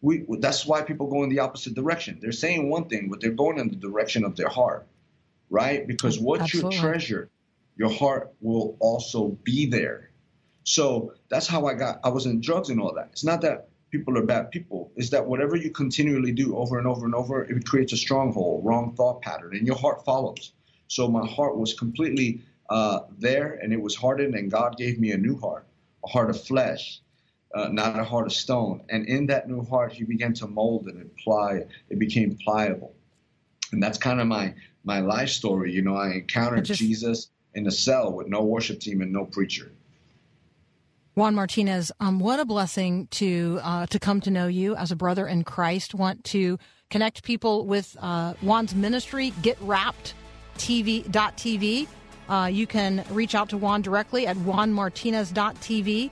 we 0.00 0.24
that's 0.38 0.66
why 0.66 0.82
people 0.82 1.08
go 1.08 1.22
in 1.22 1.30
the 1.30 1.40
opposite 1.40 1.74
direction. 1.74 2.18
They're 2.20 2.32
saying 2.32 2.70
one 2.70 2.88
thing, 2.88 3.08
but 3.08 3.20
they're 3.20 3.30
going 3.30 3.58
in 3.58 3.68
the 3.68 3.76
direction 3.76 4.24
of 4.24 4.36
their 4.36 4.48
heart, 4.48 4.86
right? 5.50 5.86
Because 5.86 6.18
what 6.18 6.40
Absolutely. 6.42 6.76
you 6.76 6.82
treasure, 6.82 7.30
your 7.76 7.90
heart 7.90 8.32
will 8.40 8.76
also 8.80 9.28
be 9.44 9.66
there. 9.66 10.10
So 10.64 11.14
that's 11.28 11.46
how 11.46 11.66
I 11.66 11.74
got. 11.74 12.00
I 12.04 12.10
was 12.10 12.26
in 12.26 12.40
drugs 12.40 12.68
and 12.68 12.80
all 12.80 12.94
that. 12.94 13.08
It's 13.12 13.24
not 13.24 13.40
that 13.40 13.68
people 13.90 14.18
are 14.18 14.22
bad 14.22 14.50
people. 14.50 14.92
It's 14.96 15.10
that 15.10 15.26
whatever 15.26 15.56
you 15.56 15.70
continually 15.70 16.32
do 16.32 16.56
over 16.56 16.78
and 16.78 16.86
over 16.86 17.06
and 17.06 17.14
over, 17.14 17.42
it 17.44 17.64
creates 17.66 17.92
a 17.92 17.96
stronghold, 17.96 18.64
wrong 18.64 18.94
thought 18.94 19.22
pattern, 19.22 19.56
and 19.56 19.66
your 19.66 19.76
heart 19.76 20.04
follows. 20.04 20.52
So 20.88 21.08
my 21.08 21.26
heart 21.26 21.56
was 21.56 21.74
completely 21.74 22.42
uh, 22.68 23.00
there, 23.18 23.54
and 23.54 23.72
it 23.72 23.80
was 23.80 23.96
hardened, 23.96 24.34
and 24.34 24.50
God 24.50 24.76
gave 24.76 24.98
me 24.98 25.12
a 25.12 25.18
new 25.18 25.38
heart, 25.38 25.66
a 26.04 26.08
heart 26.08 26.30
of 26.30 26.40
flesh, 26.40 27.00
uh, 27.54 27.68
not 27.68 27.98
a 27.98 28.04
heart 28.04 28.26
of 28.26 28.32
stone. 28.32 28.82
And 28.90 29.06
in 29.06 29.26
that 29.26 29.48
new 29.48 29.64
heart, 29.64 29.92
He 29.92 30.04
began 30.04 30.34
to 30.34 30.46
mold 30.46 30.88
it 30.88 30.94
and 30.96 31.10
ply 31.16 31.54
it. 31.54 31.68
It 31.88 31.98
became 31.98 32.36
pliable. 32.44 32.94
and 33.72 33.82
that's 33.82 33.98
kind 33.98 34.20
of 34.20 34.26
my 34.26 34.54
my 34.84 35.00
life 35.00 35.28
story. 35.28 35.72
You 35.72 35.82
know, 35.82 35.96
I 35.96 36.12
encountered 36.12 36.64
Just- 36.64 36.80
Jesus 36.80 37.28
in 37.54 37.66
a 37.66 37.70
cell 37.70 38.12
with 38.12 38.28
no 38.28 38.42
worship 38.42 38.80
team 38.80 39.00
and 39.02 39.12
no 39.12 39.24
preacher. 39.26 39.70
Juan 41.14 41.34
Martinez, 41.34 41.90
um, 41.98 42.20
what 42.20 42.38
a 42.38 42.44
blessing 42.44 43.08
to 43.12 43.58
uh, 43.62 43.86
to 43.86 43.98
come 43.98 44.20
to 44.20 44.30
know 44.30 44.46
you 44.46 44.76
as 44.76 44.92
a 44.92 44.96
brother 44.96 45.26
in 45.26 45.42
Christ. 45.44 45.94
Want 45.94 46.22
to 46.24 46.58
connect 46.90 47.22
people 47.24 47.66
with 47.66 47.96
uh, 48.00 48.34
Juan's 48.40 48.74
ministry, 48.74 49.32
Get 49.42 49.58
Wrapped 49.60 50.14
TV.tv. 50.58 51.88
Uh, 52.28 52.48
you 52.52 52.66
can 52.66 53.04
reach 53.10 53.34
out 53.34 53.48
to 53.48 53.56
Juan 53.56 53.82
directly 53.82 54.26
at 54.26 54.36
juanmartinez.tv. 54.36 56.10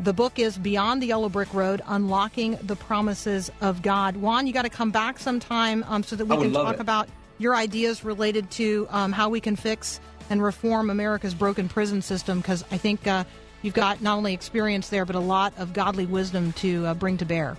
The 0.00 0.12
book 0.12 0.38
is 0.38 0.56
Beyond 0.56 1.02
the 1.02 1.06
Yellow 1.06 1.28
Brick 1.28 1.52
Road 1.52 1.82
Unlocking 1.86 2.56
the 2.62 2.76
Promises 2.76 3.50
of 3.60 3.82
God. 3.82 4.16
Juan, 4.16 4.46
you 4.46 4.52
got 4.52 4.62
to 4.62 4.70
come 4.70 4.92
back 4.92 5.18
sometime 5.18 5.84
um, 5.88 6.04
so 6.04 6.14
that 6.14 6.26
we 6.26 6.36
can 6.36 6.52
talk 6.52 6.74
it. 6.74 6.80
about 6.80 7.08
your 7.38 7.56
ideas 7.56 8.04
related 8.04 8.48
to 8.52 8.86
um, 8.90 9.10
how 9.10 9.28
we 9.28 9.40
can 9.40 9.56
fix 9.56 10.00
and 10.30 10.40
reform 10.40 10.90
America's 10.90 11.34
broken 11.34 11.68
prison 11.68 12.00
system 12.00 12.38
because 12.38 12.64
I 12.70 12.76
think 12.76 13.08
uh, 13.08 13.24
you've 13.62 13.74
got 13.74 14.00
not 14.00 14.16
only 14.16 14.34
experience 14.34 14.88
there, 14.88 15.04
but 15.04 15.16
a 15.16 15.20
lot 15.20 15.52
of 15.58 15.72
godly 15.72 16.06
wisdom 16.06 16.52
to 16.54 16.86
uh, 16.86 16.94
bring 16.94 17.16
to 17.16 17.24
bear. 17.24 17.56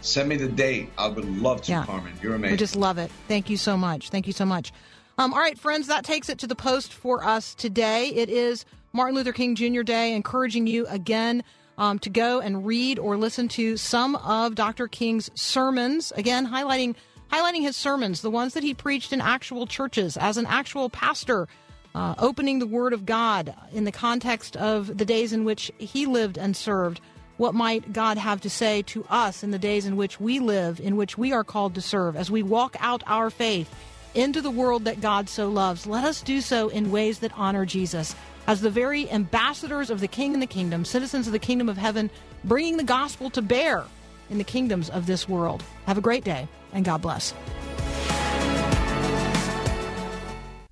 Send 0.00 0.28
me 0.28 0.34
the 0.34 0.48
date. 0.48 0.90
I 0.98 1.06
would 1.06 1.24
love 1.24 1.62
to, 1.62 1.70
Yeah. 1.70 1.84
Carmen. 1.86 2.12
You're 2.20 2.34
amazing. 2.34 2.54
We 2.54 2.58
just 2.58 2.74
love 2.74 2.98
it. 2.98 3.08
Thank 3.28 3.48
you 3.48 3.56
so 3.56 3.76
much. 3.76 4.08
Thank 4.08 4.26
you 4.26 4.32
so 4.32 4.44
much. 4.44 4.72
Um, 5.18 5.34
all 5.34 5.40
right, 5.40 5.58
friends, 5.58 5.88
that 5.88 6.04
takes 6.04 6.30
it 6.30 6.38
to 6.38 6.46
the 6.46 6.54
post 6.54 6.90
for 6.90 7.22
us 7.22 7.54
today. 7.54 8.08
It 8.08 8.30
is 8.30 8.64
Martin 8.94 9.14
Luther 9.14 9.32
King 9.32 9.54
Jr. 9.54 9.82
Day, 9.82 10.14
encouraging 10.14 10.66
you 10.66 10.86
again 10.86 11.44
um, 11.76 11.98
to 11.98 12.08
go 12.08 12.40
and 12.40 12.64
read 12.66 12.98
or 12.98 13.18
listen 13.18 13.46
to 13.48 13.76
some 13.76 14.16
of 14.16 14.54
Dr. 14.54 14.88
King's 14.88 15.30
sermons. 15.34 16.12
Again, 16.16 16.46
highlighting 16.46 16.94
highlighting 17.30 17.60
his 17.60 17.76
sermons, 17.76 18.22
the 18.22 18.30
ones 18.30 18.54
that 18.54 18.62
he 18.62 18.72
preached 18.72 19.12
in 19.12 19.20
actual 19.20 19.66
churches 19.66 20.16
as 20.16 20.38
an 20.38 20.46
actual 20.46 20.88
pastor, 20.88 21.46
uh, 21.94 22.14
opening 22.18 22.58
the 22.58 22.66
Word 22.66 22.94
of 22.94 23.04
God 23.04 23.54
in 23.72 23.84
the 23.84 23.92
context 23.92 24.56
of 24.56 24.96
the 24.96 25.04
days 25.04 25.32
in 25.32 25.44
which 25.44 25.70
he 25.78 26.06
lived 26.06 26.38
and 26.38 26.56
served. 26.56 27.00
What 27.36 27.54
might 27.54 27.92
God 27.92 28.18
have 28.18 28.40
to 28.42 28.50
say 28.50 28.82
to 28.82 29.04
us 29.10 29.42
in 29.42 29.50
the 29.50 29.58
days 29.58 29.84
in 29.84 29.96
which 29.96 30.20
we 30.20 30.38
live, 30.38 30.80
in 30.80 30.96
which 30.96 31.18
we 31.18 31.32
are 31.32 31.44
called 31.44 31.74
to 31.74 31.80
serve, 31.80 32.16
as 32.16 32.30
we 32.30 32.42
walk 32.42 32.76
out 32.80 33.02
our 33.06 33.30
faith 33.30 33.74
into 34.14 34.40
the 34.40 34.50
world 34.50 34.84
that 34.84 35.00
God 35.00 35.28
so 35.28 35.48
loves? 35.48 35.86
Let 35.86 36.04
us 36.04 36.22
do 36.22 36.40
so 36.40 36.68
in 36.68 36.90
ways 36.90 37.18
that 37.20 37.32
honor 37.36 37.64
Jesus. 37.64 38.14
As 38.46 38.60
the 38.60 38.70
very 38.70 39.10
ambassadors 39.10 39.90
of 39.90 40.00
the 40.00 40.08
King 40.08 40.34
and 40.34 40.42
the 40.42 40.46
kingdom, 40.46 40.84
citizens 40.84 41.26
of 41.26 41.32
the 41.32 41.38
kingdom 41.38 41.68
of 41.68 41.76
heaven, 41.76 42.10
bringing 42.44 42.76
the 42.76 42.84
gospel 42.84 43.30
to 43.30 43.42
bear 43.42 43.84
in 44.30 44.38
the 44.38 44.44
kingdoms 44.44 44.90
of 44.90 45.06
this 45.06 45.28
world. 45.28 45.62
Have 45.86 45.98
a 45.98 46.02
great 46.02 46.24
day, 46.24 46.48
and 46.72 46.84
God 46.84 47.02
bless. 47.02 47.34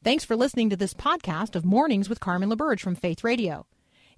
Thanks 0.03 0.25
for 0.25 0.35
listening 0.35 0.71
to 0.71 0.77
this 0.77 0.95
podcast 0.95 1.55
of 1.55 1.65
Mornings 1.65 2.09
with 2.09 2.21
Carmen 2.21 2.49
LaBerge 2.49 2.81
from 2.81 2.95
Faith 2.95 3.23
Radio. 3.23 3.67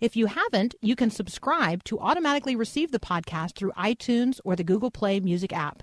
If 0.01 0.17
you 0.17 0.27
haven't, 0.27 0.75
you 0.81 0.97
can 0.97 1.11
subscribe 1.11 1.85
to 1.85 1.99
automatically 1.99 2.57
receive 2.57 2.91
the 2.91 2.99
podcast 2.99 3.55
through 3.55 3.73
iTunes 3.73 4.41
or 4.45 4.57
the 4.57 4.65
Google 4.65 4.91
Play 4.91 5.21
Music 5.21 5.53
app. 5.53 5.83